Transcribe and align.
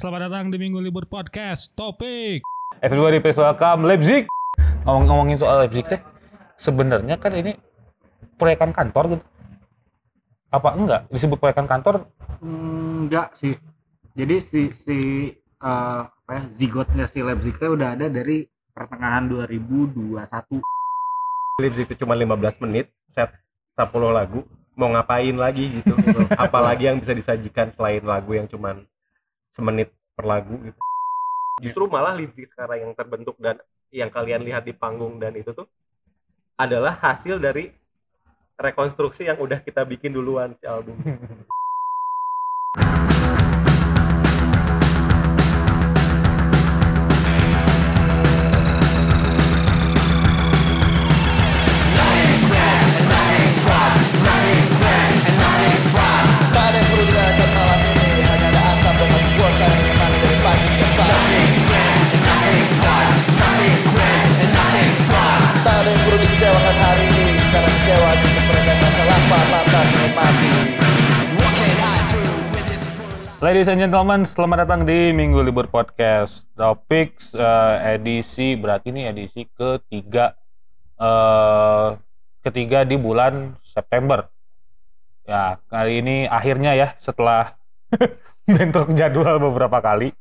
selamat 0.00 0.32
datang 0.32 0.48
di 0.48 0.56
Minggu 0.56 0.80
Libur 0.80 1.04
Podcast. 1.04 1.76
Topik. 1.76 2.40
Everybody 2.80 3.20
please 3.20 3.36
welcome 3.36 3.84
Leipzig. 3.84 4.32
Ngomong-ngomongin 4.88 5.36
soal 5.36 5.60
Leipzig 5.60 5.84
teh, 5.92 6.00
sebenarnya 6.56 7.20
kan 7.20 7.36
ini 7.36 7.52
proyekan 8.40 8.72
kantor 8.72 9.12
gitu. 9.12 9.24
Apa 10.56 10.72
enggak 10.72 11.04
disebut 11.12 11.36
proyekan 11.36 11.68
kantor? 11.68 12.08
Hmm, 12.40 13.12
enggak 13.12 13.36
sih. 13.36 13.60
Jadi 14.16 14.40
si 14.40 14.72
si 14.72 14.98
eh, 15.36 16.02
apa 16.08 16.32
ya, 16.32 16.42
zigotnya 16.48 17.04
si 17.04 17.20
Leipzig 17.20 17.60
teh 17.60 17.68
udah 17.68 17.92
ada 17.92 18.08
dari 18.08 18.48
pertengahan 18.72 19.28
2021. 19.28 20.64
Leipzig 21.60 21.84
itu 21.92 22.08
cuma 22.08 22.16
15 22.16 22.64
menit, 22.64 22.88
set 23.04 23.28
10 23.76 23.84
lagu, 24.16 24.48
mau 24.80 24.88
ngapain 24.96 25.36
lagi 25.36 25.84
gitu. 25.84 25.92
Apalagi 26.48 26.88
yang 26.88 26.96
bisa 27.04 27.12
disajikan 27.12 27.68
selain 27.76 28.00
lagu 28.00 28.32
yang 28.32 28.48
cuman 28.48 28.88
semenit 29.50 29.92
per 30.16 30.24
lagu 30.26 30.56
gitu. 30.64 30.80
Justru 31.60 31.84
malah 31.90 32.16
Leipzig 32.16 32.48
sekarang 32.48 32.88
yang 32.88 32.92
terbentuk 32.96 33.36
dan 33.36 33.60
yang 33.92 34.08
kalian 34.08 34.40
lihat 34.46 34.64
di 34.64 34.72
panggung 34.72 35.20
dan 35.20 35.36
itu 35.36 35.52
tuh 35.52 35.68
adalah 36.56 36.96
hasil 36.96 37.36
dari 37.36 37.68
rekonstruksi 38.56 39.28
yang 39.28 39.40
udah 39.40 39.60
kita 39.60 39.84
bikin 39.84 40.12
duluan 40.14 40.56
si 40.56 40.64
album. 40.64 40.96
Ladies 73.40 73.72
and 73.72 73.80
gentlemen, 73.80 74.28
selamat 74.28 74.68
datang 74.68 74.84
di 74.84 75.16
Minggu 75.16 75.40
Libur 75.40 75.64
Podcast. 75.64 76.44
Topik 76.60 77.16
eh, 77.32 77.96
edisi 77.96 78.52
berarti 78.52 78.92
ini 78.92 79.08
edisi 79.08 79.48
ketiga 79.48 80.36
eh 81.00 81.96
ketiga 82.44 82.84
di 82.84 83.00
bulan 83.00 83.56
September. 83.64 84.28
Ya, 85.24 85.56
kali 85.72 86.04
ini 86.04 86.28
akhirnya 86.28 86.76
ya 86.76 87.00
setelah 87.00 87.56
bentrok 88.44 88.92
jadwal 88.92 89.40
beberapa 89.40 89.80
kali. 89.80 90.12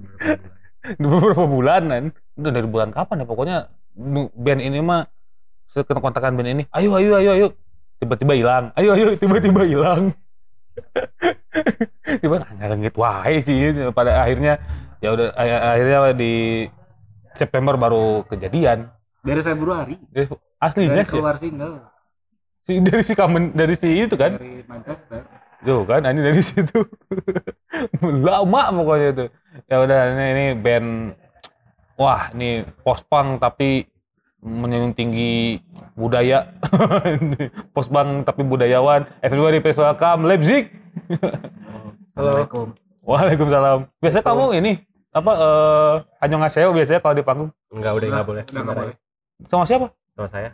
beberapa 1.04 1.44
bulan 1.44 1.82
kan. 1.84 2.04
Udah 2.32 2.52
dari 2.56 2.64
bulan 2.64 2.96
kapan 2.96 3.20
ya 3.20 3.26
pokoknya 3.28 3.56
band 4.32 4.64
ini 4.64 4.80
mah 4.80 5.04
kontakan 5.84 6.32
band 6.32 6.48
ini. 6.48 6.64
Ayo 6.72 6.96
ayo 6.96 7.20
ayo 7.20 7.30
ayo. 7.36 7.48
Tiba-tiba 8.00 8.32
hilang. 8.32 8.72
Ayo 8.72 8.96
ayo 8.96 9.20
tiba-tiba 9.20 9.68
hilang. 9.68 10.16
tiba 10.16 10.27
ngelengit 12.58 12.94
wae 12.98 13.42
sih 13.44 13.74
pada 13.94 14.24
akhirnya 14.24 14.58
ya 14.98 15.14
udah 15.14 15.28
akhirnya 15.74 15.98
di 16.16 16.32
September 17.38 17.78
baru 17.78 18.26
kejadian. 18.26 18.90
Dari 19.22 19.42
Februari? 19.42 19.94
Dari- 20.10 20.30
aslinya 20.58 21.02
dari 21.02 21.06
sih 21.06 21.14
keluar 21.14 21.36
single. 21.38 21.74
Si 22.66 22.72
dari 22.82 23.02
si 23.06 23.12
kamen 23.14 23.54
dari 23.54 23.74
si 23.78 23.88
itu 23.94 24.14
kan? 24.18 24.34
Dari 24.36 24.66
Manchester. 24.66 25.22
Tuh 25.62 25.82
kan 25.86 26.02
ini 26.06 26.20
dari 26.22 26.42
situ. 26.48 26.80
Lama 28.02 28.62
pokoknya 28.74 29.08
itu. 29.14 29.24
Ya 29.66 29.76
udah 29.82 30.00
ini, 30.14 30.24
ini 30.34 30.46
band 30.58 31.14
wah 31.98 32.30
ini 32.34 32.62
post 32.82 33.06
punk 33.10 33.42
tapi 33.42 33.86
menjunjung 34.38 34.94
tinggi 34.94 35.58
budaya 35.98 36.54
post 37.74 37.90
punk 37.90 38.22
tapi 38.22 38.46
budayawan 38.46 39.02
everybody 39.18 39.58
please 39.58 39.78
welcome 39.78 40.22
Leipzig 40.26 40.70
Halo. 42.18 42.50
Waalaikumsalam. 43.06 43.86
Biasanya 44.02 44.24
kamu 44.26 44.44
ini 44.58 44.72
apa 45.14 45.32
eh 45.38 45.94
hanya 46.18 46.36
ngaseo 46.42 46.74
biasanya 46.74 46.98
kalau 46.98 47.14
di 47.14 47.22
panggung 47.22 47.50
Enggak 47.70 47.92
udah 47.94 48.08
nggak 48.10 48.26
boleh. 48.26 48.42
Udah 48.50 48.62
nggak 48.66 48.76
boleh. 48.82 48.94
sama 49.46 49.64
siapa? 49.64 49.86
Sama 50.18 50.26
saya. 50.26 50.50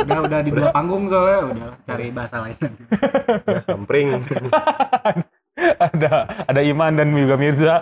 Udah 0.00 0.18
udah 0.24 0.38
di 0.40 0.50
dua 0.56 0.72
panggung 0.72 1.04
soalnya 1.12 1.40
udah 1.52 1.68
cari 1.84 2.06
bahasa 2.16 2.36
lain. 2.48 2.56
Udah 3.44 3.64
kempring. 3.68 4.08
ada 5.92 6.12
ada 6.48 6.60
Iman 6.64 6.96
dan 6.96 7.12
juga 7.12 7.36
Mirza. 7.36 7.76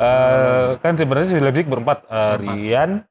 Eh 0.00 0.80
kan 0.80 0.96
sebenarnya 0.96 1.28
si 1.28 1.36
Leipzig 1.36 1.68
berempat 1.68 2.08
Eh, 2.08 2.34
Rian 2.40 3.04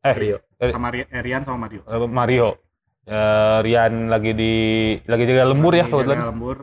eh 0.00 0.14
Rio. 0.14 0.38
sama 0.60 0.88
Ri- 0.90 1.08
Rian 1.08 1.42
sama 1.42 1.66
Mario. 1.66 1.82
eh, 1.82 2.08
Mario. 2.08 2.48
Eh, 3.04 3.58
Rian 3.64 4.06
lagi 4.08 4.30
di 4.32 4.52
lagi 5.04 5.24
jaga 5.24 5.48
lembur 5.48 5.72
ya 5.72 5.84
Lagi 5.84 5.92
kebetulan. 5.92 6.16
jaga 6.18 6.30
lembur. 6.30 6.56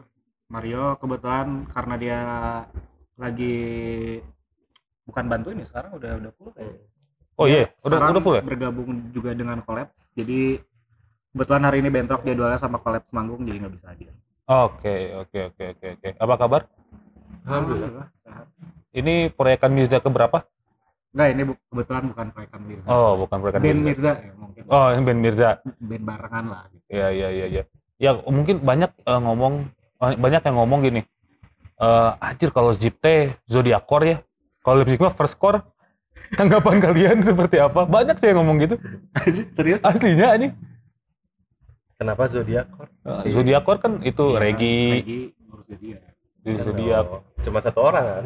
Mario 0.46 0.84
kebetulan 1.02 1.48
karena 1.74 1.96
dia 1.98 2.20
lagi 3.18 3.56
bukan 5.06 5.26
bantuin 5.26 5.58
ya 5.58 5.66
sekarang 5.66 5.98
udah 5.98 6.12
udah 6.22 6.32
full 6.38 6.52
kayaknya. 6.54 6.86
Oh 7.36 7.46
iya, 7.50 7.68
udah 7.82 7.98
Sekarang 7.98 8.10
udah 8.14 8.24
full 8.24 8.36
ya? 8.38 8.44
bergabung 8.46 8.90
juga 9.12 9.34
dengan 9.36 9.60
Collapse 9.60 10.08
jadi 10.14 10.62
kebetulan 11.34 11.64
hari 11.68 11.78
ini 11.84 11.90
bentrok 11.92 12.24
jadwalnya 12.24 12.62
sama 12.62 12.80
Collapse 12.80 13.12
manggung 13.12 13.44
jadi 13.44 13.60
nggak 13.60 13.74
bisa 13.76 13.88
hadir 13.92 14.14
Oke, 14.46 14.96
oke, 15.18 15.40
oke, 15.52 15.64
oke, 15.74 15.88
oke. 15.98 16.10
Apa 16.22 16.34
kabar? 16.38 16.62
Alhamdulillah. 17.50 18.06
sehat. 18.22 18.46
Ini 18.94 19.34
proyekan 19.34 19.74
Mirza 19.74 19.98
keberapa? 19.98 20.46
Enggak 21.16 21.28
ini 21.32 21.42
bu- 21.46 21.60
kebetulan 21.66 22.04
bukan 22.12 22.26
proyekan 22.30 22.62
Mirza 22.62 22.88
Oh, 22.88 23.12
bukan 23.18 23.38
proyekan 23.40 23.62
band 23.62 23.80
Mirza. 23.80 23.88
Mirza 23.88 24.12
ya 24.20 24.34
mungkin 24.36 24.62
Oh, 24.68 24.88
ini 24.90 25.02
band 25.02 25.20
Mirza. 25.22 25.50
band 25.64 26.04
barengan 26.04 26.46
lah 26.46 26.64
gitu. 26.68 26.84
Iya 26.90 27.08
iya 27.10 27.28
iya 27.32 27.46
iya. 27.50 27.64
Ya 27.96 28.12
mungkin 28.22 28.60
banyak 28.60 28.92
eh, 28.92 29.22
ngomong 29.22 29.54
banyak 29.98 30.42
yang 30.44 30.56
ngomong 30.58 30.80
gini. 30.82 31.02
Eh 31.78 32.12
anjir 32.20 32.52
kalau 32.52 32.72
Zip 32.72 33.00
teh 33.00 33.32
Zodiacor 33.46 34.02
ya. 34.04 34.18
Kalau 34.60 34.76
Leipzig 34.78 35.00
mah 35.00 35.14
first 35.14 35.36
core. 35.36 35.64
Tanggapan 36.36 36.84
kalian 36.84 37.18
seperti 37.22 37.58
apa? 37.58 37.88
Banyak 37.88 38.18
sih 38.18 38.28
yang 38.28 38.44
ngomong 38.44 38.60
gitu. 38.60 38.76
serius 39.56 39.80
Aslinya 39.82 40.36
ini 40.36 40.52
Kenapa 41.96 42.28
Zodiac? 42.28 42.68
Si- 43.24 43.32
Zodiacor 43.32 43.80
kan 43.80 44.04
itu 44.04 44.36
Iya, 44.36 44.40
Regi, 44.42 44.78
Regi 44.92 45.90
ya 46.44 46.60
Zodiac. 46.60 47.06
Oh, 47.08 47.24
Cuma 47.40 47.64
satu 47.64 47.80
orang 47.82 48.04
kan? 48.04 48.26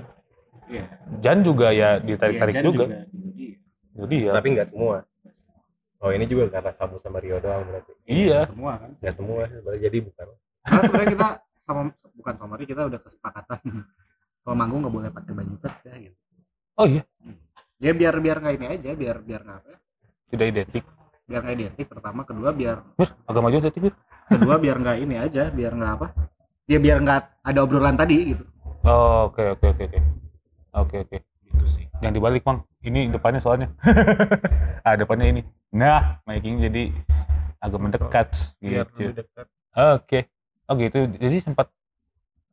Iya 0.69 0.85
Jan 1.19 1.41
juga 1.41 1.67
ya 1.69 1.97
ditarik-tarik 1.97 2.53
Iya, 2.53 2.61
Jan 2.61 2.67
juga. 2.67 2.85
di 2.85 2.93
Zodiac. 2.93 3.57
Zodiac. 3.91 4.33
Tapi 4.33 4.47
nggak 4.49 4.67
semua. 4.69 4.97
Oh 5.99 6.09
ini 6.09 6.23
juga 6.23 6.47
karena 6.49 6.71
kamu 6.71 6.95
sama 6.97 7.17
Rio 7.19 7.37
doang 7.37 7.65
berarti. 7.65 7.91
Iya. 8.05 8.39
semua 8.45 8.73
kan 8.77 8.89
Nggak 8.95 9.15
semua 9.15 9.41
sebenarnya 9.45 9.81
jadi 9.83 9.97
bukan. 10.01 10.27
karena 10.61 10.81
sebenarnya 10.81 11.09
kita 11.09 11.27
sama 11.61 11.81
bukan 12.13 12.35
sama 12.35 12.53
Ri, 12.55 12.65
kita 12.65 12.81
udah 12.83 12.99
kesepakatan 12.99 13.59
kalau 14.39 14.55
manggung 14.55 14.81
nggak 14.81 14.91
boleh 14.91 15.09
pakai 15.09 15.33
baju 15.33 15.53
pers 15.57 15.79
ya 15.83 15.95
gitu 15.99 16.17
Oh 16.73 16.85
iya, 16.85 17.03
ya 17.77 17.91
biar 17.91 18.15
biar 18.17 18.37
nggak 18.37 18.55
ini 18.55 18.65
aja 18.69 18.89
biar 18.93 19.17
biar 19.19 19.41
nggak 19.41 19.57
apa 19.57 19.67
ya, 19.67 19.77
tidak 20.29 20.45
identik. 20.47 20.83
biar 21.25 21.39
nggak 21.41 21.55
identik 21.57 21.85
pertama 21.85 22.21
kedua 22.23 22.49
biar 22.51 22.77
Mir, 22.95 23.09
agak 23.23 23.41
maju 23.41 23.55
identik. 23.57 23.81
Mir. 23.83 23.93
kedua 24.25 24.55
biar 24.57 24.77
nggak 24.77 24.97
ini 24.97 25.15
aja 25.15 25.43
biar 25.49 25.71
nggak 25.73 25.91
apa 25.93 26.07
ya 26.65 26.77
biar 26.77 26.97
nggak 26.99 27.19
ada 27.43 27.59
obrolan 27.59 27.95
tadi 27.95 28.15
gitu 28.29 28.43
Oh, 28.81 29.27
oke 29.27 29.43
oke 29.53 29.65
oke 29.69 29.99
oke. 30.73 30.95
Oke 30.95 30.97
oke. 31.05 31.17
gitu 31.49 31.65
sih 31.65 31.85
Yang 31.99 32.13
dibalik, 32.21 32.41
Mang. 32.45 32.63
Ini 32.79 33.11
depannya 33.11 33.43
soalnya. 33.43 33.67
ah, 34.87 34.95
depannya 34.95 35.27
ini. 35.27 35.41
Nah, 35.75 36.23
making 36.23 36.63
jadi 36.63 36.95
agak 37.59 37.79
mendekat 37.79 38.29
Biar 38.63 38.87
gitu. 38.87 39.11
dekat. 39.11 39.47
Oke. 39.75 40.19
Oh 40.69 40.79
gitu. 40.79 41.11
Jadi 41.19 41.43
sempat 41.43 41.67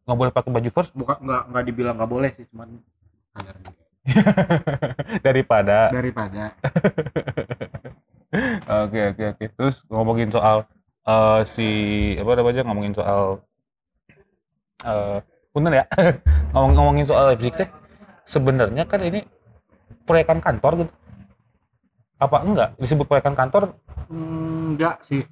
nggak 0.06 0.18
boleh 0.18 0.30
pakai 0.30 0.50
baju 0.54 0.70
first 0.70 0.94
bukan 0.94 1.18
nggak 1.18 1.42
nggak 1.50 1.64
dibilang 1.66 1.98
nggak 1.98 2.10
boleh 2.14 2.30
sih 2.38 2.46
cuman 2.54 2.78
sadar 3.34 3.54
daripada. 5.26 5.90
daripada 5.90 6.42
Oke 8.86 9.00
oke 9.14 9.22
oke. 9.34 9.44
Terus 9.56 9.82
ngomongin 9.90 10.30
soal 10.30 10.66
eh, 11.06 11.40
si 11.50 11.68
apa 12.18 12.30
namanya 12.38 12.62
ngomongin 12.66 12.94
soal 12.94 13.42
eh 14.84 15.18
punten 15.50 15.74
ya. 15.74 15.84
Ngomong 16.52 16.72
ngomongin 16.76 17.06
soal 17.08 17.32
Leipzig 17.32 17.54
teh 17.56 17.68
sebenarnya 18.26 18.84
kan 18.84 19.00
ini 19.00 19.24
proyekan 20.04 20.42
kantor 20.42 20.84
gitu. 20.84 20.92
Apa 22.20 22.42
enggak 22.42 22.70
disebut 22.76 23.06
proyekan 23.06 23.38
kantor? 23.38 23.78
Enggak 24.10 25.00
sih 25.06 25.24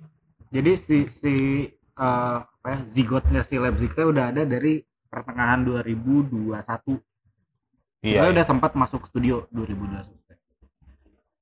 jadi 0.55 0.79
si 0.79 1.11
si 1.11 1.35
eh, 1.75 2.39
apa 2.39 2.67
ya 2.71 2.79
zigotnya 2.87 3.43
si 3.43 3.59
Leipzig 3.59 3.91
udah 3.91 4.31
ada 4.31 4.47
dari 4.47 4.79
pertengahan 5.11 5.67
2021 5.67 6.55
Iya. 8.05 8.21
Saya 8.21 8.37
udah 8.37 8.45
sempat 8.45 8.77
masuk 8.77 9.09
studio 9.09 9.49
2021. 9.49 10.13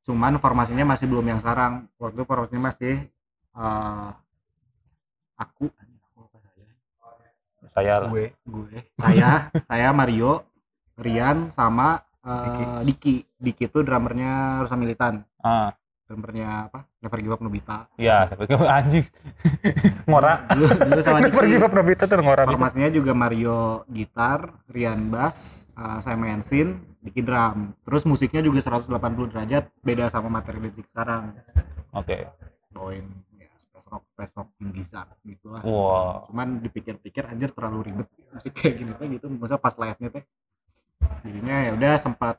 Cuman 0.07 0.39
formasinya 0.39 0.95
masih 0.95 1.11
belum 1.11 1.27
yang 1.35 1.43
sekarang. 1.43 1.91
Waktu 1.99 2.23
formasinya 2.23 2.71
masih 2.71 3.11
eh, 3.59 4.09
aku 5.35 5.67
saya? 7.75 8.07
Gue. 8.07 8.31
gue 8.47 8.79
saya 8.95 9.51
saya 9.71 9.91
Mario 9.91 10.47
Rian 10.97 11.49
sama 11.51 12.01
eh, 12.21 12.81
Diki. 12.85 13.25
Diki 13.37 13.65
itu 13.67 13.79
drummernya 13.81 14.63
Rusa 14.63 14.77
Militan. 14.77 15.25
Ah, 15.41 15.75
Drummernya 16.03 16.69
apa? 16.69 16.85
Never 17.01 17.19
Give 17.25 17.33
Up 17.33 17.41
Nobita. 17.41 17.89
ya, 17.97 18.29
tapi 18.29 18.45
kan 18.45 18.69
anjing. 18.69 19.01
ngora. 20.11 20.45
Dulu, 20.53 20.67
dulu 20.69 21.01
sama 21.01 21.19
Never 21.25 21.41
give 21.49 21.57
Diki. 21.57 21.65
up 21.65 21.73
Nobita 21.73 22.05
tuh 22.05 22.21
ngora. 22.21 22.43
Formasinya 22.45 22.91
juga 22.93 23.17
Mario 23.17 23.89
gitar, 23.89 24.61
Rian 24.69 25.09
bass, 25.09 25.65
eh, 25.73 25.99
saya 26.05 26.15
main 26.21 26.45
synth, 26.45 27.01
Diki 27.01 27.25
drum. 27.25 27.73
Terus 27.83 28.05
musiknya 28.05 28.45
juga 28.45 28.61
180 28.61 28.93
derajat, 29.33 29.65
beda 29.81 30.13
sama 30.13 30.29
materi 30.29 30.61
Leipzig 30.61 30.85
sekarang. 30.87 31.33
Oke. 31.97 32.29
Bawain 32.71 33.09
ya, 33.35 33.49
space 33.57 33.89
rock, 33.89 34.05
space 34.13 34.33
rock 34.37 34.49
gitu 35.25 35.47
lah. 35.49 35.63
Wah. 35.65 36.29
Cuman 36.29 36.61
dipikir-pikir 36.61 37.25
anjir 37.25 37.57
terlalu 37.57 37.89
ribet 37.89 38.09
musik 38.31 38.53
kayak 38.53 38.75
gini 38.79 38.93
teh 38.95 39.07
gitu. 39.09 39.27
Maksudnya 39.33 39.59
pas 39.59 39.75
live-nya 39.75 40.09
teh. 40.13 40.25
Jadinya 41.23 41.57
ya 41.67 41.71
udah 41.75 41.95
sempat 41.99 42.37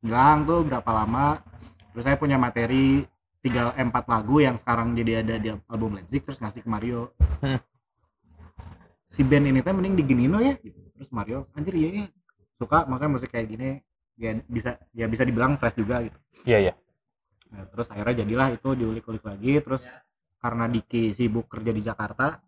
hilang 0.00 0.46
tuh 0.46 0.64
berapa 0.66 0.90
lama. 0.90 1.42
Terus 1.90 2.04
saya 2.06 2.16
punya 2.16 2.38
materi 2.38 3.02
tiga 3.40 3.72
eh, 3.74 3.84
empat 3.84 4.04
lagu 4.06 4.38
yang 4.38 4.60
sekarang 4.60 4.92
jadi 4.92 5.24
ada 5.24 5.34
di 5.40 5.48
album 5.68 5.96
Leipzig 5.96 6.22
terus 6.22 6.38
ngasih 6.38 6.62
ke 6.62 6.68
Mario. 6.70 7.10
Hmm. 7.42 7.58
Si 9.10 9.26
band 9.26 9.50
ini 9.50 9.60
teh 9.64 9.74
mending 9.74 9.98
diginiin 9.98 10.30
lo 10.30 10.38
ya 10.38 10.54
gitu. 10.60 10.78
Terus 10.94 11.10
Mario 11.10 11.50
anjir 11.56 11.74
iya 11.74 11.88
ya 11.90 12.06
suka 12.60 12.84
maksudnya 12.84 13.10
musik 13.10 13.30
kayak 13.32 13.48
gini 13.48 13.80
ya 14.20 14.36
bisa 14.44 14.76
ya 14.92 15.08
bisa 15.08 15.24
dibilang 15.24 15.56
fresh 15.56 15.80
juga 15.80 16.04
gitu. 16.04 16.18
Iya, 16.44 16.58
iya. 16.70 16.74
Nah, 17.50 17.66
terus 17.66 17.90
akhirnya 17.90 18.22
jadilah 18.22 18.48
itu 18.54 18.68
diulik-ulik 18.78 19.24
lagi 19.26 19.58
terus 19.58 19.82
karena 20.38 20.70
Diki 20.70 21.10
sibuk 21.12 21.50
kerja 21.50 21.74
di 21.74 21.82
Jakarta 21.82 22.38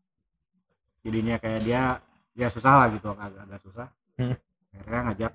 jadinya 1.02 1.36
kayak 1.42 1.60
dia 1.66 1.98
ya 2.32 2.48
susah 2.48 2.72
lah 2.78 2.88
gitu 2.94 3.10
agak, 3.12 3.36
agak 3.36 3.60
susah 3.66 3.88
Hmm. 4.12 4.36
Akhirnya 4.72 5.00
ngajak 5.08 5.32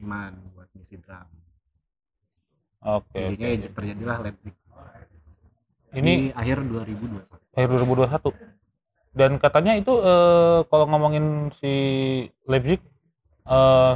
Iman 0.00 0.32
buat 0.56 0.68
ngisi 0.72 0.96
drum. 1.04 1.28
Oke. 2.80 3.20
jadinya 3.20 3.48
oke. 3.52 3.60
ya 3.60 3.68
terjadilah 3.76 4.16
Leipzig 4.24 4.54
Ini 5.90 6.12
di 6.16 6.28
akhir 6.32 6.64
2021 6.64 7.28
akhir 7.50 7.68
2021 7.76 9.20
dan 9.20 9.30
katanya 9.42 9.72
itu 9.76 9.92
eh, 10.00 10.58
kalau 10.70 10.86
ngomongin 10.88 11.50
si 11.60 11.72
Leipzig 12.48 12.80
eh, 13.44 13.94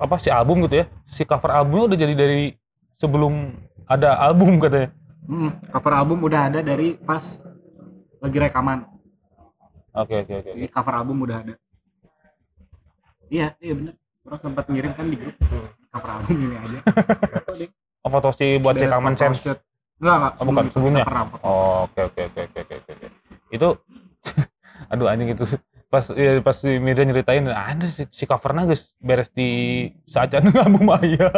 apa 0.00 0.16
si 0.22 0.32
album 0.32 0.64
gitu 0.64 0.80
ya 0.80 0.86
si 1.10 1.28
cover 1.28 1.50
albumnya 1.52 1.92
udah 1.92 1.98
jadi 1.98 2.14
dari 2.16 2.42
sebelum 2.96 3.52
ada 3.84 4.16
album 4.22 4.56
katanya. 4.64 4.90
Hmm, 5.26 5.50
cover 5.68 5.92
album 5.92 6.18
udah 6.24 6.40
ada 6.48 6.60
dari 6.62 6.94
pas 6.96 7.42
lagi 8.22 8.38
rekaman. 8.38 8.86
Oke 9.92 10.24
oke 10.24 10.32
oke. 10.40 10.50
Jadi 10.56 10.68
cover 10.70 10.94
album 10.94 11.16
udah 11.26 11.36
ada 11.42 11.54
iya 13.28 13.54
iya 13.58 13.74
bener. 13.74 13.94
Orang 14.26 14.40
sempat 14.42 14.64
ngirim 14.66 14.92
kan 14.94 15.06
di 15.06 15.16
grup. 15.16 15.34
Cover 15.90 16.10
album 16.10 16.36
ini 16.38 16.56
aja. 16.56 16.78
Oh, 18.06 18.10
foto 18.14 18.30
si 18.38 18.62
buat 18.62 18.78
rekaman 18.78 19.18
foto 19.18 19.34
sense? 19.34 19.42
Enggak 19.98 20.14
enggak 20.14 20.32
Oh, 20.38 20.44
bukan, 20.46 20.64
sebelumnya? 20.70 21.02
Oh, 21.42 21.90
oke 21.90 22.00
oke 22.06 22.20
oke 22.30 22.40
oke 22.54 22.74
oke. 22.86 23.06
Itu 23.50 23.68
aduh 24.94 25.10
anjing 25.10 25.34
itu. 25.34 25.42
Pas 25.90 26.06
ya, 26.14 26.38
pas 26.38 26.54
si 26.54 26.70
Mirza 26.78 27.02
nyeritain 27.02 27.50
ada 27.50 27.86
si, 27.90 28.06
si 28.14 28.22
covernya 28.30 28.70
guys 28.70 28.94
beres 29.02 29.30
di 29.34 29.48
saat 30.06 30.30
album 30.38 30.86
Aya. 30.86 31.30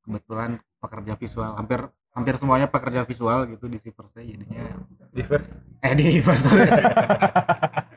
kebetulan 0.00 0.60
pekerja 0.80 1.12
visual 1.20 1.52
hampir 1.60 1.92
hampir 2.14 2.34
semuanya 2.38 2.70
pekerja 2.70 3.02
visual 3.02 3.44
gitu 3.50 3.66
di 3.66 3.78
Sivers 3.82 4.14
jadinya 4.14 4.64
Diverse. 5.10 5.50
eh 5.82 5.92
di 5.98 6.22
sorry. 6.22 6.70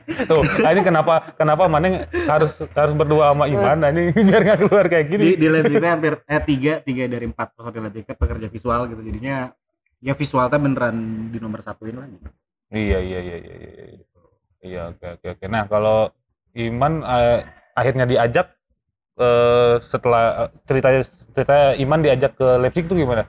Tuh, 0.08 0.40
nah 0.64 0.72
ini 0.72 0.82
kenapa 0.82 1.36
kenapa 1.36 1.68
Maneng 1.68 2.08
harus 2.26 2.58
harus 2.74 2.94
berdua 2.96 3.30
sama 3.30 3.44
Iman 3.46 3.78
nah 3.78 3.92
ini 3.92 4.10
biar 4.10 4.40
nggak 4.42 4.58
keluar 4.66 4.84
kayak 4.88 5.06
di 5.06 5.10
gini. 5.14 5.24
di 5.36 5.46
Leipzig 5.46 5.78
teh 5.78 5.90
hampir 5.92 6.18
eh 6.26 6.42
tiga 6.42 6.80
tiga 6.82 7.04
dari 7.06 7.28
empat 7.28 7.54
personil 7.54 7.92
teh 7.92 8.02
pekerja 8.02 8.48
visual 8.50 8.88
gitu 8.90 9.00
jadinya 9.04 9.52
ya 10.02 10.12
visual 10.16 10.48
teh 10.48 10.58
beneran 10.58 11.28
di 11.30 11.38
nomor 11.38 11.60
satuin 11.62 11.94
lah 11.94 12.08
gitu. 12.10 12.28
Iya 12.72 12.98
iya 12.98 13.18
iya 13.20 13.36
iya 13.36 13.54
iya. 13.54 13.84
iya. 13.94 14.08
Iya 14.58 14.80
oke 14.90 15.06
oke 15.18 15.26
oke. 15.38 15.44
Nah, 15.46 15.64
kalau 15.70 16.10
Iman 16.58 17.06
eh, 17.06 17.46
akhirnya 17.78 18.04
diajak 18.10 18.50
eh, 19.18 19.74
setelah 19.86 20.24
eh, 20.46 20.50
ceritanya 20.66 21.00
cerita 21.06 21.56
Iman 21.78 22.00
diajak 22.02 22.34
ke 22.34 22.48
Leipzig 22.58 22.90
tuh 22.90 22.98
gimana? 22.98 23.26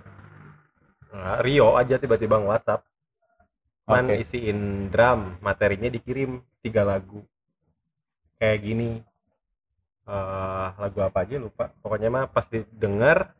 Nah, 1.09 1.41
Rio 1.41 1.73
aja 1.73 1.97
tiba-tiba 1.97 2.37
WhatsApp. 2.37 2.85
Man 3.89 4.05
Oke. 4.05 4.21
isiin 4.21 4.93
drum, 4.93 5.41
materinya 5.41 5.89
dikirim 5.89 6.45
tiga 6.61 6.85
lagu. 6.85 7.25
Kayak 8.37 8.59
gini. 8.61 8.89
Eh, 10.09 10.67
lagu 10.77 10.99
apa 11.01 11.25
aja 11.25 11.41
lupa. 11.41 11.73
Pokoknya 11.81 12.09
mah 12.09 12.25
pas 12.29 12.45
didengar 12.49 13.33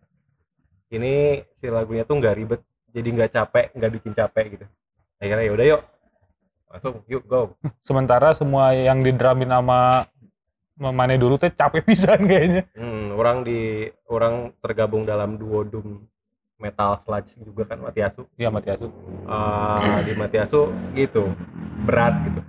ini 0.89 1.45
si 1.53 1.69
lagunya 1.69 2.01
tuh 2.05 2.17
nggak 2.17 2.35
ribet, 2.37 2.61
jadi 2.89 3.09
nggak 3.13 3.31
capek, 3.33 3.65
nggak 3.77 3.91
bikin 4.01 4.13
capek 4.17 4.45
gitu. 4.57 4.65
Akhirnya 5.21 5.45
ya 5.45 5.53
udah 5.53 5.65
yuk, 5.65 5.81
langsung 6.69 6.93
yuk 7.05 7.23
go. 7.29 7.53
Sementara 7.87 8.33
semua 8.33 8.73
yang 8.73 9.05
didramin 9.05 9.49
sama 9.53 10.09
sama 10.77 10.91
Mane 10.95 11.21
dulu 11.21 11.37
teh 11.37 11.53
capek 11.53 11.85
pisan 11.89 12.25
kayaknya. 12.25 12.65
Hmm, 12.73 13.13
orang 13.13 13.45
di 13.45 13.89
orang 14.09 14.53
tergabung 14.61 15.05
dalam 15.05 15.37
duo 15.37 15.61
doom 15.61 16.05
metal 16.59 16.93
sludge 16.95 17.33
juga 17.39 17.63
kan 17.65 17.79
Matiasu. 17.79 18.27
Iya 18.35 18.51
Matiasu. 18.51 18.87
Eh, 19.25 19.99
di 20.03 20.13
Matiasu 20.13 20.61
gitu 20.93 21.31
berat 21.79 22.15
gitu 22.27 22.41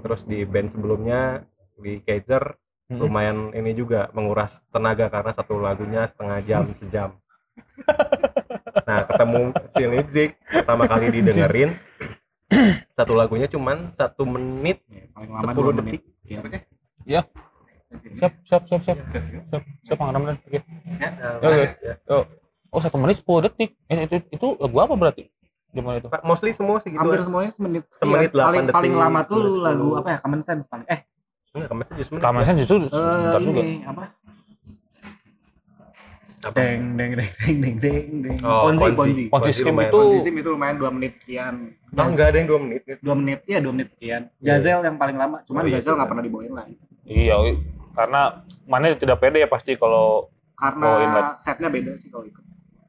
terus 0.00 0.24
di 0.24 0.44
band 0.44 0.68
sebelumnya 0.68 1.44
di 1.76 2.00
Kaiser 2.00 2.56
Mm-mm. 2.88 3.00
lumayan 3.00 3.38
ini 3.52 3.72
juga 3.72 4.08
menguras 4.12 4.60
tenaga 4.68 5.08
karena 5.08 5.32
satu 5.32 5.56
lagunya 5.56 6.04
setengah 6.04 6.40
jam 6.42 6.62
sejam 6.76 7.10
nah 8.84 9.04
ketemu 9.04 9.42
si 9.70 9.82
Leipzig 9.84 10.30
pertama 10.44 10.88
kali 10.88 11.12
didengerin 11.14 11.76
satu 12.92 13.12
lagunya 13.12 13.44
cuman 13.46 13.92
satu 13.92 14.24
menit 14.24 14.80
Ya, 14.88 15.04
paling 15.12 15.30
lama 15.30 15.52
10 15.52 15.56
dua 15.56 15.72
detik. 15.80 16.00
menit. 16.24 16.62
Ya. 17.04 17.20
Siap 18.18 18.32
siap 18.42 18.62
siap 18.68 18.80
siap. 18.82 18.98
Siap 19.50 19.62
siap 19.84 19.96
Pangeran 19.98 20.36
Oke. 20.36 20.58
Ya, 20.98 21.10
Oke. 21.40 21.64
Ya. 22.70 22.72
Oh 22.72 22.80
satu 22.80 22.96
menit 22.96 23.18
10 23.18 23.44
detik. 23.44 23.70
Eh, 23.84 24.06
itu 24.06 24.16
itu 24.30 24.46
lagu 24.56 24.76
apa 24.78 24.94
berarti? 24.94 25.26
Di 25.68 25.78
mana 25.78 25.98
itu? 25.98 26.06
mostly 26.22 26.50
semua 26.50 26.78
sih 26.78 26.88
gitu 26.88 26.98
Hampir 26.98 27.18
ya. 27.18 27.24
semuanya 27.24 27.50
semenit. 27.50 27.84
Semenit 27.92 28.30
Iya, 28.30 28.38
8 28.40 28.46
paling 28.48 28.66
paling 28.68 28.92
detik, 28.92 29.02
lama 29.02 29.20
tuh 29.24 29.42
10. 29.52 29.58
lagu 29.60 29.86
apa 29.96 30.08
ya? 30.08 30.18
Common 30.18 30.40
Sense 30.40 30.66
paling. 30.66 30.86
Eh, 30.86 31.00
Enggak, 31.50 31.68
kemarin 31.68 31.94
justru 31.94 32.12
menit. 32.12 32.22
Kamasan 32.24 32.54
justru 32.56 32.76
eh 32.76 32.86
sebentar 32.86 33.40
juga. 33.40 33.60
ini 33.60 33.74
apa? 33.84 34.02
Apa? 36.40 36.56
Deng 36.56 36.96
deng 36.96 37.12
deng 37.12 37.30
deng 37.36 37.56
deng 37.60 37.76
deng 37.76 38.06
deng. 38.24 38.38
Oh, 38.40 38.64
Ponzi, 38.64 38.88
Ponzi. 38.90 39.22
Ponzi. 39.28 39.50
Lumayan. 39.60 39.84
itu 39.84 39.96
Ponzi 39.98 40.18
Sim 40.20 40.34
itu 40.36 40.48
lumayan 40.48 40.76
2 40.78 40.88
menit 40.90 41.12
sekian. 41.14 41.54
Oh, 41.92 42.00
enggak 42.02 42.26
ada 42.30 42.36
yang 42.38 42.48
2 42.48 42.64
menit 42.64 42.80
gitu. 42.82 43.00
dua 43.02 43.14
menit 43.14 43.38
ya 43.44 43.58
dua 43.58 43.72
menit 43.72 43.88
sekian 43.90 44.22
Iya. 44.36 44.56
Gazel 44.56 44.80
yang 44.80 44.96
paling 44.96 45.16
lama 45.16 45.42
cuman 45.42 45.60
Oh, 45.60 45.66
iya 45.66 45.76
Gazel 45.76 45.84
sih. 45.86 45.96
nggak 45.98 46.08
pernah 46.08 46.24
dibawain 46.24 46.52
lah 46.52 46.64
iya 47.04 47.34
karena 47.92 48.20
Mane 48.64 48.94
tidak 48.94 49.18
pede 49.18 49.38
ya 49.38 49.48
pasti 49.48 49.74
kalau 49.74 50.30
karena 50.54 50.88
setnya 51.34 51.66
beda 51.66 51.92
sih 51.92 52.08
kalau 52.08 52.24
itu 52.24 52.38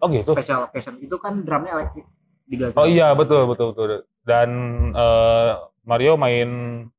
oh 0.01 0.08
gitu. 0.10 0.34
special 0.34 0.65
occasion 0.65 0.98
itu 0.98 1.15
kan 1.15 1.41
drumnya 1.41 1.72
elektrik 1.77 2.05
di 2.43 2.55
Gazel 2.58 2.75
Oh 2.75 2.86
iya 2.86 3.13
betul 3.13 3.48
betul 3.48 3.72
betul. 3.72 4.03
Dan 4.22 4.50
eh, 4.91 5.51
Mario 5.81 6.17
main 6.17 6.50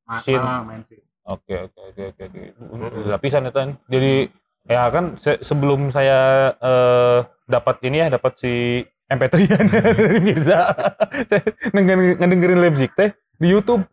Ma- 0.06 0.22
Shin. 0.22 0.38
ah, 0.38 0.62
main 0.62 0.80
sih 0.80 0.98
Oke 1.22 1.54
oke 1.70 1.78
oke 1.94 2.02
oke. 2.18 2.40
Udah 2.66 3.14
lapisan 3.14 3.46
itu 3.46 3.54
kan. 3.54 3.70
Jadi 3.86 4.26
ya 4.66 4.90
kan 4.90 5.14
se- 5.22 5.38
sebelum 5.38 5.94
saya 5.94 6.50
eh, 6.58 7.18
dapat 7.46 7.78
ini 7.86 8.02
ya 8.02 8.08
dapat 8.10 8.42
si 8.42 8.82
MP3 9.06 9.34
dari 9.70 10.18
Mirza. 10.18 10.72
saya 11.30 11.42
ngedengerin, 11.70 12.58
Leipzig 12.58 12.90
teh 12.98 13.14
di 13.38 13.54
YouTube. 13.54 13.86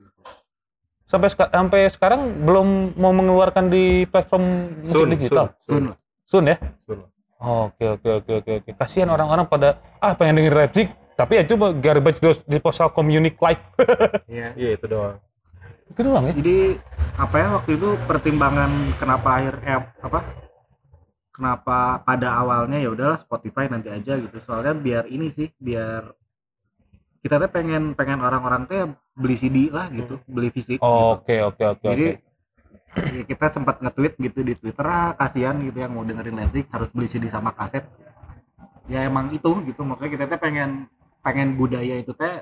Sampai 1.05 1.29
seka- 1.29 1.49
sampai 1.49 1.89
sekarang 1.89 2.45
belum 2.45 2.97
mau 2.97 3.13
mengeluarkan 3.13 3.69
di 3.69 4.05
platform 4.05 4.45
musik 4.81 4.93
Soon, 4.95 5.09
digital. 5.13 5.45
Sun 5.61 5.83
lah 5.93 5.97
Soon 6.25 6.45
ya? 6.49 6.57
Soon. 6.85 6.99
Oke 7.39 7.85
oke 7.87 8.09
oke 8.19 8.31
oke 8.43 8.51
oke. 8.59 8.69
Kasihan 8.75 9.07
orang-orang 9.07 9.47
pada 9.47 9.79
ah 10.03 10.11
pengen 10.11 10.43
denger 10.43 10.55
Leipzig 10.59 10.87
tapi 11.15 11.39
ya 11.39 11.43
coba 11.47 11.71
garbage 11.75 12.19
dos 12.19 12.39
disposal 12.43 12.91
communique 12.91 13.39
live. 13.39 13.63
iya 14.31 14.51
Iya, 14.55 14.69
itu 14.75 14.85
doang. 14.87 15.17
itu 15.89 15.99
doang 16.05 16.23
ya. 16.29 16.33
jadi 16.37 16.57
apa 17.17 17.35
ya 17.41 17.47
waktu 17.57 17.71
itu 17.75 17.89
pertimbangan 18.05 18.93
kenapa 19.01 19.41
akhir 19.41 19.55
eh, 19.65 19.81
apa 20.05 20.19
kenapa 21.33 22.05
pada 22.05 22.29
awalnya 22.37 22.77
ya 22.77 22.93
udahlah 22.93 23.17
Spotify 23.17 23.65
nanti 23.65 23.89
aja 23.89 24.15
gitu 24.21 24.37
soalnya 24.37 24.77
biar 24.77 25.09
ini 25.09 25.33
sih 25.33 25.49
biar 25.57 26.13
kita 27.19 27.35
tuh 27.41 27.49
pengen 27.51 27.97
pengen 27.97 28.21
orang-orang 28.23 28.63
tuh 28.69 28.95
beli 29.17 29.35
CD 29.35 29.67
lah 29.73 29.89
gitu 29.91 30.21
beli 30.29 30.53
fisik 30.53 30.79
gitu. 30.79 30.85
Oke 30.85 31.41
oke 31.43 31.63
oke 31.67 31.83
Jadi 31.83 32.05
oke. 32.15 32.28
Ya 32.91 33.23
kita 33.23 33.45
sempat 33.49 33.79
nge-tweet 33.79 34.13
gitu 34.19 34.39
di 34.41 34.53
Twitter 34.53 34.83
ah 34.83 35.13
kasihan 35.13 35.55
gitu 35.57 35.77
yang 35.77 35.91
mau 35.91 36.01
dengerin 36.01 36.35
Leipzig 36.35 36.65
harus 36.67 36.89
beli 36.89 37.05
CD 37.05 37.27
sama 37.27 37.51
kaset. 37.51 37.85
Ya 38.85 39.03
emang 39.03 39.29
itu 39.29 39.45
gitu 39.63 39.81
maksudnya 39.81 40.09
kita 40.09 40.25
teh 40.27 40.39
pengen 40.39 40.89
pengen 41.19 41.53
budaya 41.53 41.95
itu 41.95 42.09
teh 42.11 42.41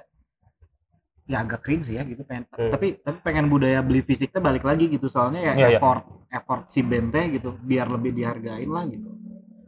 ya 1.25 1.43
agak 1.43 1.59
cringe 1.59 1.89
ya 1.89 2.01
gitu 2.01 2.23
pengen 2.23 2.47
Hmm. 2.49 2.71
tapi 2.71 2.95
tapi 2.97 3.19
pengen 3.19 3.45
budaya 3.45 3.81
beli 3.81 3.99
fisik 3.99 4.31
teh 4.31 4.39
balik 4.39 4.63
lagi 4.63 4.87
gitu 4.87 5.07
soalnya 5.07 5.43
ya 5.43 5.53
iya. 5.53 5.67
effort 5.75 6.07
effort 6.29 6.61
si 6.67 6.79
band 6.79 7.11
teh 7.11 7.27
gitu 7.33 7.51
biar 7.59 7.89
lebih 7.89 8.15
dihargain 8.15 8.63
lah 8.65 8.87
gitu 8.87 9.11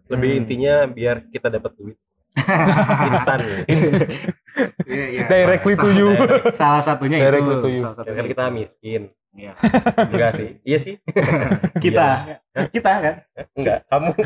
lebih 0.07 0.29
Hmm. 0.29 0.39
intinya 0.39 0.73
biar 0.87 1.27
kita 1.27 1.47
dapat 1.49 1.75
duit 1.75 1.97
instan 3.05 3.39
gitu. 3.41 3.61
Iya, 4.87 5.05
iya, 5.09 5.21
Directly 5.27 5.73
salah- 5.73 5.83
to 5.83 5.89
you. 5.91 6.09
salah- 6.53 6.83
satunya 6.85 7.17
Directly 7.19 7.43
itu 7.51 7.59
to 7.59 7.69
you. 7.69 7.81
salah 7.81 7.91
Ya 7.91 7.99
satunya 7.99 8.15
kan 8.15 8.25
kita 8.27 8.43
miskin 8.49 9.01
Iya. 9.29 9.53
enggak 10.09 10.31
sih. 10.35 10.49
Iya 10.65 10.77
sih. 10.81 10.95
Kita. 11.83 12.07
Kita 12.73 12.91
kan? 13.01 13.15
Enggak 13.53 13.77
kamu. 13.87 14.09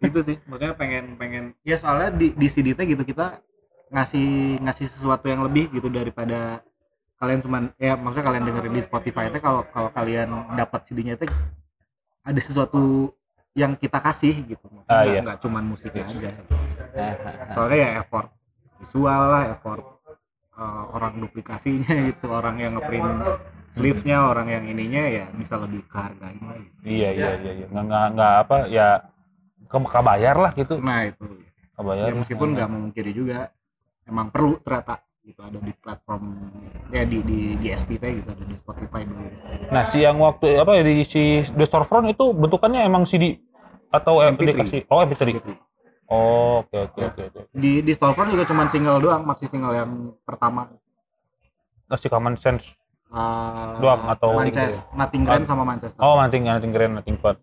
Itu 0.00 0.18
sih 0.24 0.40
maksudnya 0.48 0.72
pengen 0.72 1.20
pengen 1.20 1.52
ya 1.60 1.76
soalnya 1.76 2.08
di 2.08 2.32
di 2.32 2.48
CD 2.48 2.72
teh 2.72 2.88
gitu 2.88 3.04
kita 3.04 3.44
ngasih 3.92 4.56
ngasih 4.64 4.88
sesuatu 4.88 5.28
yang 5.28 5.44
lebih 5.44 5.68
gitu 5.68 5.92
daripada 5.92 6.64
kalian 7.20 7.44
cuman 7.44 7.62
ya 7.76 7.92
maksudnya 7.92 8.24
kalian 8.24 8.44
dengerin 8.48 8.72
di 8.72 8.82
Spotify 8.82 9.28
teh 9.28 9.36
kalau 9.36 9.68
kalau 9.68 9.92
kalian 9.92 10.32
dapat 10.56 10.80
CD-nya 10.88 11.20
teh 11.20 11.28
ada 12.24 12.40
sesuatu 12.40 13.12
yang 13.52 13.76
kita 13.76 14.00
kasih 14.00 14.32
gitu. 14.48 14.64
Maksudnya 14.68 14.92
Ah, 14.92 15.04
nggak 15.04 15.12
iya. 15.12 15.20
nggak 15.24 15.38
cuman 15.44 15.62
musiknya 15.64 16.04
aja. 16.08 16.30
Ah, 16.96 17.12
soalnya 17.52 17.76
ya 17.76 17.88
effort 18.00 18.28
visual 18.80 19.22
lah 19.28 19.44
effort 19.52 19.95
eh, 20.56 20.84
orang 20.92 21.14
duplikasinya 21.20 21.92
gitu 22.10 22.26
orang 22.32 22.56
yang 22.60 22.72
ngeprint 22.76 23.06
sleeve-nya 23.76 24.18
orang 24.32 24.48
yang 24.48 24.64
ininya 24.64 25.04
ya 25.04 25.24
bisa 25.36 25.60
lebih 25.60 25.84
kehargain 25.92 26.40
lah 26.40 26.56
gitu. 26.56 26.76
iya 26.88 27.10
iya 27.12 27.30
iya 27.36 27.52
iya. 27.62 27.66
nggak 27.68 27.84
nggak 27.84 28.06
nggak 28.16 28.34
apa 28.48 28.56
ya 28.72 28.88
ke 29.68 29.76
kabayar 29.76 30.36
lah 30.40 30.50
gitu 30.56 30.74
nah 30.80 31.04
itu 31.04 31.24
kabayar 31.76 32.08
ya 32.08 32.14
meskipun 32.16 32.48
nggak 32.56 32.70
memungkiri 32.72 33.12
juga 33.12 33.52
emang 34.08 34.32
perlu 34.32 34.56
ternyata 34.64 35.04
gitu 35.26 35.42
ada 35.42 35.58
di 35.58 35.72
platform 35.74 36.22
ya 36.94 37.02
di 37.02 37.18
di 37.26 37.58
di 37.58 37.68
SPT 37.74 38.22
gitu 38.22 38.28
ada 38.30 38.44
di 38.46 38.56
Spotify 38.56 39.02
dulu 39.02 39.26
nah 39.74 39.84
si 39.90 40.06
yang 40.06 40.22
waktu 40.22 40.54
apa 40.56 40.78
ya 40.78 40.82
di 40.86 41.02
si 41.02 41.42
The 41.50 41.66
Storefront 41.66 42.06
itu 42.14 42.30
bentukannya 42.30 42.86
emang 42.86 43.10
CD 43.10 43.34
atau 43.90 44.22
eh, 44.22 44.30
MP3. 44.30 44.46
dikasih 44.54 44.80
oh 44.86 45.02
MP3 45.02 45.22
Gitu. 45.36 45.52
Oh 46.08 46.60
oke 46.60 46.76
oke 46.84 46.98
Ya. 46.98 47.08
oke 47.08 47.22
oke. 47.26 47.40
Di 47.52 47.80
di 47.80 47.92
Storefront 47.92 48.28
juga 48.28 48.44
cuma 48.44 48.66
single 48.66 48.98
doang 48.98 49.22
maxi 49.22 49.44
single 49.44 49.72
yang 49.72 49.90
pertama. 50.22 50.70
Kasih 51.86 52.08
common 52.08 52.34
sense 52.36 52.66
Eh, 53.06 53.72
Doang 53.78 54.02
atau- 54.04 54.34
Manchester 54.34 54.82
Nothing 54.92 55.22
Grand 55.22 55.46
sama 55.46 55.62
Manchester. 55.62 55.94
Oh 55.96 56.18
nanti 56.18 56.42
nanti 56.42 56.66
keren 56.66 56.98
nanti 56.98 57.14
kuat 57.14 57.38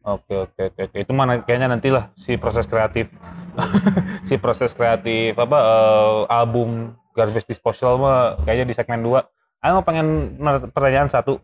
oke 0.00 0.34
oke 0.46 0.60
oke 0.68 0.80
oke. 0.84 0.96
Itu 0.96 1.10
mana 1.10 1.42
kayaknya 1.42 1.68
nantilah 1.68 2.14
si 2.14 2.34
proses 2.36 2.64
kreatif. 2.64 3.10
Si 4.24 4.38
proses 4.38 4.70
kreatif 4.70 5.34
apa 5.34 5.58
eh, 5.58 6.20
album 6.30 6.94
Garbage 7.12 7.44
Disposal 7.44 7.98
mah 7.98 8.38
kayaknya 8.40 8.64
di 8.64 8.74
segmen 8.74 9.02
2 9.02 9.20
Ayo 9.60 9.72
mau 9.74 9.84
pengen 9.84 10.38
pertanyaan 10.70 11.06
satu. 11.06 11.38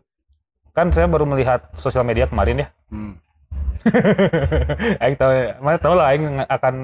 Kan 0.71 0.89
saya 0.89 1.05
baru 1.05 1.23
melihat 1.23 1.71
sosial 1.73 2.03
media 2.03 2.25
kemarin 2.25 2.63
ya. 2.63 2.67
Hmm. 2.87 3.15
Aing 5.01 5.15
tahu, 5.15 5.31
mana 5.59 5.77
tahu 5.79 5.93
lah 5.95 6.11
Aing 6.11 6.23
akan 6.43 6.75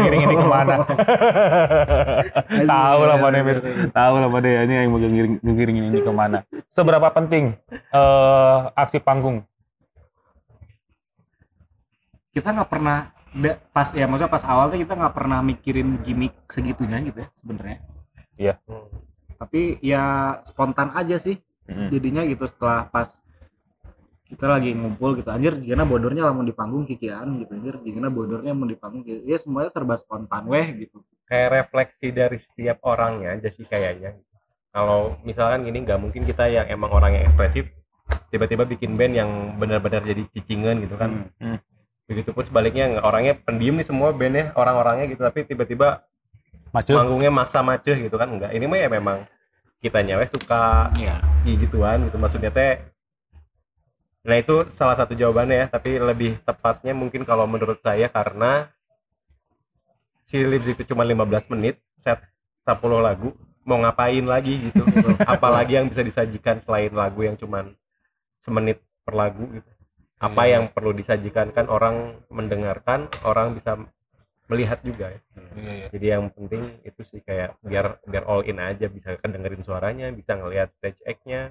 ngiring 0.00 0.22
ini 0.24 0.34
ke 0.34 0.46
mana. 0.46 0.74
tahu 2.72 3.00
lah 3.04 3.16
mana 3.16 3.36
Mir. 3.40 3.58
tahu 3.90 4.14
lah 4.16 4.28
mana 4.28 4.48
ini 4.64 4.74
Aing 4.80 4.90
mau 4.90 4.98
ngiring, 4.98 5.34
ngiring 5.40 5.76
ini 5.92 5.98
ke 6.00 6.12
mana. 6.12 6.38
Seberapa 6.70 7.12
penting 7.12 7.52
eh 7.70 8.58
aksi 8.74 8.98
panggung? 8.98 9.44
kita 12.32 12.48
nggak 12.48 12.70
pernah 12.72 13.12
pas 13.76 13.92
ya 13.92 14.08
maksudnya 14.08 14.32
pas 14.32 14.44
awal 14.48 14.72
tuh 14.72 14.80
kita 14.80 14.96
nggak 14.96 15.12
pernah 15.12 15.44
mikirin 15.44 16.00
gimmick 16.00 16.32
segitunya 16.48 17.04
gitu 17.04 17.18
ya 17.20 17.28
sebenarnya 17.36 17.78
Iya. 18.40 18.54
tapi 19.36 19.76
ya 19.84 20.04
spontan 20.48 20.96
aja 20.96 21.20
sih 21.20 21.36
jadinya 21.68 22.24
gitu 22.24 22.48
setelah 22.48 22.88
pas 22.88 23.20
kita 24.32 24.48
lagi 24.48 24.72
ngumpul 24.72 25.20
gitu 25.20 25.28
anjir 25.28 25.52
jika 25.60 25.84
bodornya 25.84 26.32
lamun 26.32 26.48
di 26.48 26.56
panggung 26.56 26.88
kikian 26.88 27.44
gitu 27.44 27.52
anjir 27.52 27.76
jika 27.84 28.08
bodornya 28.08 28.56
mau 28.56 28.64
di 28.64 28.80
panggung 28.80 29.04
gitu. 29.04 29.20
ya 29.28 29.36
semuanya 29.36 29.68
serba 29.68 30.00
spontan 30.00 30.48
weh 30.48 30.88
gitu 30.88 31.04
kayak 31.28 31.68
refleksi 31.68 32.08
dari 32.16 32.40
setiap 32.40 32.80
orangnya 32.88 33.36
aja 33.36 33.52
sih 33.52 33.68
kayaknya 33.68 34.16
kalau 34.72 35.20
misalkan 35.20 35.68
gini 35.68 35.84
nggak 35.84 36.00
mungkin 36.00 36.24
kita 36.24 36.48
yang 36.48 36.64
emang 36.64 36.88
orang 36.88 37.20
yang 37.20 37.28
ekspresif 37.28 37.68
tiba-tiba 38.32 38.64
bikin 38.64 38.96
band 38.96 39.12
yang 39.12 39.30
benar-benar 39.60 40.00
jadi 40.00 40.24
cicingan 40.32 40.80
gitu 40.80 40.96
kan 40.96 41.28
Hmm. 41.36 41.60
begitupun 42.08 42.48
sebaliknya 42.48 43.04
orangnya 43.04 43.36
pendiam 43.36 43.76
nih 43.76 43.84
semua 43.84 44.16
bandnya 44.16 44.56
orang-orangnya 44.56 45.12
gitu 45.12 45.20
tapi 45.20 45.44
tiba-tiba 45.44 46.08
Maju. 46.72 46.92
manggungnya 46.96 47.28
maksa 47.28 47.60
maceh 47.60 48.00
gitu 48.00 48.16
kan 48.16 48.32
enggak 48.32 48.56
ini 48.56 48.64
mah 48.64 48.80
ya 48.80 48.88
memang 48.88 49.28
kita 49.84 50.00
nyawa 50.00 50.24
suka 50.24 50.88
ya 50.96 51.20
gituan 51.44 52.08
gitu 52.08 52.16
maksudnya 52.16 52.48
teh 52.48 52.91
nah 54.22 54.36
itu 54.38 54.70
salah 54.70 54.94
satu 54.94 55.18
jawabannya 55.18 55.56
ya 55.56 55.66
tapi 55.66 55.98
lebih 55.98 56.38
tepatnya 56.46 56.94
mungkin 56.94 57.26
kalau 57.26 57.46
menurut 57.50 57.82
saya 57.82 58.06
karena 58.06 58.70
si 60.22 60.38
Lips 60.46 60.70
itu 60.70 60.82
cuma 60.94 61.02
15 61.02 61.50
menit 61.58 61.82
set 61.98 62.22
10 62.62 62.78
lagu 63.02 63.34
mau 63.66 63.78
ngapain 63.82 64.22
lagi 64.22 64.70
gitu 64.70 64.82
apalagi 65.34 65.78
yang 65.78 65.90
bisa 65.90 66.02
disajikan 66.06 66.62
selain 66.62 66.94
lagu 66.94 67.26
yang 67.26 67.34
cuman 67.34 67.74
semenit 68.42 68.82
per 69.06 69.14
lagu 69.14 69.46
gitu. 69.50 69.70
Apa 70.22 70.46
Iya. 70.46 70.58
yang 70.58 70.64
perlu 70.70 70.94
disajikan? 70.94 71.50
Kan 71.50 71.66
orang 71.66 72.22
mendengarkan 72.30 73.10
orang 73.26 73.58
bisa 73.58 73.74
melihat 74.46 74.78
juga 74.86 75.10
ya. 75.10 75.20
Iya, 75.54 75.72
iya. 75.74 75.86
jadi 75.90 76.06
yang 76.18 76.24
penting 76.30 76.78
itu 76.86 77.02
sih 77.06 77.22
kayak 77.22 77.58
biar 77.62 77.98
biar 78.06 78.24
all 78.30 78.46
in 78.46 78.58
aja 78.62 78.86
bisa 78.86 79.18
kedengerin 79.18 79.62
suaranya 79.66 80.10
bisa 80.14 80.38
ngelihat 80.38 80.70
stage 80.78 81.00
act-nya 81.06 81.50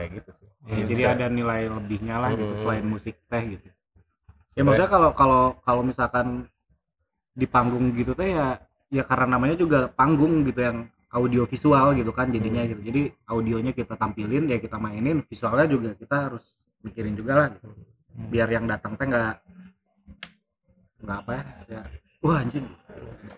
kayak 0.00 0.24
gitu 0.24 0.30
sih. 0.40 0.48
Iya, 0.64 0.84
jadi 0.88 1.02
ada 1.12 1.26
nilai 1.28 1.68
lebihnya 1.68 2.16
lah 2.16 2.32
gitu 2.32 2.56
Hmm. 2.56 2.62
selain 2.64 2.84
musik 2.88 3.20
teh 3.28 3.44
gitu. 3.44 3.68
Ya 4.56 4.64
maksudnya 4.64 4.88
kalau 4.88 5.10
kalau 5.12 5.42
kalau 5.60 5.82
misalkan 5.84 6.48
di 7.36 7.44
panggung 7.44 7.92
gitu 7.92 8.16
teh 8.16 8.32
ya 8.32 8.56
ya 8.88 9.04
karena 9.04 9.36
namanya 9.36 9.60
juga 9.60 9.92
panggung 9.92 10.40
gitu 10.48 10.64
yang 10.64 10.88
audio 11.12 11.44
visual 11.44 11.92
gitu 11.92 12.10
kan 12.16 12.32
jadinya 12.32 12.64
Hmm. 12.64 12.70
gitu. 12.72 12.80
Jadi 12.88 13.02
audionya 13.28 13.72
kita 13.76 13.94
tampilin 14.00 14.48
ya 14.48 14.56
kita 14.56 14.80
mainin 14.80 15.20
visualnya 15.28 15.68
juga 15.68 15.92
kita 15.92 16.16
harus 16.32 16.44
mikirin 16.80 17.12
juga 17.12 17.32
lah 17.36 17.46
gitu. 17.52 17.68
Biar 18.32 18.48
yang 18.48 18.64
datang 18.64 18.96
teh 18.96 19.04
nggak 19.04 19.36
nggak 21.00 21.18
apa 21.24 21.30
ya, 21.32 21.42
ya 21.68 21.80
wah 22.20 22.40
anjing. 22.40 22.66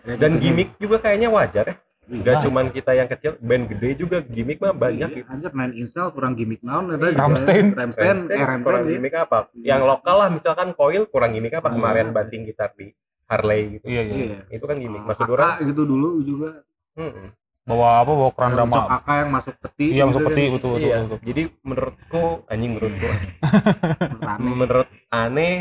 Ya 0.03 0.15
dan 0.19 0.31
gitu. 0.35 0.41
gimmick 0.47 0.69
juga 0.79 0.97
kayaknya 0.99 1.27
wajar 1.31 1.65
ya 1.67 1.75
nggak 2.05 2.35
Iya. 2.35 2.43
cuman 2.43 2.65
kita 2.69 2.91
yang 2.91 3.07
kecil 3.07 3.31
band 3.37 3.63
gede 3.67 3.89
juga 3.95 4.17
gimmick 4.19 4.59
mah 4.59 4.71
banyak 4.71 5.07
Iya, 5.07 5.17
gitu 5.17 5.27
anjir 5.29 5.51
main 5.51 5.71
install 5.71 6.11
kurang 6.11 6.33
gimmick 6.33 6.59
naon 6.59 6.91
eta 6.91 7.07
gitu. 7.07 7.15
Rammstein 7.17 7.65
Rammstein 7.71 8.17
eh 8.27 8.43
kurang 8.59 8.83
gimmick 8.85 9.13
apa 9.13 9.47
Iya. 9.51 9.65
yang 9.69 9.81
lokal 9.83 10.15
lah 10.17 10.29
misalkan 10.29 10.71
coil 10.73 11.05
kurang 11.05 11.31
gimmick 11.31 11.53
apa 11.53 11.65
Hmm. 11.65 11.77
kemarin 11.77 12.07
banting 12.09 12.43
gitar 12.43 12.71
di 12.71 12.91
Harley 13.25 13.61
gitu 13.73 13.85
Iya, 13.87 14.01
iya. 14.03 14.15
Iya. 14.15 14.39
itu 14.51 14.63
kan 14.63 14.75
gimmick 14.75 15.01
maksud 15.01 15.23
Aka 15.23 15.31
orang 15.31 15.53
gitu 15.63 15.81
dulu 15.83 16.09
juga 16.19 16.49
hmm, 16.93 17.39
Bawa 17.63 18.03
apa? 18.03 18.11
Bawa 18.11 18.31
keranda 18.33 18.61
Ucok 18.61 18.75
ma- 18.75 18.91
Aka 18.93 19.13
yang 19.15 19.29
masuk 19.31 19.55
peti 19.57 19.87
Iya, 19.89 20.03
masuk 20.03 20.19
gitu 20.19 20.27
peti 20.27 20.43
betul 20.45 20.69
betul. 20.69 20.83
iya 20.83 20.95
betul. 21.01 21.19
jadi 21.23 21.41
menurutku 21.61 22.23
anjing 22.45 22.71
menurutku 22.73 23.09
menurut 24.53 24.89
aneh 25.09 25.55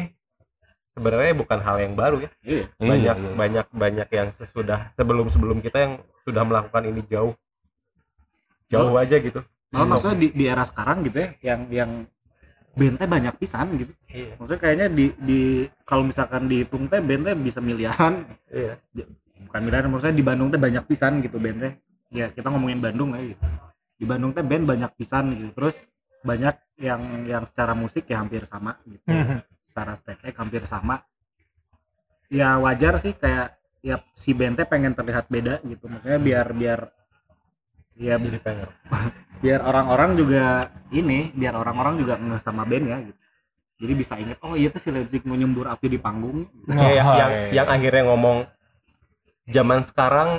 sebenarnya 0.92 1.32
bukan 1.34 1.58
hal 1.60 1.76
yang 1.80 1.94
baru 1.96 2.16
ya 2.24 2.30
Iya. 2.44 2.64
banyak 2.76 3.16
Iya, 3.16 3.26
iya. 3.28 3.36
banyak 3.36 3.66
banyak 3.72 4.08
yang 4.12 4.28
sesudah 4.36 4.92
sebelum 4.94 5.26
sebelum 5.32 5.58
kita 5.60 5.78
yang 5.80 5.94
sudah 6.22 6.42
melakukan 6.44 6.84
ini 6.84 7.00
jauh 7.08 7.32
jauh 8.68 8.94
aja 8.96 9.16
gitu 9.16 9.40
Malah 9.72 9.96
maksudnya 9.96 10.16
di, 10.20 10.28
di 10.36 10.44
era 10.44 10.64
sekarang 10.68 11.00
gitu 11.08 11.16
ya 11.16 11.28
yang 11.40 11.60
yang 11.72 11.90
band 12.72 12.96
teh 12.96 13.08
banyak 13.08 13.34
pisan 13.36 13.72
gitu. 13.76 13.92
iya 14.08 14.36
Maksudnya 14.36 14.60
kayaknya 14.60 14.86
di 14.88 15.06
di 15.16 15.40
kalau 15.84 16.04
misalkan 16.04 16.44
dihitung 16.44 16.88
teh 16.88 17.00
band 17.00 17.24
teh 17.24 17.36
bisa 17.36 17.60
miliaran. 17.60 18.28
iya 18.48 18.76
Bukan 19.48 19.60
miliaran 19.64 19.88
maksudnya 19.88 20.12
di 20.12 20.24
Bandung 20.24 20.48
teh 20.48 20.60
banyak 20.60 20.84
pisan 20.84 21.20
gitu 21.20 21.36
band 21.36 21.58
teh. 21.60 21.72
Ya 22.12 22.28
kita 22.28 22.52
ngomongin 22.52 22.80
Bandung 22.80 23.16
aja 23.16 23.32
gitu. 23.32 23.44
Di 23.96 24.04
Bandung 24.04 24.32
teh 24.32 24.44
band 24.44 24.64
banyak 24.68 24.92
pisan 24.92 25.24
gitu. 25.32 25.48
Terus 25.56 25.88
banyak 26.20 26.56
yang 26.76 27.00
yang 27.24 27.44
secara 27.48 27.72
musik 27.72 28.04
ya 28.08 28.20
hampir 28.20 28.44
sama 28.44 28.76
gitu. 28.84 29.04
Secara 29.72 29.96
stack 29.96 30.20
hampir 30.36 30.68
sama 30.68 31.00
ya 32.28 32.60
wajar 32.60 32.96
sih 32.96 33.12
kayak 33.12 33.56
ya 33.80 34.04
si 34.12 34.32
band 34.32 34.56
teh 34.56 34.68
pengen 34.68 34.92
terlihat 34.92 35.26
beda 35.26 35.64
gitu 35.64 35.88
makanya 35.88 36.20
biar 36.20 36.46
biar 36.52 36.80
ya 37.94 38.16
jadi 38.16 38.36
pengen 38.36 38.68
biar 39.42 39.60
orang-orang 39.60 40.12
juga 40.14 40.44
ini 40.88 41.32
biar 41.32 41.56
orang-orang 41.56 41.96
juga 41.96 42.14
nggak 42.16 42.40
sama 42.40 42.62
band 42.62 42.84
ya 42.84 42.98
gitu 43.00 43.20
jadi 43.80 43.92
bisa 43.92 44.14
inget 44.16 44.36
oh 44.40 44.54
iya 44.54 44.68
tuh 44.68 44.78
si 44.78 44.88
Leipzig 44.88 45.24
mau 45.24 45.34
nyembur 45.34 45.66
api 45.66 45.88
di 45.88 45.96
panggung 45.96 46.46
Kayak 46.68 46.94
yang, 46.94 47.06
Oh, 47.06 47.16
yang 47.16 47.30
iya. 47.32 47.48
yang 47.50 47.66
akhirnya 47.66 48.02
ngomong 48.06 48.38
zaman 49.48 49.80
sekarang 49.82 50.30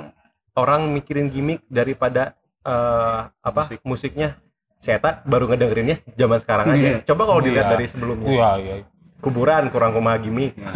orang 0.53 0.81
mikirin 0.89 1.27
gimmick 1.27 1.65
daripada 1.67 2.37
eh, 2.61 3.19
apa 3.27 3.61
Musik. 3.65 3.81
musiknya 3.83 4.37
saya 4.79 4.99
tak 4.99 5.23
baru 5.23 5.47
ngedengerinnya 5.47 5.99
zaman 6.13 6.39
sekarang 6.39 6.67
aja 6.69 6.79
Iya. 6.79 6.97
coba 7.03 7.21
kalau 7.27 7.39
Iya. 7.39 7.47
dilihat 7.51 7.67
dari 7.69 7.85
sebelumnya 7.85 8.27
Iya, 8.29 8.49
iya. 8.57 8.75
Kuburan 9.23 9.71
kurang 9.71 9.95
kumaha 9.95 10.19
gimmick 10.19 10.59
ya, 10.59 10.67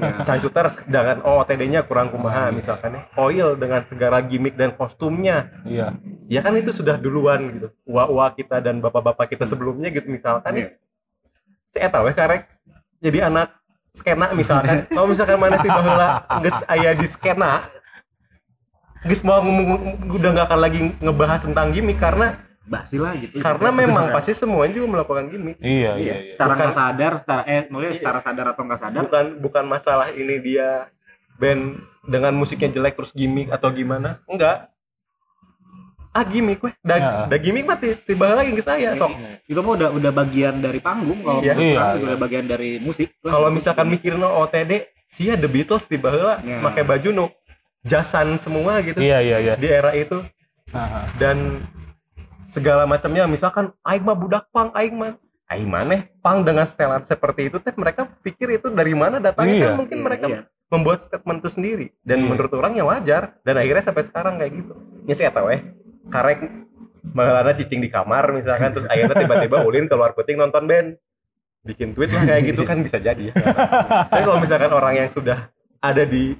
ya. 0.00 0.10
Cancuter 0.28 0.66
dengan 0.88 1.20
OOTD-nya 1.20 1.84
kurang 1.84 2.08
kumaha 2.08 2.48
Iya. 2.48 2.56
misalkan 2.56 2.90
ya. 2.96 3.02
Oil 3.20 3.54
dengan 3.60 3.84
segala 3.84 4.24
gimmick 4.24 4.56
dan 4.56 4.72
kostumnya 4.72 5.52
Iya. 5.68 6.00
ya 6.26 6.40
kan 6.40 6.56
itu 6.56 6.72
sudah 6.72 6.96
duluan 6.96 7.52
gitu 7.52 7.68
uwa-uwa 7.84 8.32
kita 8.32 8.64
dan 8.64 8.80
bapak-bapak 8.80 9.36
kita 9.36 9.44
sebelumnya 9.44 9.92
gitu 9.92 10.08
misalkan 10.08 10.56
Iya. 10.56 10.68
si 11.70 11.78
eta 11.78 12.00
weh 12.00 12.16
karek 12.16 12.48
jadi 13.04 13.28
anak 13.28 13.52
skena 13.92 14.32
misalkan 14.32 14.86
kalau 14.96 15.06
misalkan 15.06 15.36
mana 15.36 15.60
tiba 15.60 15.80
heula 15.84 16.24
geus 16.40 16.58
aya 16.66 16.96
di 16.96 17.04
skena 17.04 17.60
geus 19.04 19.20
mau 19.20 19.44
udah 20.16 20.30
nggak 20.34 20.46
akan 20.48 20.60
lagi 20.60 20.80
ngebahas 21.04 21.40
tentang 21.44 21.68
gimmick 21.72 22.00
karena 22.00 22.49
basi 22.70 22.96
lah 22.96 23.12
gitu 23.14 23.34
karena 23.36 23.70
memang 23.74 24.14
pasti 24.14 24.30
semuanya 24.32 24.72
juga 24.72 24.86
melakukan 24.88 25.26
gimmick 25.26 25.58
Iya, 25.58 25.66
iya, 25.66 25.92
iya, 25.96 26.14
iya. 26.16 26.16
secara 26.24 26.48
Bukan- 26.48 26.62
nggak 26.62 26.76
sadar 26.76 27.12
secara 27.18 27.42
eh 27.44 27.62
maksudnya 27.66 27.88
Iya. 27.88 27.98
secara 27.98 28.18
sadar 28.20 28.46
atau 28.48 28.62
nggak 28.62 28.80
sadar 28.80 29.02
bukan 29.02 29.26
bukan 29.40 29.64
masalah 29.66 30.08
ini 30.12 30.34
dia 30.38 30.86
band 31.34 31.62
dengan 32.04 32.30
musiknya 32.32 32.70
jelek 32.70 32.94
terus 32.94 33.10
gimmick 33.10 33.50
atau 33.50 33.68
gimana 33.70 34.22
enggak 34.24 34.70
ah 36.10 36.24
gimmick 36.24 36.58
weh 36.60 36.74
Ya. 36.76 36.78
dah 36.80 36.98
dah 37.26 37.38
gimmick 37.38 37.64
mah 37.64 37.74
ti- 37.76 37.98
tiba 38.00 38.30
lagi 38.32 38.50
ke 38.50 38.60
saya 38.60 38.94
sok 38.94 39.14
itu 39.44 39.58
mah 39.58 39.72
udah 39.72 39.88
udah 39.92 40.12
bagian 40.12 40.58
dari 40.58 40.78
panggung 40.78 41.20
kalau 41.20 41.38
Iya. 41.40 41.54
Iya, 41.54 41.74
iya. 41.92 42.02
udah 42.04 42.18
bagian 42.18 42.46
dari 42.46 42.78
musik 42.78 43.14
lah. 43.20 43.30
kalau 43.32 43.48
misalkan 43.48 43.86
mikirin 43.88 44.18
OTD 44.20 44.72
sia 45.04 45.34
The 45.34 45.46
Beatles 45.46 45.84
tiba 45.84 46.08
heula 46.08 46.38
Ya. 46.40 46.58
pakai 46.60 46.82
baju 46.82 47.08
nu 47.12 47.26
jasan 47.82 48.36
semua 48.36 48.78
gitu 48.80 48.98
Iya, 48.98 49.18
iya, 49.20 49.36
iya. 49.40 49.54
di 49.54 49.66
era 49.66 49.90
itu 49.92 50.22
Ah, 50.68 51.02
ah. 51.02 51.04
dan 51.16 51.66
segala 52.50 52.82
macamnya. 52.84 53.30
Misalkan 53.30 53.70
aing 53.86 54.02
mah 54.02 54.18
budak 54.18 54.50
pang 54.50 54.74
aing 54.74 54.98
mah. 54.98 55.14
Aing 55.50 55.66
maneh 55.66 56.10
pang 56.22 56.42
dengan 56.46 56.66
setelan 56.66 57.02
seperti 57.02 57.50
itu 57.50 57.58
teh 57.58 57.74
mereka 57.74 58.06
pikir 58.22 58.58
itu 58.58 58.66
dari 58.70 58.94
mana 58.94 59.22
datangnya. 59.22 59.54
Iya. 59.54 59.66
kan 59.70 59.72
mungkin 59.78 59.98
Iya, 59.98 60.06
mereka 60.06 60.26
iya. 60.30 60.40
membuat 60.70 60.98
statement 61.02 61.38
itu 61.42 61.50
sendiri. 61.50 61.86
Dan 62.02 62.22
Iya. 62.22 62.26
menurut 62.34 62.52
orang 62.54 62.72
ya 62.78 62.84
wajar. 62.86 63.38
Dan 63.42 63.54
akhirnya 63.58 63.82
sampai 63.86 64.04
sekarang 64.06 64.34
kayak 64.38 64.52
gitu. 64.62 64.74
Ya 65.06 65.14
saya 65.14 65.30
tahu 65.34 65.50
eh 65.50 65.62
karek 66.10 66.42
malah 67.10 67.54
cicing 67.54 67.80
di 67.82 67.90
kamar 67.90 68.30
misalkan 68.30 68.70
terus 68.70 68.86
akhirnya 68.86 69.16
tiba-tiba 69.26 69.56
ulin 69.66 69.86
keluar 69.90 70.14
puting 70.14 70.38
nonton 70.38 70.66
band. 70.66 70.88
Bikin 71.66 71.92
tweet 71.92 72.14
lah 72.14 72.24
kayak 72.24 72.42
gitu 72.54 72.62
kan 72.62 72.78
bisa 72.80 72.96
jadi 73.02 73.30
ya. 73.30 73.34
Tapi 74.10 74.22
kalau 74.22 74.38
misalkan 74.38 74.70
orang 74.70 74.94
yang 74.96 75.08
sudah 75.10 75.50
ada 75.82 76.04
di 76.06 76.38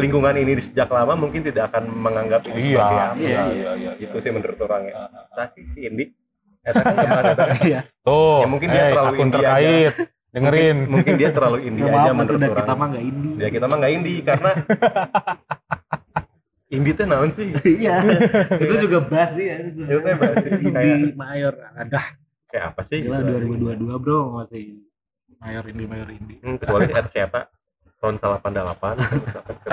lingkungan 0.00 0.34
ini 0.34 0.56
di 0.56 0.62
sejak 0.62 0.88
lama 0.88 1.14
mungkin 1.14 1.40
tidak 1.40 1.68
akan 1.68 1.84
menganggap 1.86 2.40
Iya, 2.42 2.50
ini 2.50 2.60
sebagai 2.66 2.96
apa. 2.98 3.14
iya, 3.16 3.42
iya, 3.46 3.70
iya. 3.76 3.90
itu 4.00 4.16
sih 4.16 4.30
menurut 4.30 4.58
orang 4.58 4.82
ya. 4.86 4.94
Saya 5.30 5.46
sih 5.52 5.62
si 5.70 5.80
Indi. 5.84 6.04
Kemarin 6.60 7.36
Iya. 7.62 7.80
Tuh, 8.00 8.40
Ya, 8.40 8.46
mungkin 8.46 8.68
dia 8.68 8.82
eh, 8.82 8.90
terlalu 8.90 9.12
indie 9.18 9.38
terkait. 9.38 9.92
Dengerin. 10.30 10.76
mungkin, 10.78 10.92
mungkin 10.94 11.12
dia 11.16 11.30
terlalu 11.30 11.58
indie 11.64 11.82
Ya, 11.82 11.90
aja 11.90 12.00
maaf, 12.06 12.18
menurut 12.22 12.38
orang 12.40 12.54
kita 12.56 12.72
mah 12.72 12.86
nggak 12.88 13.04
indie 13.04 13.34
ya 13.34 13.48
kita 13.50 13.64
mah 13.66 13.76
nggak 13.76 13.92
indie 13.92 14.18
karena 14.22 14.50
indie 16.70 16.94
teh 16.94 17.02
naon 17.04 17.30
sih? 17.30 17.48
Iya. 17.50 17.94
Itu 18.62 18.74
juga 18.80 18.98
bass 19.02 19.30
sih 19.34 19.46
ya. 19.46 19.56
Itu 19.66 19.80
teh 19.98 20.14
bahasa 20.14 20.46
kayak 20.46 20.62
indie 20.62 21.14
mayor. 21.14 21.54
Ada 21.74 22.00
kayak 22.46 22.64
apa 22.70 22.80
sih? 22.86 22.98
Gila 23.02 23.18
gitu. 23.20 23.58
2022 23.74 23.98
bro 23.98 24.20
masih 24.36 24.62
mayor 25.40 25.64
indie 25.66 25.88
mayor 25.88 26.08
indie 26.10 26.38
Hmm, 26.42 26.56
kecuali 26.58 26.86
siapa 27.08 27.50
tahun 28.00 28.16
88 28.16 28.50
misalkan 29.24 29.56
ke 29.60 29.68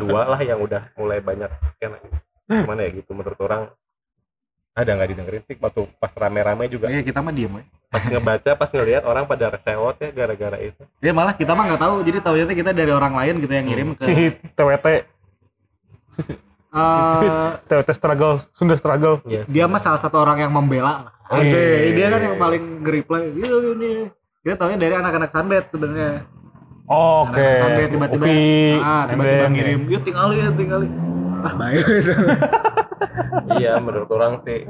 82 0.00 0.32
lah 0.32 0.40
yang 0.40 0.58
udah 0.62 0.82
mulai 0.94 1.18
banyak 1.18 1.50
skena 1.76 1.98
gimana 2.46 2.80
ya 2.86 2.90
gitu 2.94 3.10
menurut 3.12 3.38
orang 3.42 3.70
ada 4.70 4.90
nggak 4.96 5.10
didengerin 5.12 5.42
sih 5.50 5.56
waktu 5.58 5.82
pas 5.98 6.14
rame-rame 6.14 6.70
juga. 6.70 6.86
Kayaknya 6.86 7.04
kita 7.04 7.20
mah 7.20 7.34
diem 7.34 7.52
ya 7.58 7.64
pas 7.90 8.06
ngebaca 8.06 8.50
pas 8.54 8.70
ngelihat 8.70 9.02
orang 9.02 9.24
pada 9.26 9.44
resewot 9.50 9.98
ya 9.98 10.08
gara-gara 10.14 10.58
itu. 10.62 10.82
Ya 11.02 11.10
malah 11.10 11.34
kita 11.34 11.52
mah 11.58 11.74
nggak 11.74 11.82
tahu. 11.82 11.94
Jadi 12.06 12.18
tahunya 12.22 12.44
tuh 12.46 12.56
kita 12.56 12.70
dari 12.70 12.92
orang 12.94 13.12
lain 13.18 13.42
gitu 13.42 13.50
yang 13.50 13.66
ngirim 13.66 13.88
ke 13.98 14.06
Si 14.06 14.14
TWT, 14.54 14.86
Eh, 16.70 17.50
TWT 17.66 17.90
struggle, 17.98 18.46
Sunda 18.54 18.78
struggle. 18.78 19.18
Iya 19.26 19.42
dia 19.50 19.66
mah 19.66 19.82
salah 19.82 19.98
satu 19.98 20.22
orang 20.22 20.38
yang 20.38 20.54
membela 20.54 21.10
iya. 21.38 21.94
dia 21.94 22.06
kan 22.10 22.20
yang 22.26 22.36
paling 22.38 22.62
nge-reply 22.82 23.22
iya 23.38 23.54
ini 23.74 23.90
kita 24.42 24.54
tahunya 24.58 24.78
dari 24.80 24.94
anak-anak 24.98 25.30
sunbed 25.30 25.64
sebenarnya 25.70 26.10
Oke. 26.90 27.38
anak-anak 27.38 27.56
sunbed 27.56 27.88
tiba-tiba 27.88 28.26
ah 28.80 29.02
tiba-tiba 29.06 29.46
ngirim 29.48 29.80
yuk 29.86 30.02
tinggali 30.02 30.34
ya 30.36 30.50
tinggali. 30.50 30.88
Ah 31.40 31.54
baik 31.54 31.84
iya 33.56 33.78
menurut 33.78 34.10
orang 34.10 34.42
sih 34.42 34.66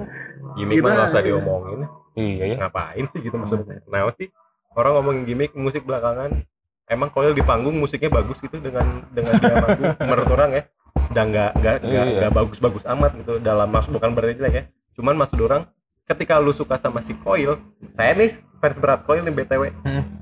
gimmick 0.54 0.80
mah 0.80 0.92
nggak 0.92 1.08
usah 1.08 1.22
diomongin. 1.22 1.80
Iya 2.12 2.44
ya. 2.44 2.56
ngapain 2.58 3.04
sih 3.06 3.18
gitu 3.18 3.34
maksudnya? 3.34 3.80
Nah 3.86 4.12
sih? 4.14 4.28
Orang 4.70 4.94
ngomongin 4.94 5.24
gimmick 5.24 5.52
musik 5.54 5.82
belakangan 5.82 6.44
emang 6.86 7.08
Koil 7.08 7.32
di 7.32 7.40
panggung 7.40 7.74
musiknya 7.74 8.10
bagus 8.12 8.38
gitu 8.38 8.58
dengan 8.58 9.06
dengan 9.10 9.34
dia 9.34 9.54
manggung 9.56 9.94
menurut 10.04 10.28
orang 10.28 10.50
ya 10.52 10.62
dan 11.08 11.30
nggak 11.30 11.50
nggak 11.56 11.76
nggak 11.80 12.04
Iya. 12.04 12.18
nggak 12.20 12.32
bagus-bagus 12.34 12.84
amat 12.86 13.16
gitu. 13.16 13.40
Dalam 13.40 13.66
maksud 13.66 13.90
bukan 13.90 14.10
berarti 14.12 14.36
jelek 14.36 14.52
ya. 14.52 14.64
Cuman 14.92 15.16
maksud 15.16 15.38
orang 15.38 15.64
ketika 16.04 16.36
lu 16.36 16.50
suka 16.50 16.76
sama 16.76 17.00
si 17.00 17.14
Koil 17.16 17.56
saya 17.94 18.12
nih 18.12 18.30
fans 18.58 18.76
berat 18.76 19.02
Koil 19.02 19.22
nih 19.22 19.32
btw 19.32 19.70
Hmm. 19.80 20.19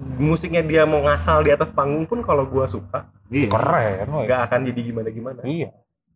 Musiknya 0.00 0.62
dia 0.62 0.82
mau 0.82 1.00
ngasal 1.00 1.40
di 1.40 1.50
atas 1.50 1.68
panggung 1.68 2.04
pun 2.04 2.20
kalau 2.20 2.44
gua 2.44 2.64
suka 2.64 3.04
iya 3.28 3.46
Keren, 3.46 4.08
woy. 4.08 4.24
nggak 4.24 4.40
akan 4.42 4.60
jadi 4.66 4.80
gimana 4.82 5.08
gimana 5.08 5.40
Iya. 5.42 5.68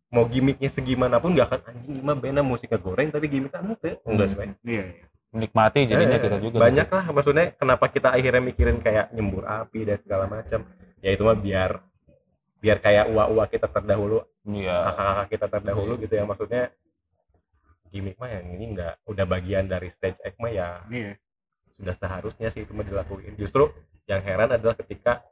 mau 0.08 0.24
gimmicknya 0.24 0.68
segimana 0.68 1.18
pun 1.18 1.32
nggak 1.32 1.46
akan 1.46 1.60
anjing 1.66 1.92
gimana 1.94 2.16
bena 2.16 2.40
musiknya 2.40 2.78
goreng 2.78 3.08
tapi 3.08 3.26
gimmicknya 3.26 3.60
mute 3.60 4.00
enggak 4.00 4.26
Hmm. 4.26 4.30
sesuai 4.30 4.48
iya 4.64 4.84
iya. 4.88 5.04
Menikmati 5.30 5.80
jadinya 5.84 6.14
Eh, 6.14 6.22
kita 6.22 6.38
juga. 6.38 6.56
banyak 6.60 6.86
lah 6.88 7.04
maksudnya 7.10 7.46
kenapa 7.52 7.84
kita 7.88 8.08
akhirnya 8.08 8.38
mikirin 8.40 8.78
kayak 8.78 9.10
nyembur 9.10 9.42
api 9.44 9.82
dan 9.82 9.98
segala 9.98 10.24
macam 10.26 10.62
ya 10.98 11.10
itu 11.10 11.20
mah 11.20 11.36
biar 11.36 11.70
biar 12.56 12.78
kayak 12.78 13.10
uwa-uwa 13.10 13.44
kita 13.44 13.66
terdahulu 13.66 14.22
Iya. 14.44 14.76
kakak-kakak 14.86 15.26
kita 15.28 15.46
terdahulu 15.50 15.92
gitu 15.98 16.14
ya 16.14 16.24
maksudnya 16.24 16.62
gimmick 17.86 18.16
mah 18.16 18.26
yang 18.28 18.46
ini 18.48 18.64
enggak 18.72 18.94
udah 19.04 19.24
bagian 19.24 19.66
dari 19.66 19.86
stage 19.88 20.18
act 20.18 20.38
mah 20.38 20.50
ya 20.50 20.68
iya 20.88 21.12
sudah 21.78 21.94
seharusnya 21.94 22.48
sih 22.54 22.62
itu 22.62 22.72
mah 22.72 22.86
dilakuin. 22.86 23.34
Justru 23.34 23.70
yang 24.06 24.22
heran 24.22 24.52
adalah 24.52 24.76
ketika 24.78 25.24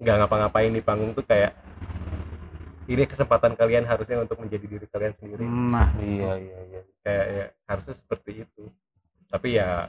nggak 0.00 0.16
ngapa-ngapain 0.24 0.72
di 0.74 0.82
panggung 0.82 1.14
tuh 1.14 1.24
kayak 1.24 1.54
ini 2.84 3.08
kesempatan 3.08 3.56
kalian 3.56 3.88
harusnya 3.88 4.20
untuk 4.20 4.36
menjadi 4.40 4.66
diri 4.68 4.86
kalian 4.88 5.14
sendiri. 5.16 5.44
Nah. 5.44 5.88
Iya, 5.96 6.32
iya, 6.36 6.58
iya. 6.68 6.80
kayak 7.00 7.26
ya, 7.28 7.44
harusnya 7.68 7.94
seperti 7.96 8.44
itu. 8.44 8.64
Tapi 9.32 9.56
ya 9.56 9.88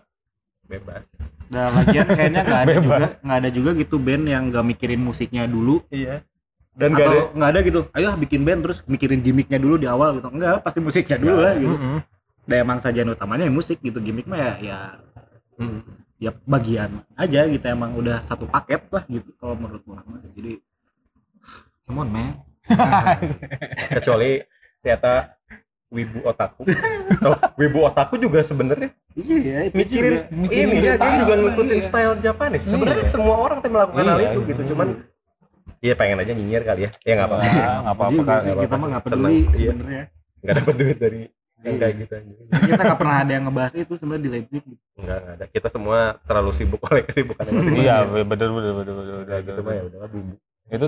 bebas. 0.65 1.03
Dan 1.45 1.69
lagian 1.77 2.07
kayaknya 2.09 2.41
nggak 2.41 2.61
ada 2.65 2.73
Bebas. 2.73 2.85
juga 2.87 3.07
nggak 3.21 3.37
ada 3.37 3.49
juga 3.53 3.71
gitu 3.77 3.95
band 4.01 4.23
yang 4.25 4.43
nggak 4.49 4.65
mikirin 4.65 5.01
musiknya 5.03 5.43
dulu. 5.45 5.83
Iya. 5.91 6.23
Dan 6.75 6.91
gak 6.91 7.07
ada 7.07 7.19
nggak 7.31 7.49
ada 7.55 7.59
gitu 7.63 7.79
ayo 7.95 8.19
bikin 8.19 8.43
band 8.43 8.59
terus 8.67 8.83
mikirin 8.83 9.23
gimmicknya 9.23 9.55
dulu 9.55 9.79
di 9.79 9.87
awal 9.87 10.19
gitu. 10.19 10.27
Enggak 10.27 10.59
pasti 10.59 10.83
musiknya 10.83 11.15
dulu 11.15 11.39
Nggak 11.39 11.43
lah 11.43 11.53
gitu. 11.55 11.75
Mm-mm. 11.79 11.97
Dan 12.45 12.57
emang 12.61 12.77
sajian 12.77 13.09
utamanya 13.09 13.43
ya 13.43 13.51
musik 13.51 13.77
gitu 13.79 13.97
gimmick 13.97 14.25
mah 14.25 14.37
ya 14.37 14.51
ya 14.59 14.79
Hmm. 15.55 15.79
ya 16.17 16.35
bagian 16.43 16.99
aja 17.15 17.47
gitu 17.47 17.63
emang 17.63 17.95
udah 17.95 18.19
satu 18.19 18.43
paket 18.45 18.83
lah 18.89 19.07
gitu 19.07 19.31
kalau 19.35 19.55
menurut 19.55 19.79
gua 19.81 20.03
jadi 20.31 20.59
come 21.83 21.97
on 21.97 22.09
man 22.09 22.43
kecuali 23.89 24.43
ternyata 24.79 25.31
wibu 25.87 26.19
otaku 26.23 26.67
Tuh, 27.15 27.37
wibu 27.55 27.79
otaku 27.83 28.17
juga 28.17 28.41
sebenarnya 28.41 28.91
iya 29.15 29.37
ya 29.39 29.59
itu 29.63 29.75
mikirin 29.77 30.11
juga. 30.11 30.23
Mikirin 30.33 30.67
ini 30.67 30.75
ya 30.75 30.81
dia 30.81 30.95
style. 30.97 31.19
juga 31.23 31.33
ngikutin 31.37 31.71
Iya. 31.71 31.85
style 31.87 32.13
Japanis 32.19 32.63
sebenarnya 32.65 33.05
Iya. 33.05 33.13
semua 33.13 33.35
orang 33.37 33.57
tuh 33.61 33.71
melakukan 33.71 34.03
hal 34.03 34.19
Iya, 34.19 34.27
itu 34.27 34.39
iya. 34.41 34.49
gitu 34.49 34.61
cuman 34.73 34.87
Iya 35.79 35.93
pengen 35.93 36.17
aja 36.17 36.31
nyinyir 36.33 36.63
kali 36.63 36.81
ya 36.83 36.91
ya 36.99 37.13
nggak 37.15 37.27
apa-apa 37.27 37.45
Nggak, 37.45 37.93
apa-apa 37.95 38.21
kita 38.59 38.75
mah 38.75 38.87
nggak 38.91 39.03
peduli 39.03 39.35
iya. 39.37 39.51
sebenarnya 39.53 40.03
nggak 40.41 40.55
dapat 40.59 40.75
duit 40.75 40.97
dari 40.97 41.21
yang 41.65 41.75
Iya. 41.75 41.81
kayak 41.81 41.95
gitu 41.97 42.13
aja 42.13 42.31
kita 42.63 42.81
nggak 42.83 42.99
pernah 42.99 43.17
ada 43.17 43.31
yang 43.31 43.43
ngebahas 43.43 43.73
itu 43.73 43.93
sebenarnya 43.95 44.21
di 44.21 44.29
Leipzig 44.29 44.63
gitu. 44.63 44.83
nggak 44.95 45.17
nggak 45.17 45.33
ada 45.35 45.45
kita 45.49 45.67
semua 45.67 45.97
terlalu 46.21 46.51
sibuk 46.53 46.81
oleh 46.83 47.01
kesibukan 47.03 47.41
masing-masing 47.41 47.81
Iya, 47.81 47.95
bener 48.05 48.25
bener 48.27 48.49
bener 48.51 48.73
bener 48.75 48.93
bener. 48.93 49.15
udah 49.19 49.37
gitu 49.41 49.59
mah 49.59 49.73
ya 49.73 49.83
bumbu 50.07 50.33
Itu 50.67 50.85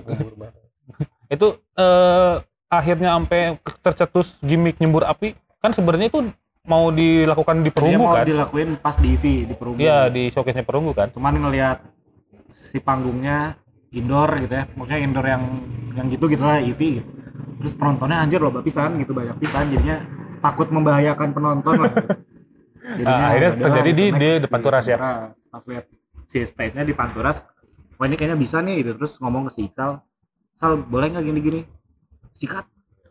itu 1.35 1.47
eh 1.75 2.35
akhirnya 2.67 3.09
sampai 3.13 3.41
tercetus 3.81 4.27
gimmick 4.39 4.77
nyembur 4.77 5.03
api 5.03 5.33
kan 5.57 5.71
sebenarnya 5.71 6.07
itu 6.07 6.19
mau 6.63 6.91
dilakukan 6.91 7.57
di 7.57 7.63
Dia 7.65 7.73
perunggu 7.73 8.01
mau 8.01 8.13
kan? 8.13 8.23
dilakuin 8.23 8.69
pas 8.75 8.95
di 8.95 9.09
EV 9.09 9.23
di 9.45 9.55
perunggu 9.55 9.79
Iya, 9.79 10.07
di 10.07 10.27
showcase-nya 10.29 10.63
perunggu 10.63 10.91
kan? 10.91 11.07
cuman 11.09 11.33
ngelihat 11.39 11.79
si 12.51 12.77
panggungnya 12.77 13.55
indoor 13.89 14.35
gitu 14.37 14.53
ya 14.53 14.65
maksudnya 14.69 14.99
indoor 14.99 15.25
yang 15.25 15.43
yang 15.93 16.07
gitu 16.07 16.27
gitu 16.27 16.43
lah 16.43 16.59
EV 16.59 16.81
gitu. 16.97 17.09
terus 17.57 17.73
penontonnya 17.73 18.19
anjir 18.19 18.37
loh 18.37 18.51
pisan 18.59 18.99
gitu 18.99 19.11
banyak 19.11 19.33
pisan 19.37 19.65
jadinya 19.67 19.97
takut 20.37 20.67
membahayakan 20.67 21.29
penonton 21.31 21.73
lah 21.77 21.91
gitu. 22.97 23.05
Ah, 23.05 23.31
akhirnya 23.31 23.51
terjadi 23.59 23.91
di- 23.91 24.13
di 24.13 24.29
depan 24.39 24.59
Turas 24.59 24.85
ya? 24.85 24.97
Panturas. 24.97 25.33
pas 25.47 25.63
lihat 25.65 25.85
si 26.25 26.37
stage-nya 26.41 26.83
di 26.83 26.93
Panturas 26.93 27.37
wah 27.95 28.05
ini 28.05 28.15
kayaknya 28.15 28.37
bisa 28.37 28.59
nih 28.59 28.81
gitu 28.81 28.91
terus 28.95 29.17
ngomong 29.17 29.47
ke 29.47 29.51
si 29.53 29.65
Iqbal 29.65 30.03
Sal 30.53 30.77
boleh 30.79 31.09
nggak 31.09 31.23
gini-gini 31.23 31.61
sikat 32.33 32.65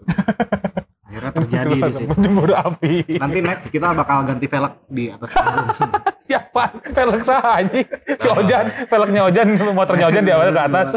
akhirnya 1.06 1.32
terjadi 1.32 1.78
di 1.80 1.92
situ 1.94 2.12
api. 2.52 2.92
nanti 3.16 3.38
next 3.40 3.70
kita 3.70 3.94
bakal 3.94 4.26
ganti 4.26 4.46
velg 4.46 4.74
di 4.86 5.08
atas 5.08 5.30
panggung 5.32 5.70
Siapa? 6.26 6.74
Velg 6.90 7.22
sah 7.22 7.62
anjing. 7.62 7.86
Si 8.18 8.26
Ojan, 8.26 8.66
velgnya 8.90 9.30
Ojan, 9.30 9.46
motornya 9.70 10.10
Ojan 10.10 10.26
di 10.26 10.34
awalnya 10.34 10.58
ke 10.58 10.62
atas. 10.66 10.88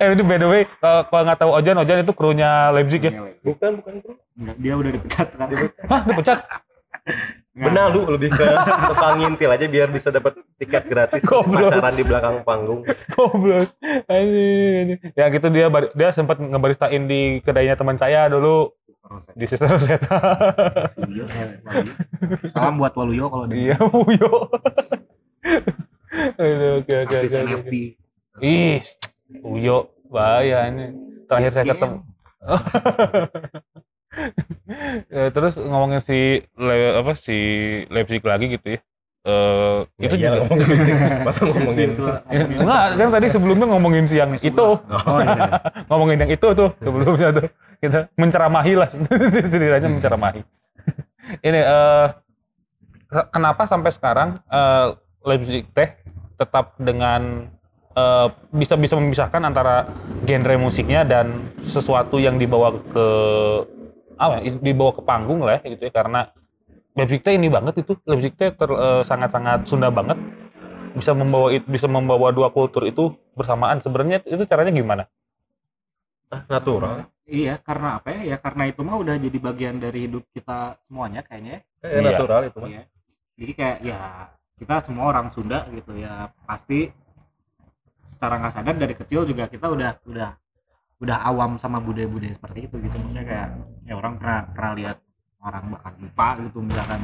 Eh 0.00 0.06
ini 0.12 0.22
by 0.24 0.38
the 0.40 0.48
way 0.48 0.62
kalau 0.80 1.00
kalau 1.08 1.22
nggak 1.28 1.38
tahu 1.38 1.50
Ojan 1.52 1.76
Ojan 1.80 1.98
itu 2.02 2.12
krunya 2.16 2.72
Leipzig 2.72 3.02
ya 3.04 3.12
Bukan, 3.44 3.70
bukan. 3.82 3.92
Enggak, 4.38 4.56
dia 4.58 4.72
udah 4.78 4.90
dipecat 4.96 5.26
sekarang. 5.28 5.70
hah 5.88 6.00
dipecat 6.08 6.38
Benar 7.52 7.92
lu 7.92 8.08
lebih 8.08 8.32
ke 8.32 8.46
tukang 8.88 9.20
ngintil 9.20 9.50
aja 9.52 9.66
biar 9.68 9.92
bisa 9.92 10.08
dapat 10.08 10.40
tiket 10.56 10.88
gratis 10.88 11.20
pacaran 11.20 11.92
di 11.92 12.04
belakang 12.06 12.40
panggung. 12.48 12.80
Goblos. 13.12 13.76
Ya 15.12 15.26
gitu 15.28 15.46
dia 15.52 15.68
dia 15.68 16.08
sempat 16.16 16.40
ngebaristain 16.40 17.04
di 17.04 17.44
kedainya 17.44 17.76
teman 17.76 18.00
saya 18.00 18.30
dulu 18.32 18.72
di 19.36 19.44
Sister 19.44 19.68
Rosetta. 19.68 20.16
Eh, 20.96 21.60
Waluyo. 21.60 21.92
Salam 22.48 22.80
buat 22.80 22.96
Waluyo 22.96 23.28
kalau 23.28 23.44
dia 23.50 23.74
Iya, 23.74 23.76
Uyo. 23.84 24.30
Aduh, 26.40 26.80
oke 26.80 26.94
oke 27.04 27.16
oke. 27.20 27.80
Ih, 28.40 28.80
Uyo 29.40 29.88
bahaya 30.06 30.68
ini. 30.68 30.92
Terakhir 31.24 31.50
saya 31.50 31.64
Iya. 31.64 31.72
ketemu. 31.72 31.96
Ya, 35.08 35.32
terus 35.32 35.56
ngomongin 35.56 36.00
si 36.04 36.18
Le- 36.54 36.94
apa 37.00 37.12
si 37.16 37.36
Leipzig 37.88 38.20
lagi 38.22 38.52
gitu 38.52 38.76
ya. 38.76 38.80
Eh 39.22 39.78
Ya, 40.02 40.06
itu 40.10 40.14
iya, 40.18 40.28
juga 40.34 40.38
ngomongin. 40.44 40.96
Masa 41.22 41.40
ngomongin 41.48 41.88
Itu, 41.94 42.04
Ya, 42.10 42.42
enggak 42.42 42.82
kan 42.98 43.08
tadi 43.14 43.26
sebelumnya 43.30 43.66
ngomongin 43.70 44.04
si 44.04 44.16
yang 44.18 44.34
itu 44.34 44.66
Oh 44.82 45.18
iya. 45.22 45.62
ngomongin 45.88 46.18
yang 46.26 46.32
itu 46.34 46.46
tuh 46.52 46.70
sebelumnya 46.82 47.28
tuh 47.30 47.46
kita 47.78 48.10
menceramahi 48.18 48.72
lah 48.74 48.88
setidaknya 49.46 49.88
menceramahi 49.88 50.42
ini 51.38 51.60
eh 51.62 52.06
kenapa 53.30 53.66
sampai 53.66 53.90
sekarang 53.90 54.42
eh, 54.46 54.86
Leipzig 55.22 55.70
teh 55.70 55.94
tetap 56.34 56.74
dengan 56.82 57.46
eh, 57.92 58.28
bisa 58.52 58.74
bisa 58.76 58.94
memisahkan 58.98 59.42
antara 59.44 59.86
genre 60.24 60.54
musiknya 60.58 61.04
dan 61.04 61.52
sesuatu 61.64 62.16
yang 62.18 62.36
dibawa 62.36 62.72
ke 62.92 63.06
apa 64.16 64.38
ya, 64.44 64.54
dibawa 64.60 64.92
ke 64.94 65.02
panggung 65.02 65.40
lah 65.42 65.58
ya, 65.58 65.74
gitu 65.74 65.82
ya 65.88 65.92
karena 65.92 66.20
Leipzig 66.92 67.24
ini 67.24 67.48
banget 67.48 67.80
itu 67.80 67.96
Leipzig 68.04 68.36
teh 68.36 68.52
ter- 68.52 68.78
eh, 68.78 69.02
sangat-sangat 69.02 69.64
Sunda 69.64 69.88
banget 69.88 70.20
bisa 70.92 71.16
membawa 71.16 71.48
bisa 71.64 71.88
membawa 71.88 72.28
dua 72.36 72.52
kultur 72.52 72.84
itu 72.84 73.16
bersamaan 73.32 73.80
sebenarnya 73.80 74.20
itu 74.28 74.44
caranya 74.44 74.72
gimana 74.72 75.04
Ah, 76.32 76.48
natural. 76.48 77.12
Iya, 77.28 77.60
karena 77.60 78.00
apa 78.00 78.08
ya? 78.08 78.20
Ya 78.32 78.36
karena 78.40 78.64
itu 78.72 78.80
mah 78.80 78.96
udah 78.96 79.20
jadi 79.20 79.36
bagian 79.36 79.76
dari 79.76 80.08
hidup 80.08 80.24
kita 80.32 80.80
semuanya 80.88 81.20
kayaknya. 81.20 81.60
ya. 81.84 81.86
Eh, 81.92 82.00
Iya. 82.00 82.08
natural 82.08 82.40
itu 82.48 82.56
mah. 82.56 82.68
Iya. 82.72 82.82
Jadi 83.36 83.52
kayak 83.52 83.78
ya 83.84 84.00
kita 84.56 84.74
semua 84.80 85.04
orang 85.12 85.28
Sunda 85.28 85.68
gitu 85.68 85.92
ya 85.92 86.32
pasti 86.48 86.88
secara 88.12 88.36
nggak 88.36 88.52
sadar 88.52 88.76
dari 88.76 88.94
kecil 88.94 89.24
juga 89.24 89.48
kita 89.48 89.66
udah 89.66 89.96
udah 90.04 90.30
udah 91.00 91.18
awam 91.24 91.56
sama 91.56 91.80
budaya-budaya 91.80 92.36
seperti 92.36 92.68
itu 92.68 92.76
gitu 92.78 92.94
maksudnya 92.94 93.24
kayak 93.24 93.48
ya 93.82 93.94
orang 93.96 94.14
pernah 94.20 94.38
pernah 94.52 94.72
lihat 94.76 94.96
orang 95.40 95.64
bakar 95.72 95.92
lupa 95.98 96.28
gitu 96.38 96.58
misalkan 96.60 97.00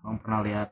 orang 0.00 0.18
pernah 0.22 0.40
lihat 0.40 0.68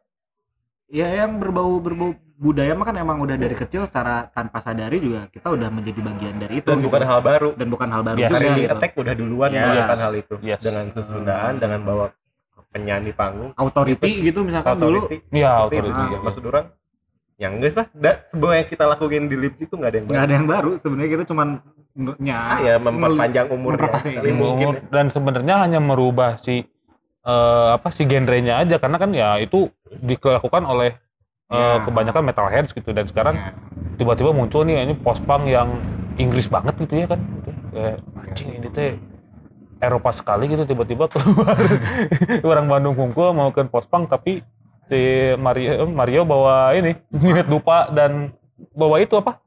ya 0.88 1.08
yang 1.10 1.36
berbau 1.36 1.76
berbau 1.76 2.10
budaya 2.36 2.72
mah 2.72 2.82
kan 2.82 2.96
emang 2.96 3.18
udah 3.20 3.36
dari 3.36 3.52
kecil 3.52 3.84
secara 3.84 4.26
tanpa 4.28 4.58
sadari 4.58 4.98
juga 4.98 5.28
kita 5.28 5.46
udah 5.46 5.68
menjadi 5.68 6.00
bagian 6.00 6.36
dari 6.38 6.58
itu 6.58 6.66
Dan 6.66 6.80
gitu. 6.80 6.88
bukan 6.88 7.02
hal 7.04 7.20
baru. 7.20 7.48
dan 7.54 7.66
bukan 7.68 7.88
hal 7.88 8.02
baru 8.02 8.18
Yes. 8.18 8.26
juga 8.26 8.34
Karena 8.34 8.50
di 8.50 8.62
gitu. 8.62 8.72
attack 8.74 8.92
udah 8.96 9.14
duluan 9.14 9.50
Yes. 9.52 9.62
melakukan 9.62 9.98
hal 10.00 10.12
itu 10.16 10.34
Yes. 10.40 10.60
dengan 10.60 10.84
sesundaan 10.90 11.52
dengan 11.58 11.80
bawa 11.84 12.04
penyanyi 12.72 13.12
panggung 13.12 13.52
authority 13.54 14.10
gitu 14.24 14.40
misalkan 14.42 14.74
dulu 14.74 15.04
authority 15.04 15.28
Iya, 15.28 15.52
Seperti 15.52 15.76
authority, 15.76 15.92
itu. 15.92 16.08
iya. 16.08 16.18
maksud 16.24 16.42
orang 16.48 16.66
yang 17.42 17.58
enggak 17.58 17.74
lah 17.74 17.86
da, 17.90 18.22
yang 18.54 18.68
kita 18.70 18.84
lakuin 18.86 19.26
di 19.26 19.34
lips 19.34 19.58
itu 19.58 19.74
nggak 19.74 19.90
ada 19.90 19.98
yang 19.98 20.06
nggak 20.06 20.14
baru. 20.14 20.24
ada 20.24 20.34
yang 20.38 20.46
baru. 20.46 20.70
Sebenarnya 20.78 21.10
kita 21.10 21.24
cuman 21.26 21.48
nya 22.22 22.36
Ah, 22.38 22.58
ya 22.62 22.74
memperpanjang 22.78 23.46
umurnya. 23.50 23.90
memperpanjang 23.90 24.34
mungkin 24.38 24.68
Umur- 24.70 24.86
dan 24.88 25.06
sebenarnya 25.10 25.54
hanya 25.58 25.80
merubah 25.82 26.38
si 26.38 26.62
eh, 27.22 27.68
apa 27.74 27.90
si 27.90 28.06
genrenya 28.06 28.62
aja. 28.62 28.78
Karena 28.78 28.96
kan 28.96 29.10
ya 29.10 29.36
itu 29.36 29.66
dilakukan 29.92 30.62
oleh 30.62 30.94
eh, 31.50 31.58
Ya. 31.58 31.82
kebanyakan 31.82 32.22
metalheads 32.24 32.70
gitu. 32.70 32.90
Dan 32.90 33.04
sekarang 33.04 33.34
Ya. 33.34 33.52
tiba-tiba 33.94 34.30
muncul 34.30 34.62
nih 34.62 34.80
ini 34.80 34.94
post 34.94 35.20
punk 35.22 35.44
yang 35.44 35.68
Inggris 36.16 36.46
banget 36.46 36.78
gitu 36.78 36.94
ya 36.94 37.06
kan. 37.06 37.18
Gitu. 37.18 37.50
Kayak, 37.72 37.96
anjing 38.16 38.50
ini 38.56 38.68
teh 38.70 38.90
Eropa 39.78 40.14
sekali 40.14 40.46
gitu. 40.46 40.62
Tiba-tiba 40.62 41.10
keluar. 41.10 41.58
Orang 42.46 42.70
Bandung 42.70 42.94
kumpul 42.94 43.34
mau 43.34 43.50
ke 43.50 43.66
post 43.66 43.90
punk 43.90 44.06
tapi 44.06 44.40
si 44.86 45.00
Mario 45.36 45.86
Mario 45.86 46.22
bawa 46.22 46.72
ini 46.72 46.94
minit 47.10 47.46
dupa 47.46 47.88
dan 47.88 48.32
bawa 48.72 48.98
itu 48.98 49.14
apa? 49.16 49.38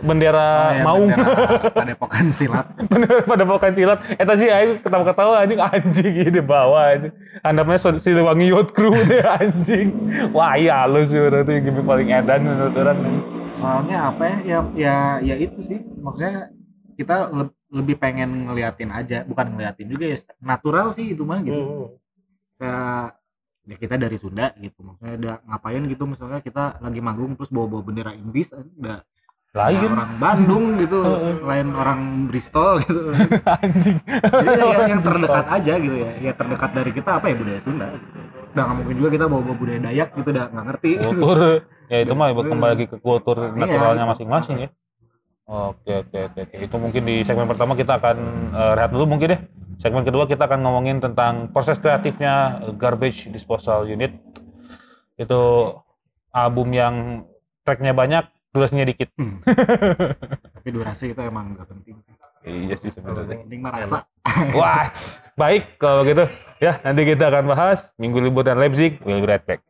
Bendera 0.00 0.40
Oh, 0.40 0.72
ya, 0.72 0.82
maung. 0.82 1.06
bendera 1.12 1.70
Padepokan 1.76 2.26
silat. 2.32 2.66
Bener 2.88 3.20
pada 3.22 3.44
bukan 3.44 3.72
silat 3.76 4.00
eta 4.16 4.32
sih 4.32 4.48
aing 4.48 4.80
ketawa-ketawa 4.80 5.44
anjing. 5.44 5.60
Anjing 5.60 6.14
ini 6.24 6.40
bawa 6.40 6.96
anjing. 6.96 7.12
Handapnya 7.44 7.76
so- 7.76 8.00
Siliwangi 8.00 8.48
Yacht 8.48 8.72
Crew 8.72 8.96
deh 8.96 9.20
anjing. 9.36 9.92
Wah 10.32 10.56
iya 10.56 10.88
halus 10.88 11.12
sih 11.12 11.20
yang 11.20 11.36
gimmick 11.44 11.84
paling 11.84 12.08
edan 12.08 12.48
menurut 12.48 12.74
orang 12.74 12.98
soalnya 13.52 14.08
apa 14.08 14.22
ya? 14.24 14.36
Ya 14.40 14.58
ya, 14.72 14.96
ya 15.20 15.34
itu 15.36 15.60
sih. 15.60 15.84
Maksudnya 15.84 16.48
kita 16.96 17.28
le- 17.28 17.52
lebih 17.68 18.00
pengen 18.00 18.48
ngeliatin 18.48 18.88
aja 18.88 19.20
bukan 19.28 19.52
ngeliatin 19.52 19.84
juga 19.84 20.08
ya 20.08 20.16
natural 20.40 20.96
sih 20.96 21.12
itu 21.12 21.28
mah 21.28 21.44
gitu. 21.44 21.60
Hmm. 21.60 21.88
kayak 22.56 23.19
ya 23.70 23.76
kita 23.78 23.94
dari 23.94 24.18
Sunda 24.18 24.50
gitu 24.58 24.82
maksudnya 24.82 25.14
ada 25.14 25.32
ngapain 25.46 25.82
gitu 25.86 26.02
misalnya 26.10 26.42
kita 26.42 26.82
lagi 26.82 26.98
manggung 26.98 27.38
terus 27.38 27.54
bawa 27.54 27.70
bawa 27.70 27.82
bendera 27.86 28.10
Inggris 28.18 28.50
udah 28.50 29.06
lain. 29.54 29.94
orang 29.94 30.12
Bandung 30.18 30.64
gitu 30.82 30.98
lain 31.50 31.68
orang 31.74 32.00
Bristol 32.26 32.82
gitu. 32.82 33.14
Anjing. 33.62 33.98
Jadi 34.06 34.48
ya, 34.58 34.64
ya, 34.66 34.86
yang 34.90 35.02
terdekat 35.02 35.46
aja 35.46 35.72
gitu 35.78 35.96
ya 35.98 36.10
ya 36.18 36.32
terdekat 36.34 36.70
dari 36.74 36.90
kita 36.90 37.10
apa 37.22 37.26
ya 37.30 37.34
budaya 37.38 37.60
Sunda. 37.62 37.86
Udah 38.50 38.62
nggak 38.66 38.76
mungkin 38.82 38.94
juga 38.98 39.08
kita 39.14 39.24
bawa 39.30 39.42
bawa 39.46 39.56
budaya 39.58 39.80
Dayak 39.86 40.08
gitu 40.18 40.28
udah 40.34 40.44
nggak 40.50 40.64
ngerti. 40.66 40.90
Kultur 41.06 41.38
ya 41.90 41.98
itu 42.02 42.12
mah 42.14 42.26
kembali 42.30 42.70
lagi 42.74 42.86
ke 42.86 42.96
kultur 42.98 43.38
Iya, 43.38 43.54
naturalnya 43.54 44.04
masing-masing 44.10 44.56
ya. 44.66 44.68
Oke 45.50 46.06
oke 46.06 46.18
oke 46.30 46.56
itu 46.62 46.76
mungkin 46.78 47.02
di 47.06 47.16
segmen 47.26 47.50
pertama 47.50 47.74
kita 47.74 47.98
akan 47.98 48.16
eh, 48.54 48.72
rehat 48.78 48.90
dulu 48.94 49.06
mungkin 49.06 49.34
deh 49.34 49.40
segmen 49.80 50.04
kedua 50.04 50.28
kita 50.28 50.46
akan 50.46 50.60
ngomongin 50.62 51.00
tentang 51.00 51.48
proses 51.50 51.80
kreatifnya 51.80 52.62
Garbage 52.76 53.32
Disposal 53.32 53.88
Unit 53.88 54.14
itu 55.16 55.42
album 56.30 56.68
yang 56.70 57.24
tracknya 57.64 57.96
banyak 57.96 58.24
durasinya 58.52 58.84
dikit 58.84 59.08
tapi 60.56 60.68
durasi 60.68 61.16
itu 61.16 61.20
emang 61.24 61.56
nggak 61.56 61.68
penting 61.68 61.96
iya 62.44 62.76
sih 62.76 62.92
sebenarnya 62.92 63.40
penting 63.44 63.60
mah 63.60 63.72
rasa 63.80 64.04
Wah, 64.54 64.86
baik 65.34 65.80
kalau 65.80 66.06
gitu. 66.06 66.28
Ya, 66.60 66.78
nanti 66.84 67.08
kita 67.08 67.32
akan 67.32 67.50
bahas 67.50 67.88
Minggu 67.96 68.20
Libur 68.20 68.44
dan 68.44 68.60
Leipzig. 68.60 69.00
We'll 69.02 69.24
be 69.24 69.26
right 69.26 69.42
back. 69.42 69.64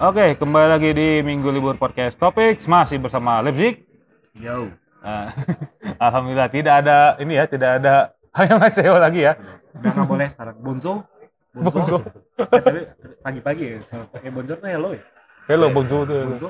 Oke, 0.00 0.32
kembali 0.32 0.66
lagi 0.66 0.90
di 0.96 1.08
Minggu 1.20 1.52
Libur 1.52 1.76
Podcast 1.76 2.16
Topics 2.16 2.64
masih 2.64 2.96
bersama 2.96 3.44
Leipzig. 3.44 3.84
yo 4.32 4.72
Nah, 5.00 5.32
Alhamdulillah 6.04 6.48
tidak 6.48 6.84
ada 6.84 7.16
ini 7.16 7.36
ya, 7.36 7.44
tidak 7.44 7.80
ada 7.80 8.12
yang 8.48 8.60
SEO 8.68 8.96
lagi 8.96 9.24
ya. 9.24 9.32
udah 9.70 9.90
nggak 9.92 10.08
boleh 10.08 10.26
sekarang 10.28 10.56
bonzo 10.58 11.04
Bonzo. 11.50 11.98
Eh, 12.36 12.46
tapi 12.46 12.80
pagi-pagi 13.22 13.64
ya 13.64 13.78
eh 14.20 14.30
bonzo 14.30 14.54
tuh 14.54 14.68
hello 14.68 14.90
ya 14.92 15.02
Hello 15.46 15.66
Bonzo 15.70 16.04
tuh. 16.04 16.20
bonzo 16.26 16.48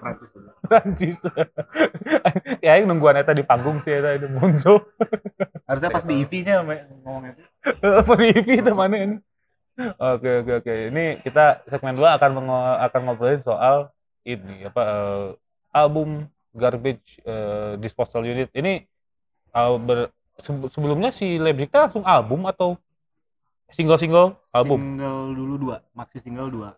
Prancis. 0.00 0.30
Prancis. 0.64 1.16
ya, 2.64 2.80
yang 2.80 2.88
nungguan 2.88 3.20
eta 3.20 3.36
di 3.36 3.44
panggung 3.44 3.84
sih 3.84 3.92
eta 3.92 4.16
itu 4.16 4.26
Bonzo. 4.32 4.88
harusnya 5.68 5.90
pas 5.90 6.02
di 6.02 6.14
EV-nya 6.20 6.64
ngomongnya 6.64 7.32
tuh 7.36 7.46
Apa 8.00 8.12
di 8.16 8.26
EP 8.32 8.48
temannya 8.60 8.98
ini? 9.04 9.16
Oke 9.76 10.30
oke 10.40 10.52
oke. 10.56 10.74
Ini 10.88 11.04
kita 11.20 11.64
segmen 11.66 11.94
2 11.94 12.16
akan 12.16 12.30
mengo- 12.32 12.78
akan 12.80 13.00
ngobrolin 13.02 13.40
soal 13.40 13.88
ini 14.22 14.64
apa 14.64 14.82
eh, 14.82 15.26
album 15.72 16.26
Garbage 16.50 17.22
eh, 17.22 17.76
Disposal 17.76 18.24
Unit. 18.24 18.50
Ini 18.50 18.84
eh, 19.50 19.74
ber- 19.78 20.10
se- 20.36 20.70
sebelumnya 20.70 21.10
si 21.10 21.38
teh 21.38 21.80
langsung 21.80 22.02
album 22.02 22.44
atau 22.44 22.76
single-single 23.70 24.34
album 24.50 24.98
single 24.98 25.30
dulu 25.30 25.54
dua 25.56 25.76
maxi 25.94 26.18
single 26.18 26.50
dua 26.50 26.74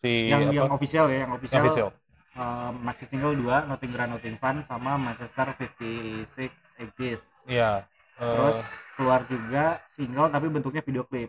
si 0.00 0.32
yang 0.32 0.48
yang 0.48 0.66
apa? 0.66 0.72
official 0.72 1.04
ya 1.06 1.28
yang 1.28 1.32
official, 1.36 1.52
Yang 1.52 1.64
official. 1.68 1.88
eh, 2.32 2.70
maxi 2.80 3.04
single 3.04 3.36
dua 3.36 3.68
Nothing 3.68 3.92
Grand 3.92 4.10
Nothing 4.10 4.40
Fun 4.40 4.64
sama 4.64 4.96
Manchester 4.96 5.52
56 5.52 6.48
Exist 6.80 7.28
Iya. 7.44 7.84
eh, 8.16 8.24
terus 8.24 8.56
keluar 8.96 9.28
juga 9.28 9.84
single 9.92 10.32
tapi 10.32 10.46
bentuknya 10.48 10.80
video 10.80 11.04
klip 11.04 11.28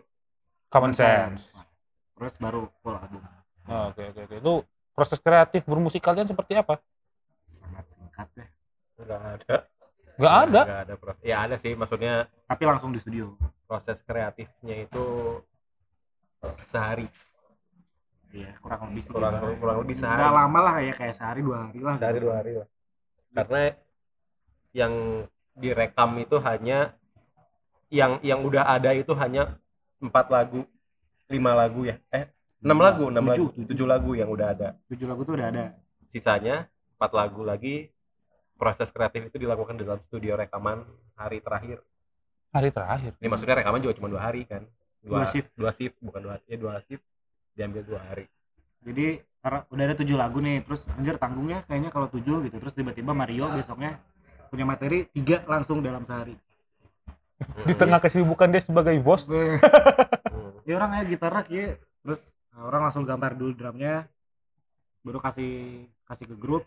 Common 0.72 0.96
Sense. 0.96 1.52
Nah, 1.52 1.68
terus 2.16 2.34
baru 2.40 2.72
full 2.80 2.96
album. 2.96 3.20
Oke 3.68 4.02
oke 4.08 4.20
oke. 4.24 4.36
Itu 4.40 4.54
proses 4.96 5.20
kreatif 5.20 5.68
bermusik 5.68 6.00
kalian 6.00 6.24
seperti 6.24 6.56
apa? 6.56 6.80
sangat 7.52 7.84
singkat 7.92 8.28
ya. 8.32 8.46
Nggak 8.96 9.20
ada. 9.20 9.56
Nggak 10.16 10.34
ada. 10.48 10.60
nggak 10.64 10.82
ada 10.88 10.94
proses. 10.96 11.22
Ya 11.22 11.36
ada 11.44 11.56
sih 11.60 11.72
maksudnya 11.76 12.14
tapi 12.48 12.62
langsung 12.64 12.90
di 12.90 13.00
studio. 13.00 13.36
proses 13.68 14.04
kreatifnya 14.04 14.84
itu 14.84 15.04
sehari. 16.68 17.08
Iya 18.32 18.52
kurang 18.60 18.92
lebih 18.92 19.04
kurang 19.08 19.32
Bang. 19.40 19.56
kurang 19.56 19.78
lebih 19.80 19.96
sehari. 19.96 20.20
nggak 20.20 20.34
lama 20.44 20.58
lah 20.60 20.76
ya 20.84 20.92
kayak 20.92 21.14
sehari 21.16 21.40
dua 21.40 21.68
hari 21.68 21.80
lah. 21.80 21.96
Sehari 21.96 22.18
dua 22.20 22.34
hari 22.36 22.52
lah. 22.60 22.68
Karena 23.32 23.62
yang 24.76 24.92
direkam 25.56 26.10
itu 26.20 26.36
hanya 26.44 26.92
yang 27.88 28.20
yang 28.20 28.44
udah 28.44 28.76
ada 28.76 28.92
itu 28.92 29.12
hanya 29.16 29.56
empat 30.02 30.26
lagu 30.28 30.66
lima 31.30 31.54
lagu 31.54 31.86
ya. 31.86 31.96
Eh 32.10 32.26
enam 32.60 32.78
lagu 32.82 33.08
enam 33.08 33.24
lagu. 33.24 33.48
Tujuh. 33.54 33.86
lagu 33.86 34.10
yang 34.18 34.28
udah 34.28 34.46
ada. 34.52 34.68
Tujuh 34.90 35.06
lagu 35.06 35.22
tuh 35.22 35.38
udah 35.38 35.48
ada. 35.48 35.64
Sisanya 36.10 36.66
empat 36.98 37.10
lagu 37.14 37.46
lagi 37.46 37.88
proses 38.58 38.90
kreatif 38.90 39.30
itu 39.30 39.38
dilakukan 39.38 39.78
di 39.78 39.86
dalam 39.86 40.02
studio 40.10 40.34
rekaman 40.34 40.84
hari 41.14 41.38
terakhir. 41.40 41.80
Hari 42.52 42.68
terakhir. 42.68 43.16
ini 43.16 43.28
maksudnya 43.32 43.56
rekaman 43.64 43.80
juga 43.80 43.96
cuma 43.96 44.12
dua 44.12 44.20
hari 44.28 44.44
kan? 44.44 44.68
Dua 45.00 45.24
shift. 45.24 45.48
dua 45.56 45.72
shift 45.72 45.96
bukan 46.04 46.20
dua 46.20 46.34
ya 46.44 46.60
dua 46.60 46.84
shift 46.84 47.02
diambil 47.56 47.82
dua 47.86 48.00
hari. 48.12 48.28
Jadi 48.84 49.24
karena 49.42 49.58
udah 49.66 49.84
ada 49.90 49.96
tujuh 49.98 50.16
lagu 50.18 50.38
nih 50.38 50.62
terus 50.62 50.86
anjir 50.94 51.18
tanggungnya 51.18 51.66
kayaknya 51.66 51.90
kalau 51.90 52.06
tujuh 52.06 52.46
gitu 52.46 52.56
terus 52.62 52.74
tiba-tiba 52.78 53.10
Mario 53.10 53.50
besoknya 53.50 53.98
punya 54.54 54.62
materi 54.62 55.10
tiga 55.10 55.42
langsung 55.50 55.82
dalam 55.82 56.06
sehari 56.06 56.38
Di 57.62 57.74
tengah 57.76 58.00
kesibukan 58.02 58.48
dia 58.50 58.62
sebagai 58.62 58.96
bos. 59.02 59.24
Hmm. 60.32 60.64
ya 60.64 60.80
orang 60.80 60.96
aja 60.96 61.04
gitar 61.04 61.32
ya 61.52 61.76
terus 62.00 62.32
nah, 62.54 62.64
orang 62.64 62.88
langsung 62.88 63.04
gambar 63.04 63.36
dulu 63.36 63.52
drumnya. 63.52 64.08
Baru 65.04 65.20
kasih 65.20 65.84
kasih 66.08 66.24
ke 66.30 66.36
grup. 66.38 66.64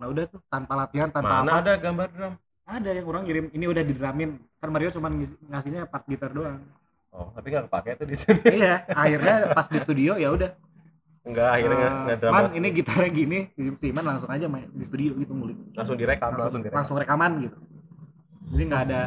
Nah 0.00 0.10
udah 0.10 0.26
tuh 0.26 0.40
tanpa 0.50 0.74
latihan 0.74 1.06
tanpa 1.12 1.44
mana 1.44 1.60
apa. 1.60 1.62
ada 1.62 1.72
gambar 1.78 2.08
drum? 2.10 2.34
Ada 2.66 2.90
yang 2.96 3.06
orang 3.06 3.22
kirim 3.28 3.46
ini 3.54 3.64
udah 3.68 3.82
didramin. 3.86 4.42
Kan 4.58 4.68
Mario 4.74 4.90
cuma 4.90 5.12
ngasihnya 5.52 5.86
part 5.86 6.02
gitar 6.08 6.34
doang. 6.34 6.64
Oh 7.10 7.30
tapi 7.34 7.50
nggak 7.50 7.66
kepake 7.70 7.90
tuh 8.00 8.06
di 8.10 8.16
sini. 8.18 8.40
Iya 8.58 8.74
akhirnya 8.90 9.34
pas 9.54 9.66
di 9.70 9.78
studio 9.78 10.12
ya 10.18 10.28
udah. 10.34 10.50
Enggak 11.20 11.48
akhirnya 11.52 11.76
nggak 11.76 11.92
Eh, 11.92 12.02
nggak 12.04 12.18
drum 12.18 12.32
man 12.32 12.46
ini 12.56 12.68
gitarnya 12.72 13.10
gini. 13.12 13.38
Si 13.76 13.86
Iman 13.92 14.04
langsung 14.16 14.30
aja 14.32 14.46
main 14.48 14.66
di 14.72 14.84
studio 14.88 15.14
gitu 15.14 15.32
ngulik. 15.36 15.58
Langsung 15.76 15.96
direkam 16.00 16.32
langsung, 16.32 16.42
langsung 16.42 16.60
direkam. 16.64 16.78
langsung 16.80 16.96
rekaman 16.96 17.32
gitu. 17.44 17.58
Jadi 18.50 18.62
nggak 18.66 18.82
ada 18.88 19.02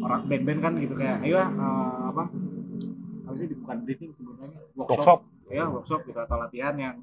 orang 0.00 0.22
band-band 0.26 0.60
kan 0.60 0.72
gitu 0.76 0.94
kayak 0.94 1.16
ayo 1.22 1.36
ah, 1.36 1.48
eh, 1.48 2.00
apa 2.10 2.22
apa 3.24 3.34
sih 3.36 3.46
bukan 3.54 3.76
briefing 3.84 4.10
sebenarnya 4.12 4.60
Workshop. 4.74 5.20
ya 5.46 5.64
workshop 5.66 6.00
gitu 6.04 6.18
atau 6.18 6.36
latihan 6.36 6.74
yang 6.74 6.94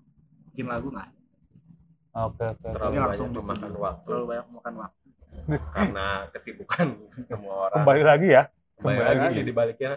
bikin 0.52 0.68
lagu 0.68 0.90
nggak 0.90 1.10
Oke 2.18 2.42
oke. 2.44 2.66
terlalu 2.66 2.92
Jadi 2.92 3.02
langsung 3.06 3.28
banyak 3.30 3.46
memakan 3.46 3.72
waktu 3.78 4.06
terlalu 4.10 4.26
banyak 4.34 4.48
makan 4.50 4.74
waktu 4.76 5.06
karena 5.70 6.08
kesibukan 6.30 6.88
semua 7.30 7.56
orang 7.70 7.78
Kembali 7.78 8.02
lagi 8.04 8.28
ya. 8.28 8.44
Kembali 8.74 8.94
kembali 8.94 9.06
lagi 9.06 9.22
lagi. 9.22 9.34
sih 9.34 9.44
dibaliknya 9.46 9.92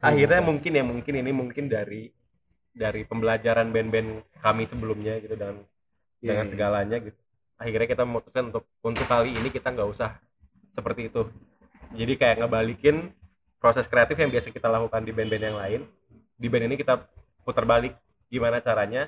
akhirnya 0.00 0.40
mungkin 0.40 0.72
ya 0.72 0.82
mungkin 0.82 1.14
ini 1.14 1.30
mungkin 1.30 1.64
dari 1.66 2.08
dari 2.72 3.04
pembelajaran 3.04 3.68
band-band 3.68 4.10
kami 4.40 4.64
sebelumnya 4.64 5.20
gitu 5.20 5.36
dan 5.36 5.60
Iya, 6.18 6.32
dengan 6.32 6.46
iya. 6.46 6.52
segalanya 6.54 6.96
gitu 7.02 7.18
akhirnya 7.58 7.88
kita 7.88 8.02
memutuskan 8.02 8.44
untuk 8.48 8.64
untuk 8.80 9.04
kali 9.04 9.34
ini 9.34 9.50
kita 9.50 9.68
nggak 9.68 9.90
usah 9.90 10.22
seperti 10.70 11.10
itu 11.10 11.26
jadi 11.92 12.12
kayak 12.16 12.36
ngebalikin 12.40 13.12
proses 13.56 13.86
kreatif 13.86 14.16
yang 14.16 14.28
biasa 14.28 14.50
kita 14.50 14.66
lakukan 14.66 15.02
di 15.02 15.12
band-band 15.12 15.44
yang 15.44 15.58
lain. 15.58 15.80
Di 16.34 16.46
band 16.48 16.66
ini 16.66 16.76
kita 16.76 16.98
putar 17.42 17.62
balik 17.62 17.94
gimana 18.26 18.58
caranya 18.58 19.06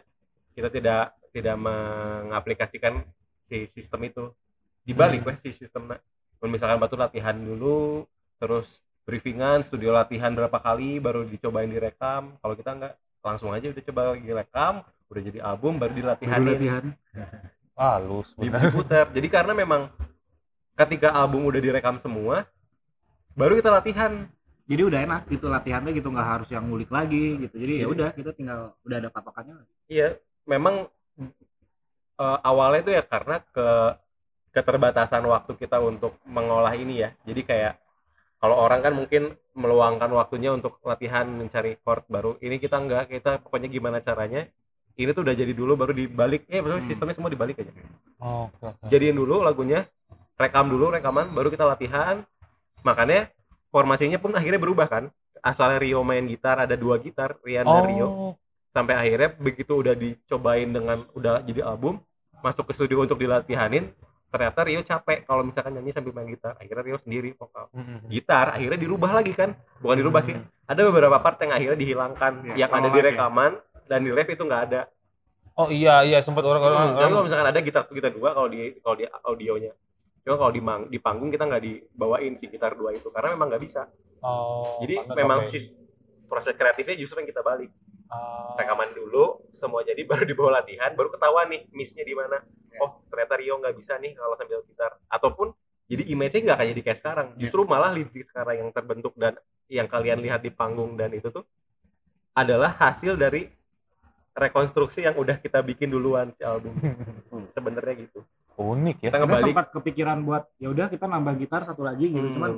kita 0.54 0.70
tidak 0.70 1.02
tidak 1.34 1.56
mengaplikasikan 1.58 3.02
si 3.42 3.66
sistem 3.66 4.06
itu. 4.06 4.24
Dibalik 4.84 5.24
weh 5.24 5.36
si 5.40 5.50
sistemnya. 5.50 5.98
Kalau 6.38 6.50
misalkan 6.52 6.76
batu 6.76 6.94
latihan 6.94 7.34
dulu 7.34 8.04
terus 8.36 8.78
briefingan 9.04 9.64
studio 9.64 9.92
latihan 9.92 10.30
berapa 10.30 10.56
kali 10.56 11.00
baru 11.00 11.24
dicobain 11.24 11.68
direkam. 11.68 12.36
Kalau 12.38 12.54
kita 12.54 12.70
nggak 12.72 12.94
langsung 13.24 13.50
aja 13.50 13.72
udah 13.72 13.82
coba 13.82 14.00
lagi 14.12 14.30
rekam 14.30 14.74
udah 15.08 15.22
jadi 15.22 15.38
album 15.40 15.76
baru 15.76 15.92
Baru 15.92 15.98
dilatihanin. 16.00 16.48
latihan. 16.52 16.84
Halus. 17.74 18.36
di- 18.38 18.46
bener. 18.46 18.70
diputer 18.70 19.04
jadi 19.10 19.28
karena 19.32 19.52
memang 19.52 19.90
ketika 20.76 21.10
album 21.10 21.42
udah 21.48 21.58
direkam 21.58 21.98
semua 21.98 22.46
baru 23.34 23.58
kita 23.58 23.70
latihan. 23.70 24.12
Jadi 24.64 24.80
udah 24.80 25.00
enak 25.04 25.22
gitu 25.28 25.52
latihannya 25.52 25.92
gitu 25.92 26.08
nggak 26.08 26.24
harus 26.24 26.48
yang 26.48 26.64
ngulik 26.64 26.88
lagi 26.88 27.36
gitu. 27.36 27.60
Jadi 27.60 27.72
ya 27.74 27.84
Jadi- 27.84 27.92
udah 27.92 28.08
kita 28.16 28.30
tinggal 28.32 28.60
udah 28.80 28.96
ada 28.96 29.10
patokannya 29.12 29.60
iya 29.86 30.16
memang 30.48 30.88
eh, 32.16 32.38
awalnya 32.40 32.80
itu 32.80 32.92
ya 32.94 33.02
karena 33.04 33.44
ke 33.44 33.68
keterbatasan 34.54 35.20
waktu 35.26 35.52
kita 35.58 35.82
untuk 35.82 36.16
mengolah 36.24 36.72
ini 36.72 37.04
ya. 37.04 37.10
Jadi 37.26 37.42
kayak 37.44 37.74
kalau 38.40 38.56
orang 38.56 38.80
kan 38.80 38.92
mungkin 38.96 39.34
meluangkan 39.52 40.08
waktunya 40.14 40.54
untuk 40.54 40.80
latihan 40.80 41.28
mencari 41.28 41.76
chord 41.82 42.08
baru. 42.08 42.40
Ini 42.40 42.56
kita 42.56 42.80
enggak 42.80 43.10
kita 43.10 43.42
pokoknya 43.44 43.68
gimana 43.68 43.98
caranya 44.00 44.46
ini 44.94 45.10
tuh 45.10 45.26
udah 45.26 45.34
jadi 45.34 45.52
dulu 45.52 45.74
baru 45.74 45.92
dibalik. 45.92 46.46
Eh 46.48 46.62
maksudnya 46.62 46.80
Hmm. 46.80 46.88
sistemnya 46.88 47.14
semua 47.18 47.28
dibalik 47.28 47.58
aja. 47.60 47.68
Oke. 47.68 48.64
oke. 48.64 48.88
jadiin 48.88 49.12
dulu 49.12 49.42
lagunya 49.42 49.84
rekam 50.40 50.72
dulu 50.72 50.88
rekaman 50.88 51.34
baru 51.34 51.50
kita 51.50 51.68
latihan 51.68 52.24
makanya 52.84 53.32
formasinya 53.68 54.16
pun 54.16 54.30
akhirnya 54.32 54.60
berubah 54.60 54.86
kan 54.86 55.04
asalnya 55.40 55.76
Rio 55.76 56.00
main 56.00 56.24
gitar 56.24 56.56
ada 56.58 56.74
dua 56.74 56.96
gitar 56.96 57.36
Rian 57.40 57.64
dan 57.64 57.84
Rio 57.86 58.06
Oh. 58.06 58.32
sampai 58.70 58.94
akhirnya 58.94 59.32
begitu 59.32 59.72
udah 59.74 59.94
dicobain 59.94 60.68
dengan 60.68 61.06
udah 61.10 61.42
jadi 61.42 61.62
album 61.64 61.98
masuk 62.38 62.66
ke 62.66 62.72
studio 62.72 63.00
untuk 63.00 63.16
dilatihanin 63.16 63.88
ternyata 64.28 64.60
Rio 64.62 64.82
capek 64.82 65.24
kalau 65.24 65.42
misalkan 65.42 65.72
nyanyi 65.72 65.90
sambil 65.90 66.10
main 66.12 66.26
gitar 66.28 66.54
akhirnya 66.54 66.82
Rio 66.84 66.98
sendiri 66.98 67.32
vokal 67.32 67.70
Mm-mm. 67.70 68.08
gitar 68.08 68.50
akhirnya 68.50 68.76
dirubah 68.76 69.10
lagi 69.12 69.32
kan 69.32 69.52
bukan 69.78 69.96
dirubah 69.96 70.22
sih 70.22 70.34
ada 70.64 70.80
beberapa 70.82 71.16
part 71.18 71.38
yang 71.38 71.52
akhirnya 71.52 71.78
dihilangkan 71.78 72.32
Iya, 72.50 72.54
yang 72.58 72.70
ada 72.72 72.82
di 72.84 72.92
live 72.92 73.00
ya. 73.00 73.10
rekaman 73.12 73.52
dan 73.84 73.98
di 74.00 74.10
live 74.10 74.30
itu 74.30 74.42
nggak 74.42 74.62
ada 74.64 74.82
Oh 75.54 75.70
iya 75.70 76.02
iya 76.02 76.18
sempat 76.18 76.42
orang-orang. 76.42 76.98
Hmm, 76.98 76.98
kalau 76.98 77.22
misalkan 77.22 77.46
ada 77.46 77.60
gitar 77.62 77.86
gitar 77.86 78.10
dua 78.10 78.34
kalau 78.34 78.50
di 78.50 78.74
kalau 78.82 78.98
di 78.98 79.06
audionya 79.06 79.70
cuma 80.24 80.40
kalau 80.40 80.52
di, 80.56 80.62
mang- 80.64 80.88
di 80.88 80.98
panggung 80.98 81.28
kita 81.28 81.44
nggak 81.44 81.62
dibawain 81.62 82.32
si 82.40 82.48
gitar 82.48 82.72
dua 82.72 82.96
itu 82.96 83.12
karena 83.12 83.36
memang 83.36 83.52
nggak 83.52 83.62
bisa. 83.62 83.86
Oh, 84.24 84.80
jadi 84.80 85.04
memang 85.12 85.44
sis- 85.44 85.70
proses 86.26 86.56
kreatifnya 86.56 86.96
justru 86.96 87.20
yang 87.20 87.28
kita 87.28 87.44
balik. 87.44 87.68
Ah. 88.04 88.54
rekaman 88.60 88.94
dulu 88.94 89.48
semua 89.50 89.80
jadi 89.82 90.04
baru 90.10 90.28
dibawa 90.28 90.60
latihan 90.60 90.92
baru 90.92 91.08
ketahuan 91.10 91.50
nih 91.50 91.66
missnya 91.72 92.04
di 92.04 92.14
mana. 92.14 92.40
Ya. 92.70 92.84
oh 92.84 93.00
ternyata 93.10 93.34
Rio 93.38 93.54
nggak 93.58 93.74
bisa 93.74 93.96
nih 93.98 94.12
kalau 94.14 94.34
sambil 94.38 94.60
gitar. 94.64 94.92
Ataupun 95.08 95.50
jadi 95.84 96.02
image-nya 96.12 96.40
nggak 96.52 96.58
kayak 96.58 96.70
jadi 96.72 96.82
kayak 96.84 96.98
sekarang. 97.00 97.28
Justru 97.36 97.60
malah 97.68 97.90
lipstick 97.92 98.24
sekarang 98.28 98.64
yang 98.64 98.70
terbentuk 98.72 99.12
dan 99.16 99.36
yang 99.68 99.88
kalian 99.88 100.20
lihat 100.20 100.40
di 100.44 100.52
panggung 100.52 100.96
dan 100.96 101.12
itu 101.12 101.28
tuh 101.32 101.44
adalah 102.36 102.76
hasil 102.76 103.16
dari 103.16 103.48
rekonstruksi 104.34 105.06
yang 105.06 105.14
udah 105.16 105.38
kita 105.38 105.62
bikin 105.64 105.88
duluan 105.90 106.30
si 106.36 106.42
album. 106.44 106.76
Sebenarnya 107.56 108.04
gitu 108.04 108.20
unik 108.54 108.96
ya. 108.98 109.08
kita 109.08 109.10
kita 109.10 109.18
ngebalik. 109.20 109.44
sempat 109.50 109.66
kepikiran 109.70 110.18
buat 110.22 110.44
ya 110.56 110.68
udah 110.70 110.86
kita 110.86 111.04
nambah 111.04 111.34
gitar 111.36 111.62
satu 111.62 111.82
lagi 111.82 112.06
gitu. 112.06 112.22
Hmm. 112.22 112.34
cuman 112.34 112.50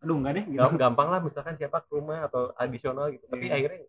aduh 0.00 0.16
enggak 0.16 0.32
deh 0.34 0.44
gitu. 0.46 0.60
Gam- 0.60 0.78
gampang 0.78 1.08
lah 1.08 1.20
misalkan 1.20 1.54
siapa 1.54 1.80
ke 1.80 1.90
rumah 1.90 2.24
atau 2.24 2.52
adisional 2.54 3.08
gitu. 3.08 3.24
Tapi 3.26 3.44
Iya. 3.46 3.54
akhirnya 3.54 3.80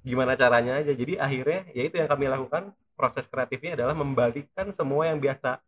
gimana 0.00 0.32
caranya 0.34 0.72
aja. 0.78 0.92
Jadi 0.92 1.12
akhirnya 1.16 1.60
ya 1.70 1.82
itu 1.82 1.94
yang 1.94 2.06
kami 2.06 2.26
lakukan. 2.26 2.62
Proses 2.94 3.26
kreatifnya 3.26 3.74
adalah 3.74 3.90
membalikkan 3.92 4.70
semua 4.70 5.02
yang 5.04 5.18
biasa 5.18 5.58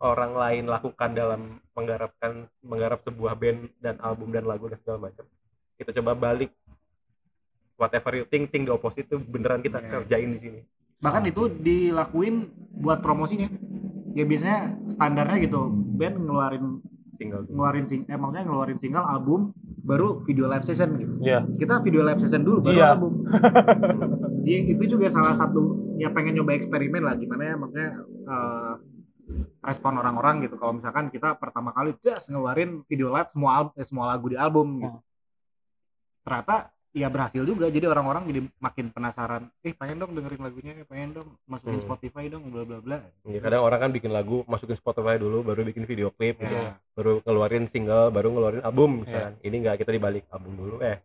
orang 0.00 0.32
lain 0.32 0.64
lakukan 0.66 1.10
dalam 1.12 1.40
menggarapkan 1.72 2.48
menggarap 2.60 3.00
sebuah 3.02 3.36
band 3.36 3.68
dan 3.76 4.00
album 4.00 4.32
dan 4.32 4.44
lagu 4.44 4.66
dan 4.66 4.80
segala 4.80 5.06
macam. 5.06 5.28
Kita 5.76 5.92
coba 5.92 6.12
balik. 6.14 6.48
Whatever 7.76 8.14
you 8.14 8.24
think 8.24 8.48
think 8.48 8.68
the 8.68 8.72
opposite 8.72 9.04
itu 9.04 9.18
beneran 9.18 9.60
kita 9.60 9.78
Iya. 9.78 9.88
kerjain 9.90 10.30
di 10.32 10.40
sini. 10.40 10.60
Bahkan 10.96 11.22
itu 11.26 11.42
dilakuin 11.50 12.46
buat 12.72 13.02
promosinya 13.02 13.50
ya 14.12 14.24
biasanya 14.24 14.58
standarnya 14.86 15.38
gitu. 15.40 15.60
Band 15.70 16.16
ngeluarin 16.18 16.64
single. 17.12 17.44
ngeluarin 17.44 17.84
sing 17.84 18.04
eh 18.04 18.16
maksudnya 18.16 18.44
ngeluarin 18.44 18.78
single 18.78 19.04
album 19.04 19.52
baru 19.82 20.22
video 20.22 20.46
live 20.46 20.62
session 20.62 20.96
gitu. 20.96 21.14
Iya. 21.20 21.44
kita 21.54 21.78
video 21.80 22.00
live 22.00 22.18
session 22.18 22.40
dulu 22.40 22.62
baru 22.62 22.74
Iya. 22.74 22.88
album. 22.90 23.12
Jadi 24.42 24.52
itu 24.74 24.84
juga 24.88 25.06
salah 25.06 25.32
satu 25.32 25.60
ya 25.96 26.08
pengen 26.08 26.34
nyoba 26.34 26.54
eksperimen 26.54 27.02
lah. 27.02 27.14
Gimana 27.14 27.42
ya 27.44 27.54
maksudnya 27.54 27.90
eh, 28.02 28.72
respon 29.60 29.96
orang-orang 29.96 30.42
gitu. 30.42 30.56
Kalau 30.56 30.74
misalkan 30.74 31.08
kita 31.08 31.36
pertama 31.36 31.70
kali 31.70 31.94
just 31.98 32.28
ngeluarin 32.28 32.82
video 32.86 33.08
live 33.08 33.28
semua 33.28 33.50
al- 33.56 33.74
eh, 33.74 33.84
semua 33.84 34.08
lagu 34.08 34.26
di 34.26 34.36
album 34.36 34.80
gitu. 34.80 34.98
ternyata 36.22 36.70
ya 36.92 37.08
berhasil 37.08 37.40
juga. 37.40 37.66
Jadi 37.66 37.84
orang-orang 37.84 38.22
jadi 38.26 38.40
makin 38.58 38.86
penasaran. 38.88 39.42
Eh 39.60 39.72
pengen 39.72 39.98
dong 39.98 40.12
dengerin 40.12 40.38
lagunya 40.38 40.72
eh, 40.74 40.86
pengen 40.86 41.10
dong 41.14 41.28
masukin 41.44 41.74
Hmm. 41.74 41.84
Spotify 41.84 42.28
dong 42.28 42.46
bla 42.46 42.62
bla 42.62 42.78
bla. 42.78 42.98
Ya, 43.24 43.40
kadang 43.40 43.62
orang 43.62 43.80
kan 43.80 43.90
bikin 43.90 44.10
lagu 44.10 44.44
masukin 44.46 44.74
Spotify 44.74 45.16
dulu 45.16 45.40
baru 45.42 45.64
bikin 45.64 45.84
video 45.84 46.08
klip 46.10 46.38
gitu. 46.38 46.52
Ya. 46.52 46.76
baru 46.92 47.18
ngeluarin 47.20 47.66
single 47.66 48.08
baru 48.08 48.28
ngeluarin 48.30 48.60
album 48.62 49.02
misalkan 49.02 49.40
ini 49.40 49.56
enggak 49.58 49.76
kita 49.78 49.90
dibalik 49.90 50.28
album 50.28 50.52
dulu 50.54 50.76
eh. 50.80 51.00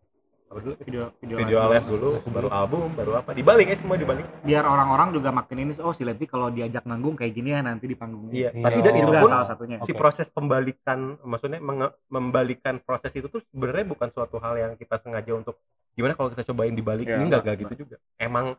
Apa 0.47 0.59
dulu? 0.61 0.75
Video 0.77 1.11
video, 1.17 1.35
video 1.37 1.57
live 1.61 1.71
live 1.73 1.87
dulu 1.89 2.09
baru 2.25 2.47
album 2.49 2.87
baru 2.93 3.11
apa. 3.15 3.31
Dibalik 3.31 3.67
ya 3.67 3.75
semua 3.75 3.95
dibalik. 3.95 4.23
Biar 4.41 4.63
orang-orang 4.63 5.11
juga 5.11 5.27
makin 5.29 5.57
ini 5.61 5.71
oh 5.77 5.91
si 5.91 6.03
Leipzig 6.03 6.25
kalau 6.25 6.47
diajak 6.47 6.83
manggung 6.83 7.15
kayak 7.15 7.31
gini 7.31 7.51
ya 7.51 7.59
nanti 7.59 7.83
di 7.83 7.95
panggung. 7.95 8.27
Iya 8.29 8.51
Iya. 8.51 8.63
tapi 8.63 8.79
dan 8.81 8.93
itu 8.93 9.11
pun 9.13 9.27
salah 9.29 9.43
satunya. 9.45 9.75
si 9.81 9.91
Oke. 9.91 9.99
proses 9.99 10.27
pembalikan 10.27 11.19
maksudnya 11.21 11.59
menge- 11.59 11.95
membalikan 12.07 12.79
proses 12.79 13.11
itu 13.11 13.27
tuh 13.27 13.43
sebenarnya 13.45 13.85
bukan 13.87 14.07
suatu 14.09 14.39
hal 14.39 14.55
yang 14.57 14.71
kita 14.73 14.95
sengaja 14.97 15.31
untuk 15.33 15.59
gimana 15.97 16.13
kalau 16.13 16.29
kita 16.29 16.45
cobain 16.45 16.77
dibalik 16.77 17.09
Ya, 17.09 17.17
ini 17.17 17.25
enggak 17.25 17.57
gitu 17.57 17.73
juga. 17.73 17.97
Emang 18.21 18.53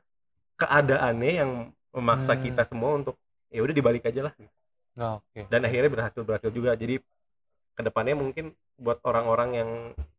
keadaannya 0.58 1.32
yang 1.38 1.50
memaksa 1.94 2.34
Hmm. 2.34 2.42
kita 2.42 2.62
semua 2.66 2.98
untuk 2.98 3.14
ya 3.48 3.62
udah 3.62 3.74
dibalik 3.74 4.02
aja 4.04 4.26
lah. 4.26 4.34
Nah, 4.98 5.22
Oke. 5.22 5.46
dan 5.46 5.62
akhirnya 5.62 5.86
berhasil 5.88 6.20
berhasil 6.26 6.50
juga. 6.50 6.74
Jadi 6.74 6.98
ke 7.78 7.82
depannya 7.86 8.18
mungkin 8.18 8.50
buat 8.74 8.98
orang-orang 9.06 9.50
yang 9.54 9.70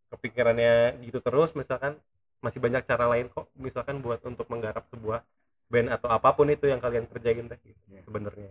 kepikirannya 0.10 1.04
gitu 1.04 1.20
terus 1.20 1.52
misalkan 1.54 2.00
masih 2.40 2.64
banyak 2.64 2.88
cara 2.88 3.04
lain 3.12 3.28
kok 3.28 3.52
misalkan 3.60 4.00
buat 4.00 4.24
untuk 4.24 4.48
menggarap 4.48 4.88
sebuah 4.96 5.22
band 5.68 5.92
atau 5.92 6.08
apa 6.10 6.32
pun 6.34 6.48
itu 6.48 6.66
yang 6.66 6.80
kalian 6.80 7.04
kerjain 7.06 7.46
teh 7.46 7.60
gitu, 7.62 7.84
Ya. 7.92 8.02
sebenarnya. 8.08 8.50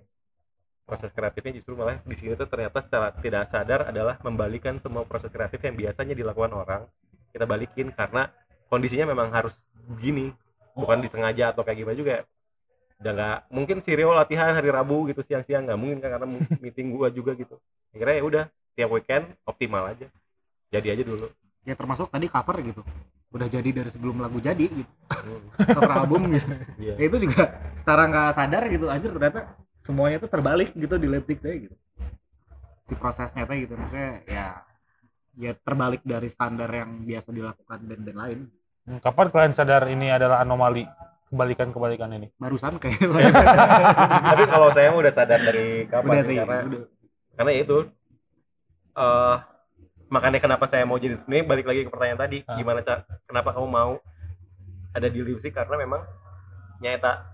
Proses 0.85 1.11
kreatifnya 1.13 1.57
justru 1.57 1.73
malah 1.75 2.01
di 2.05 2.17
sini 2.17 2.37
tuh 2.37 2.49
ternyata 2.49 2.85
secara 2.85 3.13
tidak 3.17 3.49
sadar 3.49 3.89
adalah 3.89 4.21
membalikan 4.21 4.77
semua 4.81 5.05
proses 5.09 5.33
kreatif 5.33 5.61
yang 5.61 5.75
biasanya 5.75 6.15
dilakukan 6.15 6.53
orang 6.53 6.83
kita 7.33 7.45
balikin 7.45 7.93
karena 7.93 8.29
kondisinya 8.69 9.09
memang 9.09 9.33
harus 9.33 9.57
begini 9.89 10.31
bukan 10.77 11.03
disengaja 11.03 11.51
atau 11.51 11.67
kayak 11.67 11.79
gimana 11.83 11.97
juga. 11.97 12.15
Udah 12.99 13.13
nggak 13.15 13.39
mungkin 13.51 13.77
si 13.83 13.91
Rio 13.97 14.13
latihan 14.15 14.55
hari 14.55 14.69
Rabu 14.71 15.09
gitu 15.11 15.25
siang-siang 15.25 15.67
nggak 15.67 15.79
mungkin 15.81 15.99
kan 15.99 16.19
karena 16.19 16.27
meeting 16.63 16.95
gua 16.95 17.09
juga 17.11 17.35
gitu. 17.35 17.57
Akhirnya 17.91 18.15
ya 18.15 18.25
udah 18.25 18.45
tiap 18.79 18.91
weekend 18.95 19.25
optimal 19.43 19.91
aja. 19.91 20.07
Jadi 20.71 20.87
aja 20.93 21.03
dulu. 21.03 21.27
Ya 21.67 21.75
termasuk 21.75 22.13
tadi 22.13 22.29
cover 22.31 22.57
gitu. 22.63 22.83
Udah 23.29 23.49
jadi 23.49 23.69
dari 23.73 23.91
sebelum 23.93 24.21
lagu 24.23 24.39
jadi 24.39 24.67
gitu. 24.69 24.93
Hmm, 25.11 25.43
cover 25.77 25.93
album 25.93 26.23
gitu. 26.37 26.49
Iya. 26.79 26.95
ya 27.01 27.05
itu 27.09 27.17
juga 27.25 27.43
secara 27.75 28.03
nggak 28.07 28.29
sadar 28.37 28.63
gitu 28.71 28.87
anjir 28.93 29.11
ternyata 29.11 29.41
semuanya 29.83 30.21
tuh 30.21 30.31
terbalik 30.31 30.77
gitu 30.77 30.95
di 31.01 31.09
Leipzig 31.09 31.39
tuh 31.41 31.51
gitu. 31.51 31.77
Si 32.89 32.97
prosesnya 32.97 33.45
tuh 33.45 33.57
gitu 33.57 33.75
maksudnya 33.77 34.25
ya 34.27 34.47
ya 35.39 35.55
terbalik 35.55 36.03
dari 36.03 36.27
standar 36.27 36.67
yang 36.67 37.07
biasa 37.07 37.31
dilakukan 37.31 37.79
band-band 37.87 38.19
lain 38.19 38.39
Kapan 38.89 39.27
kalian 39.29 39.53
sadar 39.53 39.85
ini 39.93 40.09
adalah 40.09 40.41
anomali 40.41 40.89
kebalikan-kebalikan 41.29 42.09
ini? 42.17 42.33
barusan 42.41 42.81
kayak 42.81 43.05
tapi 44.33 44.45
kalau 44.49 44.73
saya 44.73 44.89
mah 44.89 45.01
udah 45.05 45.13
sadar 45.13 45.41
dari 45.45 45.85
kapan 45.85 46.09
udah 46.09 46.25
sih, 46.25 46.37
karena 46.41 46.59
udah. 46.65 46.83
karena 47.37 47.51
ya 47.53 47.61
itu 47.69 47.79
eh 48.97 49.37
makanya 50.09 50.41
kenapa 50.41 50.65
saya 50.65 50.89
mau 50.89 50.97
jadi 50.97 51.21
ini 51.29 51.45
balik 51.45 51.69
lagi 51.69 51.85
ke 51.85 51.93
pertanyaan 51.93 52.21
tadi 52.25 52.39
Ah. 52.49 52.57
gimana 52.57 52.81
Ca? 52.81 53.05
kenapa 53.29 53.53
kamu 53.53 53.69
mau 53.69 54.01
ada 54.97 55.07
di 55.13 55.21
karena 55.53 55.77
memang 55.77 56.01
nyata 56.81 57.29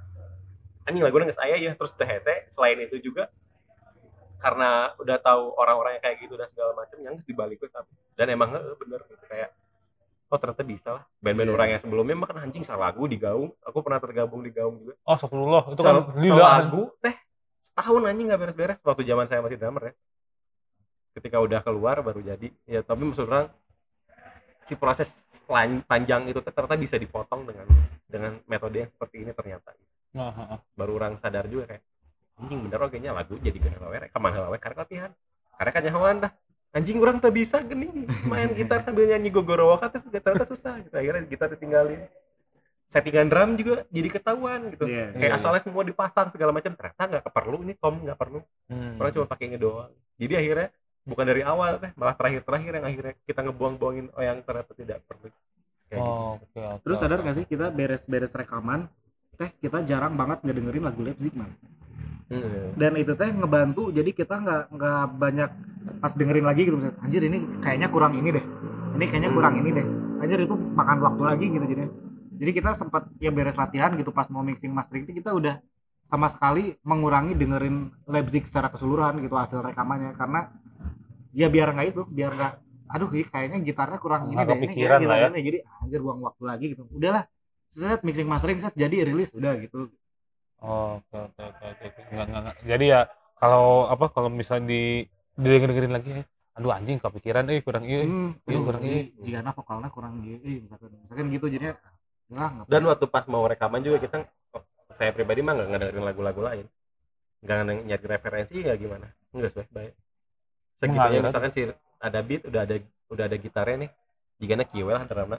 anjing 0.91 1.07
lagu 1.07 1.17
nggak 1.17 1.39
saya 1.39 1.55
ya 1.55 1.73
terus 1.79 1.95
teh 1.95 2.05
hese 2.05 2.51
selain 2.51 2.83
itu 2.83 2.99
juga 2.99 3.31
karena 4.43 4.93
udah 5.01 5.17
tahu 5.23 5.55
orang-orang 5.57 5.97
yang 5.97 6.05
kayak 6.05 6.19
gitu 6.21 6.35
dan 6.37 6.51
segala 6.51 6.77
macam 6.77 6.99
yang 7.01 7.15
dibalik 7.23 7.57
itu 7.57 7.71
tapi 7.71 7.89
dan 8.19 8.27
emang 8.29 8.53
heeh, 8.53 8.75
bener 8.77 9.01
gitu 9.09 9.25
kayak 9.31 9.55
oh 10.35 10.39
ternyata 10.43 10.67
bisa 10.67 10.89
lah. 10.91 11.05
Band-band 11.23 11.47
Iya. 11.47 11.55
orang 11.55 11.69
yang 11.71 11.81
sebelumnya 11.81 12.17
makan 12.19 12.37
anjing 12.43 12.67
salah 12.67 12.91
lagu 12.91 13.07
di 13.07 13.15
gaung. 13.17 13.55
Aku 13.63 13.79
pernah 13.81 14.03
tergabung 14.03 14.43
di 14.43 14.51
gaung 14.51 14.83
juga. 14.83 14.99
Oh, 15.01 15.15
astagfirullah. 15.15 15.63
Itu 15.71 15.79
kan 15.79 15.95
Sel- 15.95 16.07
gila. 16.19 16.35
selagu 16.35 16.83
teh 16.99 17.15
setahun 17.63 18.03
anjing 18.03 18.27
nggak 18.27 18.41
beres-beres. 18.41 18.79
Waktu 18.83 19.03
zaman 19.05 19.31
saya 19.31 19.41
masih 19.41 19.57
drummer 19.57 19.83
ya. 19.87 19.95
Ketika 21.15 21.39
udah 21.39 21.61
keluar 21.63 22.03
baru 22.03 22.19
jadi. 22.21 22.51
Ya 22.67 22.83
tapi 22.83 23.07
maksud 23.07 23.25
orang 23.25 23.47
si 24.65 24.75
proses 24.75 25.07
panjang 25.85 26.27
itu 26.27 26.41
ternyata 26.41 26.75
bisa 26.75 26.97
dipotong 26.97 27.45
dengan 27.45 27.67
dengan 28.05 28.33
metode 28.45 28.81
yang 28.81 28.91
seperti 28.91 29.23
ini 29.23 29.31
ternyata. 29.31 29.71
Ah. 30.15 30.63
baru 30.73 30.95
orang 30.95 31.19
sadar 31.19 31.51
juga 31.51 31.75
kayak 31.75 31.83
anjing 32.39 32.63
bener 32.63 32.79
oke 32.79 32.95
nya 32.97 33.11
lagu 33.11 33.35
jadi 33.35 33.59
gak 33.59 33.83
lawe 33.83 33.99
ke 33.99 34.19
mana 34.23 34.47
lawe 34.47 34.55
karena 34.63 34.87
latihan 34.87 35.11
karena 35.59 35.71
kan 35.71 35.83
nyahoan 35.83 36.17
dah 36.23 36.31
anjing 36.75 36.99
orang 36.99 37.17
tak 37.17 37.33
bisa 37.33 37.63
gini 37.63 37.87
main 38.25 38.51
gitar 38.53 38.83
sambil 38.83 39.07
nyanyi 39.07 39.31
gogoro 39.31 39.79
kan 39.79 39.89
terus 39.89 40.05
ternyata 40.05 40.45
susah 40.45 40.83
gitu 40.83 40.93
akhirnya 40.93 41.23
gitar 41.25 41.49
ditinggalin 41.49 42.03
settingan 42.87 43.27
drum 43.27 43.51
juga 43.55 43.87
jadi 43.89 44.09
ketahuan 44.09 44.71
gitu 44.71 44.87
Iya. 44.87 45.11
kayak 45.13 45.31
Iya, 45.31 45.37
asalnya 45.37 45.63
semua 45.63 45.83
dipasang 45.83 46.31
segala 46.31 46.51
macam 46.51 46.71
ternyata 46.71 47.03
nggak 47.09 47.25
perlu 47.27 47.59
ini 47.63 47.75
tom 47.75 47.95
nggak 47.97 48.15
perlu 48.15 48.39
Hmm. 48.67 48.99
orang 48.99 49.11
cuma 49.13 49.27
pakai 49.27 49.45
ini 49.49 49.57
doang 49.57 49.91
jadi 50.15 50.35
akhirnya 50.37 50.69
bukan 51.05 51.25
dari 51.25 51.43
awal 51.43 51.77
teh 51.77 51.91
malah 51.95 52.15
terakhir 52.15 52.43
terakhir 52.43 52.73
yang 52.73 52.87
akhirnya 52.87 53.15
kita 53.23 53.41
ngebuang-buangin 53.43 54.07
oh 54.11 54.23
yang 54.23 54.39
ternyata 54.41 54.73
tidak 54.73 54.99
perlu 55.05 55.29
kayak 55.85 56.01
gitu. 56.01 56.01
Oh, 56.01 56.33
oke, 56.39 56.59
oke. 56.59 56.81
terus 56.83 56.97
sadar 56.97 57.19
oke. 57.19 57.27
gak 57.27 57.37
sih 57.37 57.45
kita 57.45 57.67
beres-beres 57.69 58.33
rekaman 58.33 58.87
teh 59.35 59.51
kita 59.59 59.83
jarang 59.83 60.15
banget 60.15 60.43
ngedengerin 60.43 60.83
lagu 60.83 61.01
Leipzig 61.03 61.35
man 61.35 61.51
Hmm. 62.35 62.75
dan 62.75 62.93
itu 62.99 63.13
teh 63.15 63.31
ngebantu 63.31 63.95
jadi 63.95 64.11
kita 64.11 64.35
nggak 64.43 64.63
nggak 64.75 65.03
banyak 65.23 65.51
pas 66.03 66.13
dengerin 66.17 66.47
lagi 66.49 66.67
gitu 66.67 66.77
misalnya, 66.81 66.99
anjir 67.05 67.23
ini 67.23 67.39
kayaknya 67.63 67.89
kurang 67.93 68.19
ini 68.19 68.29
deh. 68.35 68.45
Ini 68.95 69.05
kayaknya 69.11 69.31
kurang 69.35 69.55
ini 69.61 69.71
deh. 69.75 69.87
Anjir 70.23 70.39
itu 70.43 70.55
makan 70.57 70.99
waktu 71.05 71.23
lagi 71.23 71.47
gitu 71.51 71.65
jadi 71.67 71.85
jadi 72.35 72.51
kita 72.51 72.71
sempat 72.75 73.07
ya 73.23 73.31
beres 73.31 73.55
latihan 73.55 73.95
gitu 73.95 74.11
pas 74.11 74.27
mau 74.33 74.43
mixing 74.43 74.75
mastering 74.75 75.07
itu 75.07 75.23
kita 75.23 75.31
udah 75.31 75.63
sama 76.11 76.29
sekali 76.29 76.75
mengurangi 76.83 77.39
dengerin 77.39 77.91
Leipzig 78.11 78.45
secara 78.49 78.69
keseluruhan 78.73 79.23
gitu 79.23 79.35
hasil 79.39 79.63
rekamannya. 79.63 80.17
Karena 80.19 80.51
ya 81.31 81.47
biar 81.47 81.75
nggak 81.75 81.87
itu 81.95 82.03
biar 82.09 82.33
nggak 82.35 82.53
aduh 82.85 83.09
kayaknya 83.11 83.59
gitarnya 83.65 83.99
kurang 83.99 84.31
ini 84.31 84.39
deh 84.45 84.59
ini 84.61 84.75
ya. 84.79 85.01
jadi 85.31 85.59
anjir 85.83 86.01
buang 86.03 86.21
waktu 86.23 86.43
lagi 86.47 86.65
gitu. 86.75 86.87
Udahlah 86.91 87.25
set 87.75 88.01
mixing 88.07 88.29
mastering 88.31 88.63
set 88.63 88.75
jadi 88.79 89.03
rilis 89.11 89.35
udah 89.35 89.59
gitu 89.59 89.91
Oh, 90.65 90.97
oke, 90.99 91.17
oke, 91.29 91.43
oke, 91.45 91.65
oke. 91.73 91.85
oke. 91.89 92.01
Nggak, 92.15 92.27
nggak, 92.31 92.41
nggak. 92.45 92.57
Jadi 92.71 92.85
ya 92.93 93.01
kalau 93.41 93.67
apa 93.95 94.05
kalau 94.15 94.29
misalnya 94.33 94.65
di 94.73 94.81
dengerin 95.37 95.93
lagi 95.97 96.09
ya, 96.17 96.23
aduh 96.57 96.73
anjing 96.79 96.99
kepikiran 97.05 97.45
eh 97.53 97.61
kurang 97.67 97.85
iya. 97.91 98.01
Hmm, 98.07 98.29
iya, 98.49 98.59
kurang 98.65 98.83
ini 98.87 98.97
ini. 98.97 99.23
jika 99.27 99.51
vokalnya 99.59 99.89
kurang 99.97 100.13
gitu, 100.25 100.45
eh, 100.49 100.59
misalkan, 100.65 100.91
misalkan 101.05 101.27
gitu 101.35 101.47
jadinya, 101.55 101.75
ya 102.33 102.45
nggak 102.55 102.67
dan 102.73 102.83
waktu 102.89 103.07
pas 103.13 103.25
mau 103.29 103.45
rekaman 103.45 103.81
juga 103.85 103.99
kita 104.01 104.17
saya 104.97 105.11
pribadi 105.17 105.41
mah 105.45 105.53
nggak 105.57 105.69
ngedengerin 105.71 106.05
lagu-lagu 106.09 106.41
lain 106.41 106.67
nggak 107.45 107.57
ngede- 107.63 107.85
nyari 107.89 108.07
referensi 108.09 108.57
ya 108.65 108.75
gimana 108.79 109.07
enggak 109.35 109.51
sih 109.57 109.67
baik 109.77 109.93
segitunya 110.83 111.21
misalkan 111.25 111.53
sih 111.57 111.65
ada 112.01 112.21
beat 112.27 112.43
udah 112.51 112.63
ada 112.67 112.77
udah 113.13 113.25
ada 113.29 113.37
gitarnya 113.39 113.77
nih 113.87 113.91
jika 114.43 114.65
kiwel 114.73 114.95
lah 114.99 115.05
drama 115.09 115.37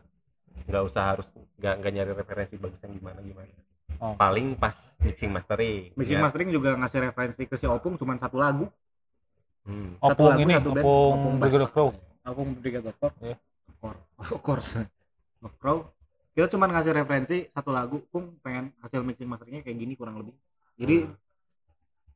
nggak 0.70 0.84
usah 0.90 1.04
harus 1.16 1.28
nggak 1.60 1.74
nggak 1.82 1.94
nyari 1.96 2.12
referensi 2.16 2.56
bagus 2.60 2.80
yang 2.84 2.94
gimana 3.00 3.20
gimana 3.22 3.52
Oh. 3.98 4.14
paling 4.16 4.56
pas 4.56 4.76
mixing 5.00 5.32
mastering 5.32 5.92
mixing 5.94 6.20
ya. 6.20 6.24
mastering 6.24 6.50
juga 6.50 6.76
ngasih 6.76 7.00
referensi 7.04 7.44
ke 7.44 7.56
si 7.56 7.66
Opung 7.66 7.96
cuma 7.96 8.16
satu 8.16 8.38
lagu, 8.38 8.68
Hmm. 9.66 9.98
Satu 9.98 10.22
Opung 10.22 10.30
lagu, 10.30 10.42
ini, 10.46 10.54
satu 10.54 10.70
band, 10.70 10.86
opung 10.86 11.14
Opung 11.18 11.36
Brigade 11.42 11.66
of 11.66 11.72
Crow. 11.74 11.90
Opung 12.22 12.50
Brigade 12.54 12.86
of 12.86 12.96
Rock, 13.02 13.14
Iya. 13.18 13.38
of 14.38 14.42
course, 14.42 14.70
of 15.42 15.54
Crow. 15.58 15.90
Kita 16.32 16.46
cuma 16.48 16.70
ngasih 16.70 16.94
referensi 16.94 17.38
satu 17.50 17.74
lagu, 17.74 17.98
Pung 18.08 18.38
pengen 18.40 18.70
hasil 18.80 19.02
mixing 19.02 19.26
masteringnya 19.26 19.66
kayak 19.66 19.78
gini 19.78 19.98
kurang 19.98 20.22
lebih. 20.22 20.38
Jadi 20.78 21.10
Hmm. 21.10 21.18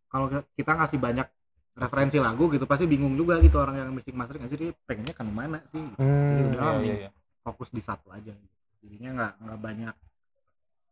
kalau 0.07 0.25
kita 0.29 0.71
ngasih 0.73 0.97
banyak 0.97 1.27
referensi 1.73 2.17
lagu 2.19 2.51
gitu 2.51 2.67
pasti 2.67 2.83
bingung 2.83 3.15
juga 3.15 3.39
gitu 3.39 3.55
orang 3.55 3.79
yang 3.79 3.89
mixing 3.95 4.13
mastering 4.13 4.43
aja 4.43 4.53
dia 4.53 4.69
pengennya 4.83 5.15
kan 5.15 5.25
mana 5.25 5.57
sih 5.71 5.79
gitu. 5.79 6.03
Hmm, 6.03 6.51
udah 6.51 6.61
iya, 6.75 6.75
iya, 6.83 6.95
iya. 7.07 7.09
fokus 7.39 7.71
di 7.71 7.79
satu 7.79 8.11
aja 8.11 8.29
gitu. 8.29 8.55
jadinya 8.83 9.09
nggak 9.15 9.33
nggak 9.39 9.59
banyak 9.59 9.95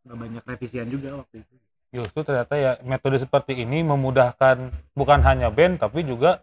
nggak 0.08 0.18
banyak 0.18 0.42
revisian 0.42 0.88
juga 0.88 1.12
waktu 1.14 1.44
itu 1.44 1.54
Justru 1.88 2.20
ternyata 2.20 2.52
ya 2.52 2.76
metode 2.84 3.16
seperti 3.16 3.56
ini 3.56 3.80
memudahkan 3.80 4.56
bukan 4.92 5.20
hanya 5.20 5.48
band 5.48 5.76
tapi 5.78 6.04
juga 6.04 6.40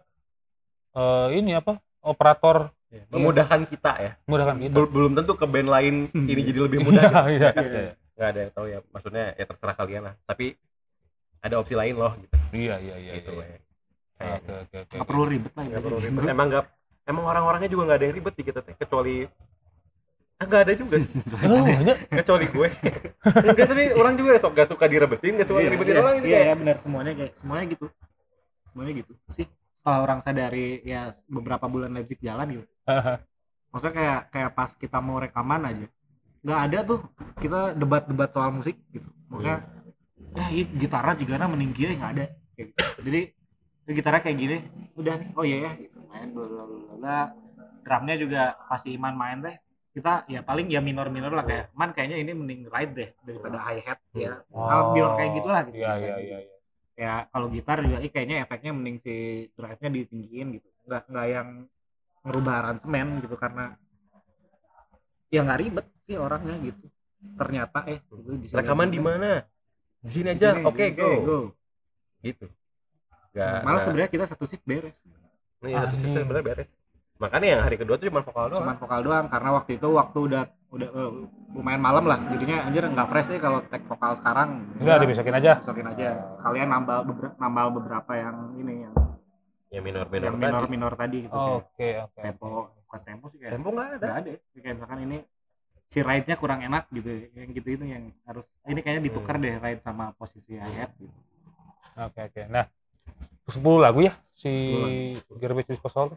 eh, 0.92 1.28
ini 1.34 1.54
apa 1.54 1.76
operator 2.00 2.70
Ya, 2.86 3.02
memudahkan 3.10 3.66
kita 3.66 3.92
ya 3.98 4.12
memudahkan 4.24 4.56
kita. 4.62 4.72
Bel- 4.72 4.86
belum 4.88 5.12
tentu 5.12 5.34
ke 5.34 5.42
band 5.44 5.66
lain 5.66 5.94
ini 6.30 6.40
jadi 6.40 6.60
lebih 6.70 6.86
mudah 6.86 7.10
gitu. 7.26 7.42
Iya, 7.42 7.50
iya. 7.50 7.66
Iya. 7.66 7.92
nggak 8.16 8.28
ada 8.30 8.38
yang 8.40 8.52
tahu 8.54 8.66
ya 8.66 8.78
maksudnya 8.88 9.24
ya 9.34 9.44
terserah 9.44 9.74
kalian 9.76 10.02
lah 10.06 10.14
tapi 10.22 10.46
ada 11.42 11.54
opsi 11.58 11.74
lain 11.74 11.94
loh 11.94 12.14
gitu 12.16 12.34
Iya, 12.54 12.74
iya, 12.78 12.94
iya. 12.96 13.12
gitu 13.18 13.30
iya. 13.34 13.44
ya. 13.44 13.50
Oke, 13.52 13.60
Kayaknya. 14.16 14.54
oke, 14.56 14.76
oke. 14.80 14.94
nggak 14.96 15.06
perlu 15.10 15.24
ribet 15.26 15.52
lah 15.52 15.62
nggak 15.62 15.66
intinya. 15.68 15.84
perlu 15.84 15.98
ribet 16.00 16.22
emang 16.30 16.46
nggak 16.48 16.64
emang 17.06 17.24
orang-orangnya 17.26 17.68
juga 17.68 17.82
nggak 17.84 17.98
ada 17.98 18.06
yang 18.06 18.16
ribet 18.16 18.34
di 18.34 18.42
kita 18.42 18.60
kecuali 18.64 19.16
ah 20.36 20.44
nggak 20.44 20.62
ada 20.68 20.72
juga 20.76 20.96
sih. 21.00 21.10
Oh, 21.48 21.64
banyak. 21.64 21.96
kecuali 22.12 22.46
gue. 22.52 22.68
Enggak 23.24 23.66
tapi 23.72 23.84
orang 23.96 24.14
juga 24.20 24.36
sok 24.36 24.52
gak 24.52 24.68
suka 24.68 24.84
direbetin 24.84 25.32
gak 25.40 25.48
suka 25.48 25.58
Iya, 25.60 25.66
ngeribetin 25.72 25.94
iya, 25.96 26.00
orang 26.04 26.14
gitu 26.20 26.26
iya, 26.28 26.36
kayak. 26.36 26.46
iya, 26.46 26.54
benar. 26.60 26.76
Semuanya 26.84 27.12
kayak 27.16 27.32
semuanya 27.40 27.64
gitu. 27.72 27.86
Semuanya 28.72 28.92
gitu. 29.00 29.12
Sih 29.32 29.46
setelah 29.80 29.98
orang 30.02 30.18
sadari 30.26 30.82
ya 30.82 31.14
beberapa 31.30 31.64
bulan 31.70 31.90
Leipzig 31.96 32.20
jalan 32.20 32.46
gitu. 32.60 32.66
Maksudnya 33.72 33.94
kayak 33.96 34.20
kayak 34.32 34.50
pas 34.52 34.70
kita 34.76 34.98
mau 35.00 35.16
rekaman 35.20 35.62
aja 35.72 35.86
nggak 36.46 36.60
ada 36.70 36.78
tuh 36.86 37.00
kita 37.42 37.74
debat-debat 37.74 38.30
soal 38.30 38.50
musik 38.54 38.76
gitu. 38.92 39.08
Maksudnya 39.32 39.66
ya 40.36 40.46
ini 40.52 40.62
gitarnya 40.78 41.14
juga 41.16 41.34
nah 41.40 41.48
meninggi 41.48 41.96
nggak 41.96 42.12
ada. 42.12 42.24
Kayak 42.54 42.66
gitu. 42.70 42.80
jadi 43.08 43.20
ini 43.86 43.92
gitarnya 43.94 44.20
kayak 44.22 44.36
gini 44.38 44.56
udah 45.00 45.14
nih 45.16 45.28
oh 45.32 45.44
iya 45.48 45.58
ya 45.64 45.72
gitu. 45.80 45.98
Main 46.12 46.28
bla 46.36 46.44
bla 46.44 46.62
bla 47.00 47.20
drumnya 47.86 48.14
juga 48.18 48.42
pasti 48.66 48.98
iman 48.98 49.14
main 49.14 49.38
teh 49.40 49.56
kita 49.96 50.28
ya 50.28 50.44
paling 50.44 50.68
ya 50.68 50.84
minor 50.84 51.08
minor 51.08 51.32
lah 51.32 51.40
kayak 51.40 51.72
man 51.72 51.96
kayaknya 51.96 52.20
ini 52.20 52.36
mending 52.36 52.60
ride 52.68 52.92
deh 52.92 53.10
daripada 53.24 53.56
hi 53.64 53.80
hat 53.80 53.96
ya 54.12 54.44
Oh. 54.52 54.68
hal 54.68 54.92
minor 54.92 55.16
kayak 55.16 55.30
gitulah 55.34 55.60
gitu 55.64 55.76
Iya, 55.80 55.88
Kayak 55.88 55.96
iya, 55.96 56.12
gitu. 56.12 56.20
iya, 56.28 56.38
iya. 56.44 56.56
ya 56.96 57.14
kalau 57.32 57.46
gitar 57.48 57.76
juga 57.80 57.98
ih 58.00 58.12
kayaknya 58.12 58.36
efeknya 58.44 58.72
mending 58.72 58.96
si 59.00 59.14
drive-nya 59.56 59.88
ditinggiin 59.90 60.46
gitu 60.52 60.68
nggak 60.84 61.02
nggak 61.08 61.26
yang 61.26 61.48
ngerubah 62.22 62.54
aransemen 62.60 63.08
gitu 63.20 63.36
karena 63.36 63.64
ya 65.28 65.40
nggak 65.42 65.60
ribet 65.60 65.86
sih 66.04 66.16
orangnya 66.16 66.56
gitu 66.60 66.86
ternyata 67.36 67.78
eh 67.88 67.98
itu 67.98 68.32
bisa 68.38 68.54
Rekaman 68.60 68.88
di 68.88 69.00
mana? 69.00 69.42
Di 69.98 70.10
sini 70.12 70.28
aja. 70.30 70.54
Oke, 70.62 70.94
oke, 70.94 71.06
go. 71.26 71.38
Gitu. 72.22 72.46
Gak, 73.34 73.66
malah 73.66 73.82
sebenarnya 73.82 74.08
kita 74.08 74.24
satu 74.30 74.44
shift 74.46 74.62
beres 74.62 75.02
Iya, 75.60 75.82
satu 75.82 75.96
Anjing. 75.96 76.00
sistem 76.04 76.24
bener 76.30 76.42
beres. 76.46 76.70
Makanya 77.16 77.46
yang 77.48 77.62
hari 77.62 77.76
kedua 77.76 77.96
tuh 77.96 78.06
cuma 78.06 78.20
vokal 78.20 78.46
doang. 78.46 78.60
cuman 78.60 78.76
vokal 78.76 79.00
doang 79.00 79.26
karena 79.26 79.50
waktu 79.52 79.70
itu 79.74 79.88
waktu 79.88 80.18
udah 80.22 80.42
udah 80.68 80.88
eh, 80.90 81.10
lumayan 81.50 81.80
malam 81.80 82.04
lah 82.04 82.18
jadinya 82.28 82.56
anjir 82.62 82.84
nggak 82.84 83.08
fresh 83.08 83.28
sih 83.30 83.38
kalau 83.38 83.64
tag 83.64 83.80
vokal 83.82 84.12
sekarang 84.14 84.48
Udah 84.76 84.96
dibesokin 84.98 85.34
aja. 85.34 85.52
besokin 85.56 85.88
aja 85.88 86.08
sekalian 86.34 86.68
nambah 86.68 86.98
beberapa 87.06 87.34
nambah 87.38 87.64
beberapa 87.72 88.12
yang 88.14 88.36
ini 88.54 88.74
yang 88.84 88.94
yang 89.66 89.82
minor-minor 89.82 90.26
yang 90.26 90.36
tadi. 90.36 90.44
minor 90.44 90.64
minor 90.68 90.92
tadi 90.94 91.16
gitu 91.24 91.32
Oke, 91.32 91.88
oke. 91.98 92.20
tempo 92.20 92.46
bukan 92.78 93.00
tempo 93.02 93.24
sih 93.30 93.38
kayak 93.38 93.52
Tempo 93.56 93.68
nggak 93.70 93.88
ada. 93.88 93.96
nggak 93.96 94.16
ada 94.18 94.30
kayak 94.54 94.74
misalkan 94.76 94.98
ini 95.02 95.18
si 95.86 95.98
ride-nya 96.02 96.36
kurang 96.36 96.60
enak 96.60 96.84
gitu 96.90 97.08
yang 97.32 97.48
gitu 97.50 97.68
itu 97.72 97.84
yang 97.86 98.04
harus 98.22 98.44
ini 98.64 98.80
kayaknya 98.80 99.02
ditukar 99.06 99.38
deh 99.38 99.54
ride 99.56 99.80
sama 99.80 100.12
posisi 100.12 100.52
hi-hat 100.54 100.92
gitu 100.98 101.14
Oke, 101.96 102.20
oke. 102.22 102.42
Nah, 102.46 102.68
10 103.48 103.56
lagu 103.80 104.04
ya 104.04 104.12
si 104.30 104.52
10 105.24 105.40
Garbage 105.40 105.72
Disposal 105.72 106.12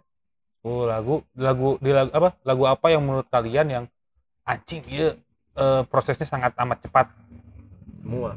10 0.62 0.90
lagu. 0.90 1.16
Lagu 1.36 1.70
di 1.80 1.92
lagu 1.92 2.12
apa? 2.14 2.30
Lagu 2.44 2.64
apa 2.68 2.88
yang 2.92 3.04
menurut 3.06 3.28
kalian 3.32 3.68
yang 3.68 3.86
anjing 4.44 4.84
iya 4.90 5.16
eh, 5.56 5.82
prosesnya 5.88 6.28
sangat 6.28 6.56
amat 6.60 6.84
cepat? 6.84 7.08
Semua. 8.00 8.36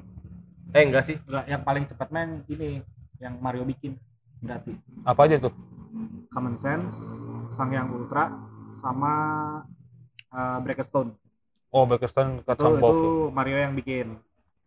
Eh 0.72 0.82
enggak 0.86 1.04
sih. 1.06 1.16
Enggak, 1.28 1.44
yang 1.48 1.62
paling 1.62 1.84
cepat 1.86 2.08
main 2.10 2.42
ini 2.48 2.80
yang 3.22 3.38
Mario 3.38 3.62
bikin 3.62 3.94
berarti 4.42 4.74
Apa 5.06 5.30
aja 5.30 5.38
tuh? 5.38 5.54
Common 6.32 6.56
Sense, 6.56 7.28
Sang 7.52 7.70
Yang 7.70 7.94
Ultra, 7.94 8.32
sama 8.80 9.12
uh, 10.32 10.58
Breakstone. 10.64 11.14
Oh, 11.72 11.88
Backstone 11.88 12.44
Cut 12.44 12.60
Itu, 12.60 12.68
itu 12.68 12.92
ya. 13.00 13.32
Mario 13.32 13.56
yang 13.56 13.72
bikin. 13.72 14.06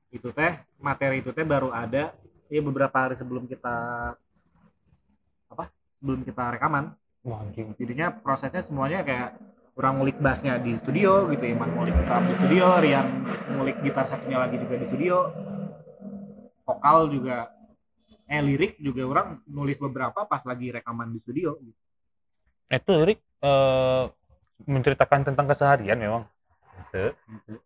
Itu 0.09 0.33
teh 0.33 0.57
materi 0.81 1.21
itu 1.21 1.29
teh 1.35 1.45
baru 1.45 1.69
ada 1.69 2.15
ya 2.49 2.61
beberapa 2.61 2.93
hari 2.93 3.13
sebelum 3.13 3.45
kita 3.45 3.75
apa? 5.53 5.69
Sebelum 6.01 6.25
kita 6.25 6.55
rekaman. 6.57 6.97
Wah, 7.25 7.41
anjing. 7.41 7.73
Jadinya 7.81 8.13
prosesnya 8.13 8.61
semuanya 8.61 9.01
kayak 9.01 9.41
orang 9.75 9.97
ngulik 9.97 10.17
bassnya 10.21 10.61
di 10.61 10.77
studio 10.77 11.25
gitu, 11.33 11.41
Iman 11.41 11.73
ngulik 11.73 11.97
drum 12.05 12.23
di 12.29 12.35
studio, 12.37 12.77
Rian 12.77 13.07
ngulik 13.49 13.77
gitar 13.81 14.05
satunya 14.05 14.37
lagi 14.37 14.61
juga 14.61 14.77
di 14.77 14.85
studio. 14.85 15.17
Vokal 16.65 17.09
juga 17.09 17.49
eh 18.25 18.41
lirik 18.41 18.77
juga 18.81 19.01
orang 19.05 19.27
nulis 19.45 19.77
beberapa 19.77 20.25
pas 20.25 20.41
lagi 20.45 20.69
rekaman 20.69 21.13
di 21.13 21.19
studio 21.21 21.57
gitu. 21.61 21.81
Itu 22.69 22.91
lirik 22.93 23.19
eh, 23.41 24.03
menceritakan 24.69 25.33
tentang 25.33 25.45
keseharian 25.49 25.97
memang. 25.97 26.23
gitu. 26.95 27.59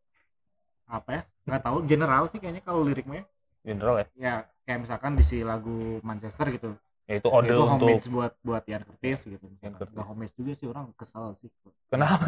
apa 0.89 1.09
ya 1.13 1.21
nggak 1.45 1.61
tahu 1.61 1.77
general 1.85 2.25
sih 2.33 2.41
kayaknya 2.41 2.65
kalau 2.65 2.81
liriknya 2.81 3.21
General 3.61 4.01
ya. 4.01 4.05
ya 4.17 4.33
kayak 4.65 4.89
misalkan 4.89 5.13
di 5.13 5.21
si 5.21 5.45
lagu 5.45 6.01
Manchester 6.01 6.49
gitu 6.49 6.73
Ya 7.09 7.17
itu 7.17 7.25
ode 7.25 7.49
itu 7.49 7.57
untuk 7.57 7.89
homage 7.89 8.05
buat 8.13 8.33
buat 8.45 8.63
Ian 8.69 8.85
Curtis 8.85 9.25
gitu 9.25 9.45
Ian 9.65 9.73
Curtis. 9.73 9.97
nggak 9.97 10.07
homage 10.07 10.33
juga 10.37 10.51
sih 10.53 10.67
orang 10.69 10.93
kesel 10.93 11.33
sih 11.41 11.49
Kenapa? 11.89 12.21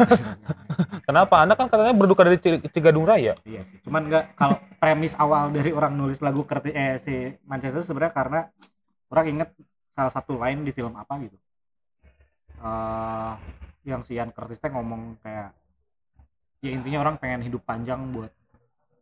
Kenapa? 1.08 1.36
Anda 1.38 1.54
kan 1.54 1.70
katanya 1.70 1.94
berduka 1.94 2.26
dari 2.26 2.42
Ci- 2.42 2.66
Cigadung 2.74 3.06
Raya. 3.06 3.38
iya 3.46 3.62
sih 3.70 3.78
cuman 3.86 4.10
nggak 4.10 4.34
kalau 4.34 4.58
premis 4.82 5.14
awal 5.16 5.54
dari 5.54 5.70
orang 5.70 5.94
nulis 5.94 6.18
lagu 6.20 6.42
Curtis 6.44 6.74
eh 6.74 6.98
si 6.98 7.14
Manchester 7.46 7.86
sebenarnya 7.86 8.10
karena 8.10 8.40
orang 9.14 9.26
inget 9.30 9.50
salah 9.94 10.10
satu 10.10 10.42
line 10.42 10.66
di 10.66 10.74
film 10.74 10.98
apa 10.98 11.14
gitu 11.22 11.38
Eh 12.58 13.34
yang 13.86 14.02
si 14.02 14.18
Ian 14.18 14.30
Curtis 14.30 14.58
teh 14.58 14.70
ngomong 14.70 15.22
kayak 15.22 15.54
ya 16.62 16.70
intinya 16.70 17.02
orang 17.02 17.18
pengen 17.18 17.42
hidup 17.42 17.62
panjang 17.62 18.02
buat 18.14 18.30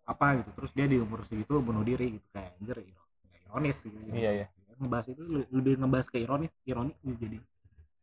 apa 0.03 0.43
gitu 0.43 0.49
terus 0.55 0.71
dia 0.71 0.87
di 0.87 0.95
umur 0.95 1.23
segitu 1.23 1.59
bunuh 1.59 1.83
diri 1.83 2.15
gitu 2.15 2.27
kayak 2.31 2.51
anjir 2.55 2.77
iro- 2.81 3.07
ironis 3.47 3.77
gitu 3.79 3.95
Iya, 4.11 4.31
iya. 4.43 4.47
Ngebahas 4.79 5.07
itu 5.11 5.21
le- 5.27 5.49
lebih 5.51 5.73
ngebahas 5.77 6.07
ke 6.07 6.17
ironis 6.23 6.51
ironis 6.63 6.95
gitu 7.03 7.15
jadi 7.19 7.37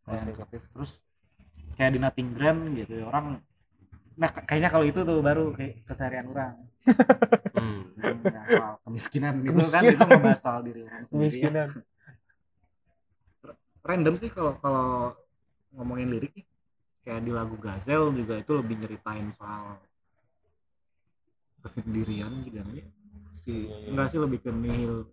kayak. 0.06 0.36
Curtis 0.36 0.64
terus 0.70 0.92
kayak 1.76 1.90
di 1.96 1.98
Nothing 2.00 2.28
Grand 2.36 2.60
gitu 2.76 2.92
ya, 3.00 3.04
orang 3.08 3.40
nah 4.16 4.28
kayaknya 4.32 4.70
kalau 4.72 4.84
itu 4.88 5.00
tuh 5.04 5.18
baru 5.20 5.52
kayak 5.56 5.84
keseharian 5.88 6.28
orang 6.30 6.54
Hmm. 7.56 7.88
Nah, 7.96 8.44
soal 8.46 8.74
kemiskinan 8.84 9.40
itu 9.42 9.56
kan 9.56 9.82
Kemiskinan. 9.82 9.94
itu 9.96 10.04
ngebahas 10.06 10.38
soal 10.44 10.60
diri 10.62 10.80
orang 10.84 11.02
sendiri 11.08 11.16
ya. 11.18 11.50
Kemiskinan. 11.50 11.68
random 13.86 14.14
sih 14.18 14.30
kalau 14.30 14.52
kalau 14.60 15.14
ngomongin 15.74 16.10
lirik 16.14 16.32
nih. 16.36 16.46
kayak 17.06 17.22
di 17.22 17.30
lagu 17.30 17.54
Gazel 17.58 18.10
juga 18.14 18.34
itu 18.38 18.52
lebih 18.54 18.74
nyeritain 18.82 19.30
soal 19.38 19.78
kesendirian 21.62 22.30
juga 22.46 22.62
nih 22.66 22.86
si 23.34 23.70
enggak 23.90 24.10
sih 24.10 24.18
lebih 24.18 24.42
ke 24.42 24.50
nihil 24.50 25.06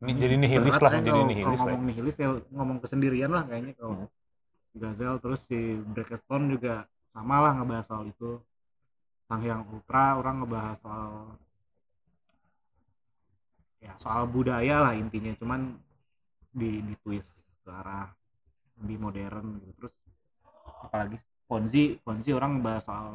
Ini 0.00 0.12
jadi 0.16 0.34
nihilis 0.34 0.76
lah, 0.76 0.90
kan 0.90 1.02
jadi 1.02 1.12
kalau- 1.12 1.28
nihilis 1.28 1.44
kalau 1.46 1.56
lah. 1.56 1.64
ngomong 1.68 1.84
nihilis 1.86 2.16
ya 2.16 2.28
ngomong 2.50 2.78
kesendirian 2.80 3.30
lah 3.30 3.44
kayaknya 3.44 3.72
kalau 3.74 3.94
Hmm. 4.00 4.08
Gazel 4.72 5.14
terus 5.18 5.40
si 5.44 5.58
Breakstone 5.82 6.46
juga 6.48 6.86
sama 7.10 7.42
lah 7.42 7.52
ngebahas 7.54 7.84
soal 7.84 8.06
itu 8.06 8.38
Sang 9.26 9.42
Hyang 9.42 9.66
Ultra 9.66 10.14
orang 10.14 10.40
ngebahas 10.40 10.78
soal 10.78 11.10
ya 13.80 13.92
soal 13.96 14.24
budaya 14.26 14.76
lah 14.80 14.94
intinya 14.94 15.32
cuman 15.34 15.74
di 16.50 16.80
di 16.80 16.94
twist 16.98 17.56
ke 17.60 17.70
arah 17.70 18.08
lebih 18.78 18.96
modern 19.00 19.58
gitu 19.58 19.72
terus 19.76 19.94
apalagi 20.80 21.16
Ponzi 21.44 21.98
Ponzi 21.98 22.30
orang 22.30 22.56
ngebahas 22.56 22.84
soal 22.84 23.10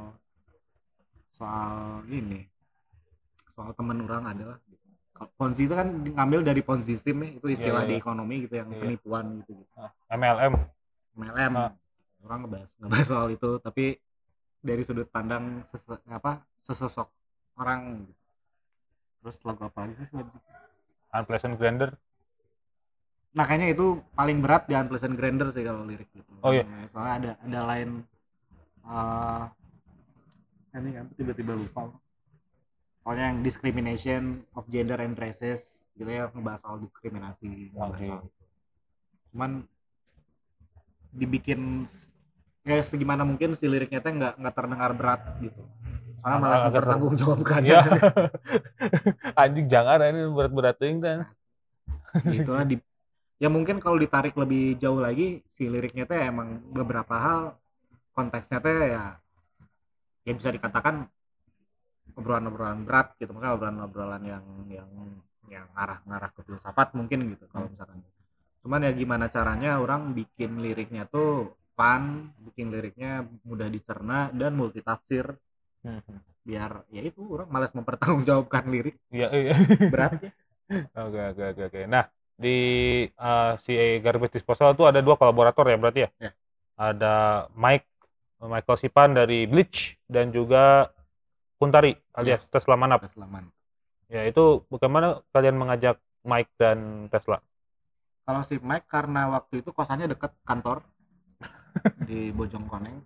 soal 1.31 1.75
ini 2.09 2.43
soal 3.47 3.71
teman 3.71 4.03
orang 4.03 4.27
adalah 4.27 4.57
Ponzi 5.15 5.63
itu 5.63 5.71
kan 5.71 5.87
ngambil 5.87 6.43
dari 6.43 6.59
Ponzi 6.59 6.93
scheme 6.93 7.23
ya, 7.23 7.31
itu 7.39 7.47
istilah 7.49 7.81
Iya, 7.81 7.87
di 7.87 7.93
iya. 7.95 8.01
ekonomi 8.03 8.35
gitu 8.43 8.55
yang 8.55 8.67
Iya. 8.67 8.79
penipuan 8.79 9.25
gitu, 9.39 9.51
gitu. 9.55 9.71
Ah, 9.75 9.91
MLM. 10.11 10.53
MLM 11.15 11.53
Ah. 11.55 11.71
orang 12.21 12.39
ngebahas 12.43 12.71
ngebahas 12.75 13.07
soal 13.07 13.27
itu 13.29 13.49
tapi 13.57 13.95
dari 14.59 14.81
sudut 14.81 15.07
pandang 15.07 15.63
sese- 15.65 16.01
apa 16.05 16.43
sesosok 16.61 17.07
orang 17.55 18.03
gitu. 18.03 18.13
terus 19.21 19.37
lagu 19.41 19.61
apa 19.63 19.77
lagi 19.81 19.93
sih? 19.95 20.07
Unpleasant 21.11 21.55
Grander. 21.55 21.95
nah 23.31 23.43
kayaknya 23.43 23.71
itu 23.71 23.85
paling 24.11 24.39
berat 24.39 24.63
di 24.63 24.73
Unpleasant 24.73 25.13
Grander 25.13 25.47
sih 25.49 25.59
kalau 25.61 25.83
lirik 25.83 26.07
gitu 26.11 26.27
Oh, 26.39 26.51
iya. 26.51 26.63
Eh, 26.63 26.87
soalnya 26.87 27.13
ada 27.15 27.31
ada 27.41 27.59
lain 27.65 27.89
eh 28.85 29.43
ini 30.75 30.89
kan 30.91 31.05
tiba-tiba 31.13 31.53
lupa 31.53 31.87
pokoknya 33.05 33.25
yang 33.29 33.39
discrimination 33.45 34.21
of 34.57 34.65
gender 34.65 34.97
and 34.97 35.13
races 35.13 35.85
gitu 35.93 36.09
ya 36.09 36.25
ngebahas 36.33 36.57
soal 36.65 36.77
diskriminasi 36.81 37.69
Oke. 37.77 38.01
soal 38.01 38.25
itu. 38.25 38.29
cuman 39.29 39.51
dibikin 41.13 41.85
ya 42.65 42.81
segimana 42.81 43.21
mungkin 43.21 43.53
si 43.53 43.69
liriknya 43.69 44.01
teh 44.01 44.09
nggak 44.09 44.41
nggak 44.41 44.55
terdengar 44.57 44.91
berat 44.97 45.21
gitu 45.37 45.61
soalnya 46.17 46.37
malas 46.41 46.57
Agak 46.57 46.65
ter- 46.65 46.73
mempertanggungjawabkan 46.73 47.61
Iya. 47.69 47.81
Anjing 49.45 49.67
jangan 49.69 50.01
ini 50.01 50.21
berat-berat 50.33 50.75
ting 50.81 50.97
kan. 50.97 51.29
gitu 52.25 52.57
lah 52.57 52.65
di 52.65 52.81
ya 53.37 53.53
mungkin 53.53 53.77
kalau 53.77 54.01
ditarik 54.01 54.33
lebih 54.33 54.81
jauh 54.81 54.97
lagi 54.97 55.45
si 55.45 55.69
liriknya 55.69 56.09
teh 56.09 56.17
emang 56.17 56.57
beberapa 56.73 57.13
hal 57.13 57.39
konteksnya 58.17 58.57
teh 58.57 58.97
ya 58.97 59.19
ya 60.25 60.33
bisa 60.33 60.49
dikatakan 60.49 61.05
obrolan-obrolan 62.13 62.85
berat 62.87 63.17
gitu 63.17 63.33
maksudnya 63.33 63.53
obrolan-obrolan 63.57 64.23
yang 64.23 64.45
yang 64.69 64.89
yang 65.49 65.65
ngarah-ngarah 65.73 66.29
ke 66.33 66.41
filsafat 66.45 66.93
mungkin 66.97 67.33
gitu 67.33 67.45
kalau 67.49 67.69
misalkan 67.69 68.01
cuman 68.65 68.85
ya 68.87 68.91
gimana 68.97 69.25
caranya 69.29 69.77
orang 69.81 70.13
bikin 70.17 70.57
liriknya 70.61 71.05
tuh 71.09 71.53
fun 71.77 72.33
bikin 72.49 72.73
liriknya 72.73 73.25
mudah 73.45 73.69
dicerna 73.69 74.29
dan 74.33 74.53
multitafsir 74.57 75.37
Hmm, 75.85 76.01
biar 76.41 76.81
ya 76.89 77.05
itu 77.05 77.21
orang 77.29 77.45
malas 77.45 77.69
mempertanggungjawabkan 77.77 78.65
lirik 78.73 78.97
Iya, 79.13 79.29
iya. 79.37 79.53
berat 79.93 80.17
ya 80.17 80.31
Oke, 80.97 81.19
oke, 81.29 81.43
oke, 81.53 81.63
oke. 81.69 81.81
Nah, 81.85 82.09
di 82.33 82.57
eh, 83.05 83.51
si 83.61 83.73
Garbage 84.01 84.41
Disposal 84.41 84.73
itu 84.73 84.83
ada 84.89 84.97
dua 85.05 85.13
kolaborator 85.13 85.61
ya 85.69 85.77
berarti 85.77 85.99
ya? 86.05 86.09
Ya. 86.17 86.31
Ada 86.73 87.13
Mike 87.53 87.85
Michael 88.41 88.77
Sipan 88.81 89.13
dari 89.13 89.45
Bleach 89.45 89.93
dan 90.09 90.33
juga 90.33 90.89
Kuntari 91.55 91.95
alias 92.11 92.43
Tesla 92.51 92.75
Manap. 92.75 92.99
Selamat. 93.07 93.47
Ya, 94.11 94.21
itu 94.27 94.61
bagaimana 94.69 95.23
kalian 95.33 95.57
mengajak 95.57 95.97
Mike 96.25 96.51
dan 96.59 97.09
Tesla? 97.09 97.39
kalau 98.25 98.41
si 98.41 98.57
Mike 98.57 98.89
karena 98.89 99.29
waktu 99.29 99.61
itu 99.61 99.69
kosannya 99.69 100.09
deket 100.09 100.33
kantor 100.49 100.81
di 102.09 102.33
Bojongkoneng 102.33 102.97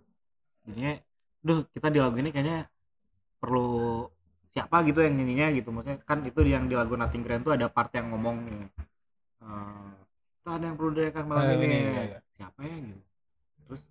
jadinya 0.64 0.95
duh 1.43 1.68
kita 1.76 1.91
di 1.91 2.00
lagu 2.00 2.16
ini 2.20 2.32
kayaknya 2.32 2.72
perlu 3.39 4.08
siapa 4.56 4.80
gitu 4.88 5.04
yang 5.04 5.20
nyanyinya 5.20 5.47
gitu 5.60 5.70
maksudnya 5.76 6.00
kan 6.08 6.24
itu 6.24 6.39
yang 6.47 6.72
di 6.72 6.76
lagu 6.80 6.95
Nothing 6.95 7.24
Grand 7.28 7.43
tuh 7.43 7.52
ada 7.52 7.68
part 7.68 7.91
yang 7.91 8.16
ngomong 8.16 8.47
nih 8.47 8.64
eh 9.43 9.91
"Tak 10.47 10.54
ada 10.56 10.66
yang 10.72 10.78
perlu 10.80 10.91
dirayakan 10.95 11.26
malam 11.28 11.43
Eh, 11.43 11.56
ini 11.60 11.66
ini, 11.68 11.78
iya, 11.84 12.04
iya. 12.08 12.20
siapa 12.39 12.60
ya 12.64 12.76
gitu 12.80 13.02
terus 13.68 13.82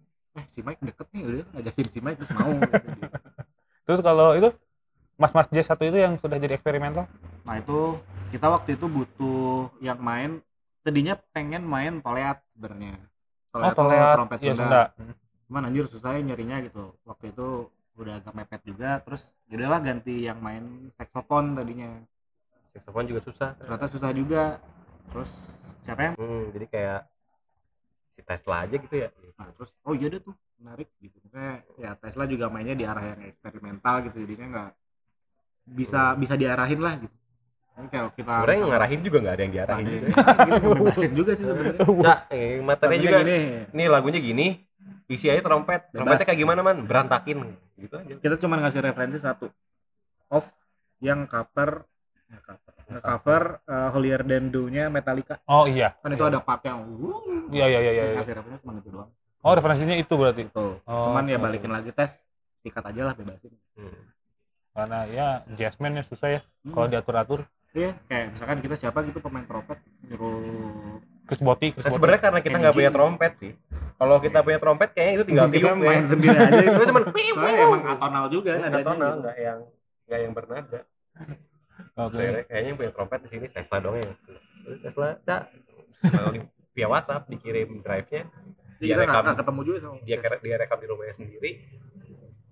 eh 0.40 0.44
si 0.48 0.60
Mike 0.64 0.82
deket 0.82 1.06
nih 1.12 1.22
udah 1.28 1.44
ngajakin 1.56 1.88
si 1.92 1.98
Mike 2.00 2.18
terus 2.24 2.32
mau 2.32 2.52
gitu. 2.56 2.88
Terus 3.88 4.04
kalau 4.04 4.36
itu 4.36 4.52
Mas-mas 5.16 5.48
jazz 5.48 5.64
satu 5.64 5.88
itu 5.88 5.96
yang 5.96 6.20
sudah 6.20 6.36
jadi 6.36 6.60
eksperimental? 6.60 7.08
nah 7.48 7.56
itu 7.56 7.96
kita 8.28 8.52
waktu 8.52 8.76
itu 8.76 8.84
butuh 8.84 9.72
yang 9.80 9.96
main 9.96 10.44
tadinya 10.84 11.16
pengen 11.32 11.64
main 11.64 12.04
toleat 12.04 12.44
sebenarnya. 12.52 13.00
Oh, 13.56 13.72
tuh 13.72 13.80
toleat. 13.80 14.12
trompet 14.12 14.38
Iya, 14.44 14.52
Sunda. 14.52 14.82
Cuman 15.48 15.62
anjir 15.72 15.88
susah 15.88 16.14
ya 16.14 16.20
nyarinya 16.20 16.60
gitu. 16.60 16.92
Waktu 17.08 17.32
itu 17.32 17.72
udah 17.96 18.20
agak 18.20 18.36
mepet 18.36 18.62
juga 18.68 19.00
terus 19.00 19.24
yaudahlah 19.48 19.80
ganti 19.80 20.28
yang 20.28 20.38
main 20.38 20.92
saxophone 21.00 21.56
tadinya. 21.56 21.88
Saxophone 22.76 23.08
juga 23.08 23.20
susah. 23.24 23.56
Ternyata 23.56 23.86
susah 23.88 24.10
juga. 24.12 24.60
Terus 25.08 25.30
siapa 25.88 26.00
yang 26.04 26.14
hmm, 26.20 26.42
jadi 26.52 26.66
kayak 26.68 27.00
si 28.12 28.20
Tesla 28.20 28.68
aja 28.68 28.76
gitu 28.76 28.94
ya? 28.94 29.08
Nah 29.40 29.48
terus 29.56 29.72
oh 29.88 29.96
iya 29.96 30.12
deh 30.12 30.20
tuh 30.20 30.36
menarik 30.58 30.88
gitu. 30.98 31.16
Maksudnya 31.22 31.62
ya 31.78 31.90
Tesla 31.94 32.24
juga 32.26 32.46
mainnya 32.50 32.74
di 32.74 32.84
arah 32.84 33.04
yang 33.14 33.20
eksperimental 33.30 33.94
gitu 34.10 34.16
jadinya 34.26 34.46
nggak 34.50 34.70
bisa 35.68 36.02
bisa 36.18 36.34
diarahin 36.34 36.80
lah 36.82 36.94
gitu. 36.98 37.16
Ini 37.78 37.88
kalau 37.94 38.10
kita 38.10 38.32
sebenarnya 38.42 38.62
ngarahin 38.66 39.00
juga 39.06 39.16
nggak 39.22 39.34
ada 39.38 39.42
yang 39.46 39.54
diarahin. 39.54 39.86
Nah, 39.86 39.94
juga 40.74 40.90
gitu, 40.98 41.14
juga 41.14 41.32
sih 41.38 41.44
sebenarnya. 41.46 41.78
Cak, 42.04 42.18
eh, 42.34 42.58
materinya 42.58 43.06
juga. 43.06 43.18
gini, 43.22 43.38
nih 43.70 43.86
lagunya 43.86 44.18
gini 44.18 44.46
isi 45.06 45.30
aja 45.30 45.40
trompet. 45.46 45.94
Trompetnya 45.94 46.26
kayak 46.26 46.40
gimana 46.42 46.60
man? 46.66 46.82
Berantakin. 46.82 47.38
Gitu 47.78 47.94
aja. 47.94 48.14
Kita 48.18 48.34
cuma 48.42 48.58
ngasih 48.58 48.82
referensi 48.82 49.18
satu. 49.22 49.46
Off 50.34 50.50
yang 50.98 51.30
cover 51.30 51.86
ya 52.28 52.38
cover. 52.42 52.72
Cover 52.88 53.42
uh, 53.68 53.88
Holier 53.94 54.26
Than 54.26 54.50
Thou-nya 54.50 54.90
Metallica. 54.90 55.38
Oh 55.46 55.68
iya. 55.68 55.94
kan 56.02 56.10
itu 56.10 56.24
ada 56.24 56.40
part 56.42 56.64
yang 56.66 56.82
wuh, 56.82 57.46
Iya 57.52 57.66
iya 57.68 57.80
iya 57.84 57.92
iya. 57.92 58.04
kasih 58.20 58.34
referensi 58.42 58.64
cuma 58.64 58.80
itu 58.80 58.90
doang 58.90 59.08
Oh 59.40 59.52
referensinya 59.52 59.94
itu 59.94 60.10
berarti. 60.10 60.42
Tuh. 60.48 60.82
Oh, 60.82 61.04
cuman 61.06 61.24
ya 61.24 61.36
balikin 61.36 61.68
lagi 61.68 61.90
tes 61.90 62.18
sikat 62.58 62.84
aja 62.84 63.02
lah 63.02 63.14
bebasin 63.14 63.54
Hmm. 63.72 63.94
Karena 64.70 64.98
ya 65.06 65.26
jazzman 65.54 65.94
ya 65.94 66.02
susah 66.02 66.28
ya 66.28 66.40
Hmm. 66.60 66.72
kalau 66.72 66.86
diatur-atur. 66.86 67.40
iya 67.70 67.92
kayak 68.04 68.32
misalkan 68.32 68.58
kita 68.58 68.74
siapa 68.74 69.04
gitu 69.04 69.20
pemain 69.20 69.44
trompet 69.44 69.76
nyuruh 70.02 70.98
Chris 71.22 71.38
Botti, 71.38 71.68
Chris 71.70 71.84
Nah, 71.84 71.92
sebenarnya 71.92 72.22
karena 72.22 72.40
kita 72.40 72.56
nggak 72.56 72.74
punya 72.74 72.90
trompet 72.90 73.32
sih 73.36 73.52
kalau 73.94 74.16
kita 74.18 74.38
punya 74.40 74.58
trompet 74.58 74.88
kayaknya 74.90 75.14
itu 75.14 75.24
tinggal 75.26 75.46
kita 75.46 75.58
tiup 75.60 75.76
main 75.76 76.00
ya. 76.00 76.08
sendiri 76.08 76.38
aja. 76.38 76.58
Itu 76.66 76.82
cuman 76.88 77.02
soalnya 77.12 77.58
emang 77.60 77.82
atonal 77.86 78.24
juga 78.28 78.50
nggak 78.50 78.70
nadanya 78.72 78.88
tonal 78.88 78.96
gitu. 79.06 79.20
nggak 79.20 79.36
yang 79.38 79.58
nggak 80.02 80.18
yang 80.18 80.32
bernada 80.32 80.80
Oke. 81.94 82.24
Kayaknya 82.44 82.66
yang 82.66 82.78
punya 82.78 82.92
trompet 82.92 83.18
di 83.20 83.28
sini 83.28 83.46
Tesla 83.48 83.76
dong 83.78 83.96
yang 83.96 84.12
Terus 84.64 84.78
Tesla 84.80 85.08
cak 85.20 85.42
Kalau 86.00 86.30
di- 86.32 86.48
via 86.72 86.88
WhatsApp 86.88 87.22
dikirim 87.26 87.68
drive-nya 87.78 88.22
Dia 88.78 88.94
rekam 88.94 89.22
nggak 89.26 89.38
ketemu 89.42 89.60
juga 89.66 89.78
sama 89.82 89.94
dia 90.06 90.16
kere- 90.22 90.42
dia 90.42 90.56
rekam 90.56 90.78
di 90.78 90.86
rumahnya 90.86 91.14
sendiri 91.14 91.50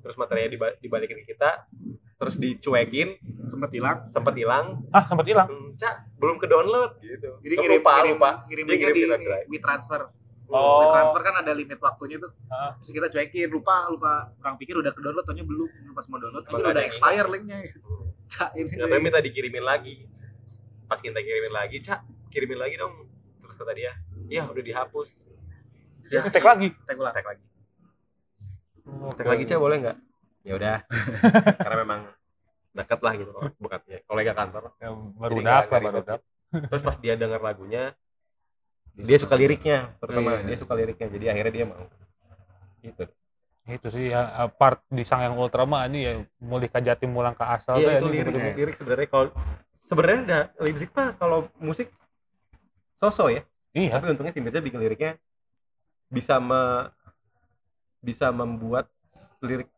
terus 0.06 0.14
materinya 0.14 0.50
diba- 0.54 0.76
dibalikin 0.78 1.18
ke 1.26 1.34
kita 1.34 1.66
terus 2.16 2.40
dicuekin. 2.40 3.18
Sempet 3.44 3.70
hilang. 3.76 4.06
Sempet 4.08 4.34
hilang. 4.38 4.86
Ah 4.88 5.04
sempat 5.04 5.26
hilang. 5.28 5.48
hmm, 5.50 5.76
cak 5.76 6.16
belum 6.16 6.36
ke 6.40 6.46
download 6.48 6.96
gitu. 7.04 7.30
Jadi 7.44 7.54
kirim 7.58 7.78
lupa 7.82 7.92
kirim 8.00 8.16
lupa. 8.16 8.30
Kirimnya 8.48 8.74
dia 8.74 8.86
kirim 8.88 8.94
di 8.96 9.50
we 9.52 9.58
transfer. 9.60 10.00
Oh. 10.46 10.78
we 10.78 10.86
transfer 10.94 11.20
kan 11.26 11.34
ada 11.42 11.52
limit 11.52 11.76
waktunya 11.82 12.16
tuh. 12.22 12.32
Ah. 12.48 12.78
terus 12.80 12.94
kita 12.94 13.06
cuekin 13.12 13.50
lupa 13.50 13.90
lupa. 13.92 14.32
Orang 14.40 14.56
pikir 14.56 14.78
udah 14.78 14.94
ke 14.94 15.00
download 15.02 15.26
taunya 15.28 15.44
belum. 15.44 15.68
Pas 15.92 16.06
mau 16.08 16.18
download 16.22 16.44
aja 16.46 16.54
udah 16.56 16.70
yang 16.72 16.88
expire 16.88 17.26
linknya. 17.28 17.56
Cak 18.32 18.50
ini. 18.56 18.70
Nggak 18.72 18.88
tahu 18.88 19.00
minta 19.02 19.20
dikirimin 19.20 19.64
lagi? 19.66 19.94
Pas 20.86 21.02
kita 21.02 21.18
kirimin 21.18 21.50
lagi 21.50 21.82
cak 21.82 22.30
kirimin 22.30 22.58
lagi 22.62 22.78
dong. 22.78 23.10
Terus 23.42 23.54
kata 23.58 23.74
dia 23.74 23.92
ya 24.26 24.46
udah 24.46 24.62
dihapus 24.62 25.35
ya. 26.10 26.20
Cek 26.26 26.44
lagi. 26.44 26.68
tag 26.86 26.96
ulang. 26.98 27.14
Tek 27.14 27.26
lagi. 27.26 27.44
Tek 29.16 29.26
lagi 29.26 29.42
cak 29.46 29.58
boleh 29.58 29.76
nggak? 29.82 29.96
Ya 30.46 30.52
udah. 30.54 30.76
Karena 31.64 31.76
memang 31.82 32.00
deket 32.76 33.00
lah 33.00 33.12
gitu 33.16 33.32
bukan 33.56 33.80
ya 33.88 33.98
kolega 34.04 34.32
kantor. 34.36 34.62
Ya, 34.78 34.88
baru 34.92 35.34
dapat, 35.40 35.80
baru 35.80 36.02
dapat. 36.04 36.22
terus 36.70 36.82
pas 36.84 36.96
dia 37.00 37.18
dengar 37.18 37.42
lagunya 37.42 37.96
dia 38.96 39.18
suka 39.20 39.36
liriknya. 39.36 39.96
terutama 40.00 40.36
Iya, 40.36 40.38
iya. 40.40 40.46
dia 40.52 40.56
suka 40.60 40.72
liriknya 40.76 41.06
jadi 41.08 41.24
akhirnya 41.32 41.52
dia 41.52 41.64
mau. 41.68 41.84
Gitu. 42.84 43.04
Itu 43.66 43.88
sih 43.90 44.14
ya 44.14 44.46
part 44.54 44.84
di 44.92 45.02
sang 45.02 45.26
yang 45.26 45.34
ultrama 45.34 45.88
ini 45.88 45.98
ya 46.04 46.12
mulai 46.38 46.70
ke 46.70 46.78
Jatim 46.84 47.10
mulang 47.10 47.34
ke 47.34 47.42
asal 47.42 47.82
iya 47.82 47.98
ya, 47.98 48.00
itu 48.00 48.08
lirik 48.08 48.54
lirik 48.54 48.74
sebenarnya 48.78 49.08
kalau 49.10 49.26
sebenarnya 49.88 50.18
ada 50.22 50.40
Leipzig 50.62 50.90
mah 50.94 51.18
kalau 51.18 51.50
musik 51.58 51.90
sosok 52.94 53.28
ya. 53.34 53.42
Iya. 53.76 54.00
tapi 54.00 54.16
untungnya 54.16 54.32
si 54.32 54.40
Mirza 54.40 54.64
bikin 54.64 54.80
liriknya 54.80 55.20
bisa 56.08 56.38
me, 56.38 56.88
bisa 57.98 58.30
membuat 58.30 58.86
lirik 59.40 59.68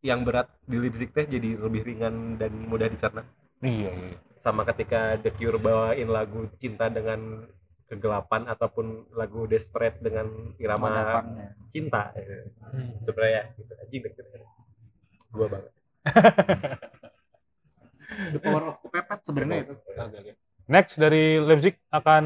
yang 0.00 0.22
berat 0.22 0.46
di 0.62 0.76
Leipzig 0.76 1.10
teh 1.10 1.24
jadi 1.24 1.56
lebih 1.56 1.82
ringan 1.82 2.36
dan 2.36 2.52
mudah 2.64 2.86
dicerna 2.86 3.24
Iya, 3.58 3.90
iya. 3.90 4.14
sama 4.38 4.62
ketika 4.62 5.18
The 5.18 5.30
Cure 5.30 5.58
bawain 5.58 6.06
lagu 6.06 6.46
cinta 6.56 6.86
dengan 6.86 7.44
kegelapan 7.84 8.46
ataupun 8.46 9.10
lagu 9.12 9.44
desperate 9.44 9.98
dengan 9.98 10.54
irama 10.54 10.86
Motherfucker. 10.86 11.50
cinta 11.66 12.02
ya. 12.14 12.46
Hmm. 12.62 12.94
sebenarnya 13.02 13.42
gitu 13.56 13.72
anjing 13.74 14.00
deh 14.00 14.12
gitu. 14.12 14.22
gua 15.30 15.46
banget 15.48 15.72
the 18.32 18.38
power 18.38 18.62
of 18.68 18.76
kepepet 18.80 19.18
sebenarnya 19.22 19.56
itu 19.64 19.72
Oke, 19.74 20.14
oke. 20.14 20.32
Next 20.68 20.94
dari 20.94 21.40
Leipzig 21.40 21.74
akan 21.88 22.24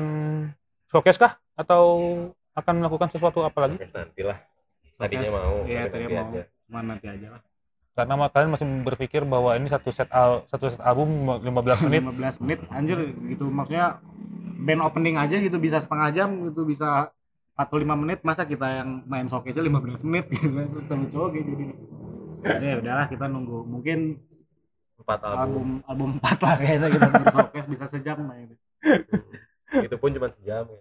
showcase 0.90 1.16
kah 1.16 1.38
atau 1.54 1.82
akan 2.52 2.74
melakukan 2.84 3.08
sesuatu 3.12 3.40
apa 3.44 3.58
lagi? 3.64 3.76
Oke, 3.80 3.88
nantilah 3.92 4.38
tadinya 5.02 5.28
Showcase, 5.28 5.50
mau 5.50 5.56
iya, 5.66 5.82
tadinya 5.90 6.08
nanti 6.08 6.14
mau. 6.14 6.30
aja. 6.30 6.42
nanti 6.86 7.06
aja 7.10 7.28
lah 7.34 7.42
Karena 7.92 8.14
kalian 8.32 8.50
masih 8.56 8.66
berpikir 8.88 9.20
bahwa 9.28 9.50
ini 9.52 9.68
satu 9.68 9.92
set 9.92 10.08
al 10.08 10.48
satu 10.48 10.72
set 10.72 10.80
album 10.80 11.28
15 11.28 11.44
menit. 11.90 12.00
15 12.08 12.42
menit 12.44 12.58
anjir 12.72 12.98
gitu 13.28 13.52
maksudnya 13.52 14.00
band 14.62 14.80
opening 14.80 15.20
aja 15.20 15.36
gitu 15.36 15.60
bisa 15.60 15.76
setengah 15.82 16.08
jam 16.14 16.28
gitu 16.48 16.64
bisa 16.64 17.12
45 17.58 17.84
menit 18.00 18.18
masa 18.24 18.48
kita 18.48 18.64
yang 18.80 19.04
main 19.04 19.28
showcase 19.28 19.52
15 19.60 20.08
menit 20.08 20.24
gitu 20.32 20.48
kan 20.56 20.66
Itu 20.72 20.80
terlalu 20.88 21.06
cowok 21.12 21.28
gitu 21.36 21.50
jadi 21.52 21.66
jadi 22.42 22.64
ya 22.64 22.76
udahlah 22.80 23.06
kita 23.12 23.24
nunggu 23.28 23.58
mungkin 23.68 23.98
empat 25.02 25.20
album 25.26 25.36
album 25.36 25.68
album 25.84 26.10
4 26.22 26.46
lah 26.46 26.54
kayaknya 26.56 26.88
kita 26.96 27.06
baru 27.12 27.26
showcase 27.28 27.68
bisa 27.68 27.84
sejam 27.92 28.18
main 28.24 28.48
itu 29.72 29.96
pun 30.00 30.10
cuma 30.16 30.28
sejam 30.32 30.64
ya. 30.64 30.80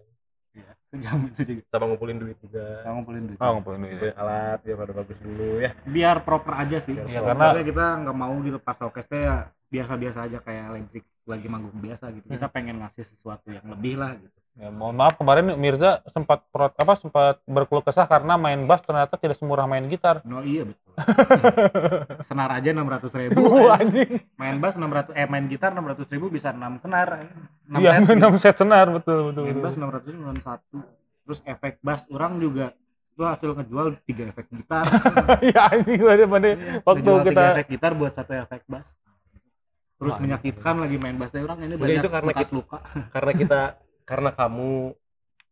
Sejam 0.92 1.18
itu 1.32 1.42
juga 1.48 1.64
sama 1.72 1.86
ngumpulin 1.88 2.18
duit 2.20 2.38
juga. 2.44 2.66
Kita 2.84 2.90
ngumpulin 2.92 3.24
duit. 3.32 3.38
Oh, 3.40 3.50
ngumpulin 3.56 3.80
duit. 3.80 3.96
ngumpulin 3.96 4.20
alat 4.20 4.60
biar 4.64 4.78
pada 4.78 4.94
bagus 4.94 5.18
dulu 5.24 5.48
ya. 5.64 5.72
Biar 5.88 6.18
proper 6.28 6.54
aja 6.60 6.78
sih. 6.84 6.96
Biar 6.96 7.08
Iya, 7.08 7.20
proper. 7.24 7.30
karena 7.32 7.44
Maksudnya 7.48 7.68
kita 7.72 7.86
nggak 8.04 8.18
mau 8.20 8.36
gitu 8.44 8.58
pas 8.60 8.76
showcase 8.76 9.08
teh 9.08 9.22
ya 9.24 9.36
biasa-biasa 9.72 10.20
aja 10.28 10.38
kayak 10.44 10.66
Leipzig 10.76 11.04
lagi 11.24 11.48
manggung 11.48 11.80
biasa 11.80 12.06
gitu. 12.12 12.26
Kita 12.28 12.48
pengen 12.52 12.84
ngasih 12.84 13.06
sesuatu 13.08 13.48
yang 13.48 13.64
lebih 13.72 13.96
lah 13.96 14.20
gitu 14.20 14.41
ya, 14.54 14.68
mohon 14.70 14.94
maaf 14.94 15.16
kemarin 15.16 15.56
Mirza 15.56 16.04
sempat 16.08 16.44
prot 16.48 16.74
apa 16.74 16.94
sempat 16.94 17.40
berkeluh 17.46 17.82
kesah 17.82 18.04
karena 18.04 18.36
main 18.36 18.60
bass 18.62 18.82
ternyata 18.82 19.16
tidak 19.16 19.36
semurah 19.36 19.64
main 19.64 19.86
gitar. 19.86 20.20
no 20.24 20.42
iya 20.42 20.64
betul 20.64 20.92
senar 22.28 22.52
aja 22.52 22.70
600 22.70 23.22
ribu 23.22 23.40
Wah, 23.42 23.76
anjing. 23.76 24.20
main 24.36 24.58
bass 24.58 24.76
600 24.76 25.14
eh 25.14 25.26
main 25.26 25.46
gitar 25.46 25.72
600 25.72 26.04
ribu 26.10 26.28
bisa 26.28 26.52
6 26.52 26.60
senar 26.80 27.08
6 27.66 27.78
Iya, 27.78 27.92
set, 27.94 28.04
gitu. 28.12 28.28
6 28.28 28.38
set 28.38 28.56
senar 28.58 28.86
betul 28.90 29.20
betul. 29.30 29.44
main 29.44 29.56
betul. 29.56 29.64
bass 29.64 29.76
600 29.76 30.12
ribu 30.12 30.22
satu 30.40 30.78
terus 31.22 31.40
efek 31.44 31.74
bass 31.80 32.02
orang 32.10 32.34
juga 32.38 32.76
itu 33.12 33.22
hasil 33.22 33.50
ngejual 33.54 33.88
tiga 34.04 34.24
efek 34.28 34.48
gitar 34.50 34.84
ya 35.48 35.68
anjing 35.70 36.00
pada 36.00 36.26
pada 36.26 36.50
waktu 36.82 37.00
Ngejual 37.02 37.20
tiga 37.20 37.30
kita 37.30 37.44
efek 37.54 37.68
gitar 37.70 37.92
buat 37.94 38.12
satu 38.12 38.32
efek 38.36 38.62
bass 38.66 39.00
terus 39.96 40.14
Wah, 40.14 40.22
menyakitkan 40.22 40.76
lagi 40.76 40.98
main 40.98 41.16
bass 41.16 41.30
teh 41.30 41.40
orang 41.40 41.62
ini 41.62 41.76
Mungkin 41.76 41.84
banyak 41.84 42.00
itu 42.00 42.10
karena 42.10 42.32
kita- 42.34 42.54
luka 42.54 42.78
karena 43.12 43.32
kita 43.34 43.62
karena 44.04 44.30
kamu 44.32 44.92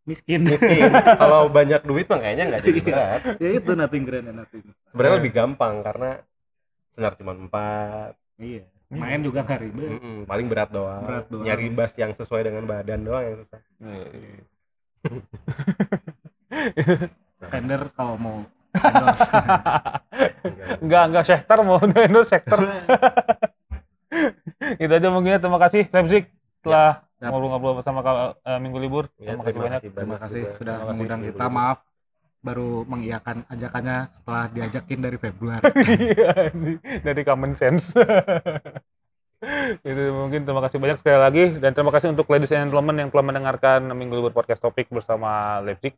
miskin 0.03 0.41
miskin 0.41 0.89
kalau 1.21 1.47
banyak 1.47 1.79
duit 1.83 2.05
mah 2.05 2.17
kayaknya 2.17 2.43
nggak 2.49 2.61
jadi 2.63 2.79
Iya. 2.79 2.87
berat 2.87 3.21
ya 3.43 3.49
itu 3.53 3.71
nothing 3.73 4.03
grand 4.03 4.25
and 4.25 4.37
nothing 4.37 4.61
sebenarnya 4.89 5.15
lebih 5.17 5.31
gampang 5.31 5.73
karena 5.79 6.09
senar 6.89 7.13
cuma 7.13 7.31
empat 7.31 8.11
iya 8.37 8.63
main 8.89 9.21
juga 9.21 9.43
nggak 9.43 9.59
ribet 9.61 9.85
Mm-mm, 9.85 10.17
paling 10.25 10.45
berat 10.49 10.69
doang. 10.69 11.01
Berat 11.05 11.25
doang. 11.29 11.45
nyari 11.45 11.69
bass 11.69 11.93
yang 11.93 12.11
sesuai 12.11 12.41
dengan 12.41 12.65
badan 12.65 13.05
doang 13.05 13.21
yang 13.21 13.35
susah 13.37 13.61
Fender 17.49 17.81
kalau 17.93 18.15
mau 18.17 18.37
endorse 18.73 19.29
enggak 20.81 21.03
enggak 21.05 21.25
sektor 21.25 21.57
mau 21.61 21.77
endorse 21.79 22.29
sektor. 22.31 22.59
Itu 24.75 24.91
aja 24.91 25.07
mungkin 25.07 25.33
ya. 25.33 25.39
Terima 25.39 25.57
kasih 25.57 25.87
Leipzig 25.87 26.27
telah 26.59 27.03
Siap. 27.19 27.29
ngobrol-ngobrol 27.31 27.73
bersama 27.79 27.99
kal- 28.03 28.35
eh, 28.39 28.59
minggu 28.59 28.79
libur. 28.79 29.05
Ya, 29.19 29.35
terima 29.35 29.43
kasih 29.43 29.55
banyak. 29.59 29.81
terima 29.91 30.17
kasih 30.19 30.41
juga. 30.47 30.55
sudah 30.55 30.75
mengundang 30.87 31.21
kita 31.27 31.45
maaf 31.51 31.79
baru 32.39 32.87
mengiyakan 32.87 33.43
ajakannya 33.51 33.97
setelah 34.07 34.43
diajakin 34.47 34.99
dari 35.03 35.17
Februari. 35.19 35.63
Iya, 35.99 36.31
dari 37.03 37.21
common 37.27 37.51
sense. 37.59 37.91
itu 39.87 40.03
mungkin 40.11 40.43
terima 40.43 40.59
kasih 40.59 40.83
banyak 40.83 40.99
sekali 40.99 41.15
lagi 41.19 41.43
dan 41.63 41.71
terima 41.71 41.95
kasih 41.95 42.11
untuk 42.11 42.27
ladies 42.27 42.51
and 42.51 42.67
gentlemen 42.67 42.99
yang 42.99 43.09
telah 43.11 43.23
mendengarkan 43.23 43.87
Minggu 43.95 44.19
Libur 44.19 44.35
Podcast 44.35 44.59
Topik 44.59 44.91
bersama 44.91 45.59
Leipzig. 45.63 45.95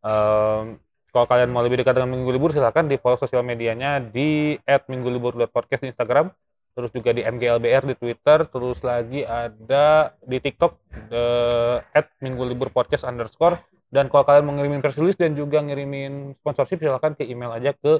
Em, 0.00 0.80
kalau 1.12 1.26
kalian 1.28 1.52
mau 1.52 1.60
lebih 1.60 1.84
dekat 1.84 1.92
dengan 1.92 2.08
Minggu 2.16 2.32
Libur 2.32 2.56
silahkan 2.56 2.88
di 2.88 2.96
follow 2.96 3.20
sosial 3.20 3.44
medianya 3.44 4.00
di 4.00 4.56
@minggulibur.podcast 4.64 5.84
di 5.84 5.92
Instagram, 5.92 6.32
terus 6.80 6.90
juga 6.96 7.12
di 7.12 7.20
MGLBR 7.20 7.92
di 7.92 7.96
Twitter, 8.00 8.48
terus 8.48 8.80
lagi 8.80 9.20
ada 9.28 10.16
di 10.24 10.40
TikTok 10.40 10.72
eh, 11.12 11.76
@mingguliburpodcast 12.24 13.04
underscore 13.04 13.60
dan 13.90 14.06
kalau 14.06 14.22
kalian 14.22 14.46
mau 14.46 14.54
ngirimin 14.54 14.80
press 14.80 14.94
release 14.96 15.18
dan 15.18 15.34
juga 15.34 15.58
ngirimin 15.60 16.38
sponsorship 16.38 16.78
silahkan 16.78 17.18
ke 17.18 17.26
email 17.26 17.50
aja 17.50 17.74
ke 17.74 17.98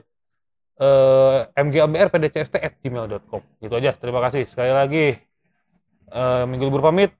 eh, 0.78 1.40
mglbrpdcst@gmail.com. 1.58 3.42
Gitu 3.58 3.74
aja. 3.74 3.90
Terima 3.98 4.22
kasih. 4.22 4.46
Sekali 4.46 4.70
lagi 4.70 5.18
eh, 6.14 6.44
Minggu 6.46 6.70
Libur 6.70 6.80
pamit, 6.80 7.10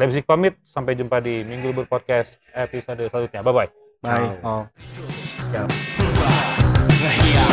Leipzig 0.00 0.24
pamit. 0.24 0.56
Sampai 0.64 0.96
jumpa 0.96 1.20
di 1.20 1.44
Minggu 1.44 1.70
Libur 1.70 1.84
Podcast 1.84 2.40
episode 2.56 3.04
selanjutnya. 3.12 3.44
Bye 3.44 3.54
bye. 3.54 3.70
Bye. 4.04 4.40
all. 4.40 4.72
Ngehiang 7.04 7.52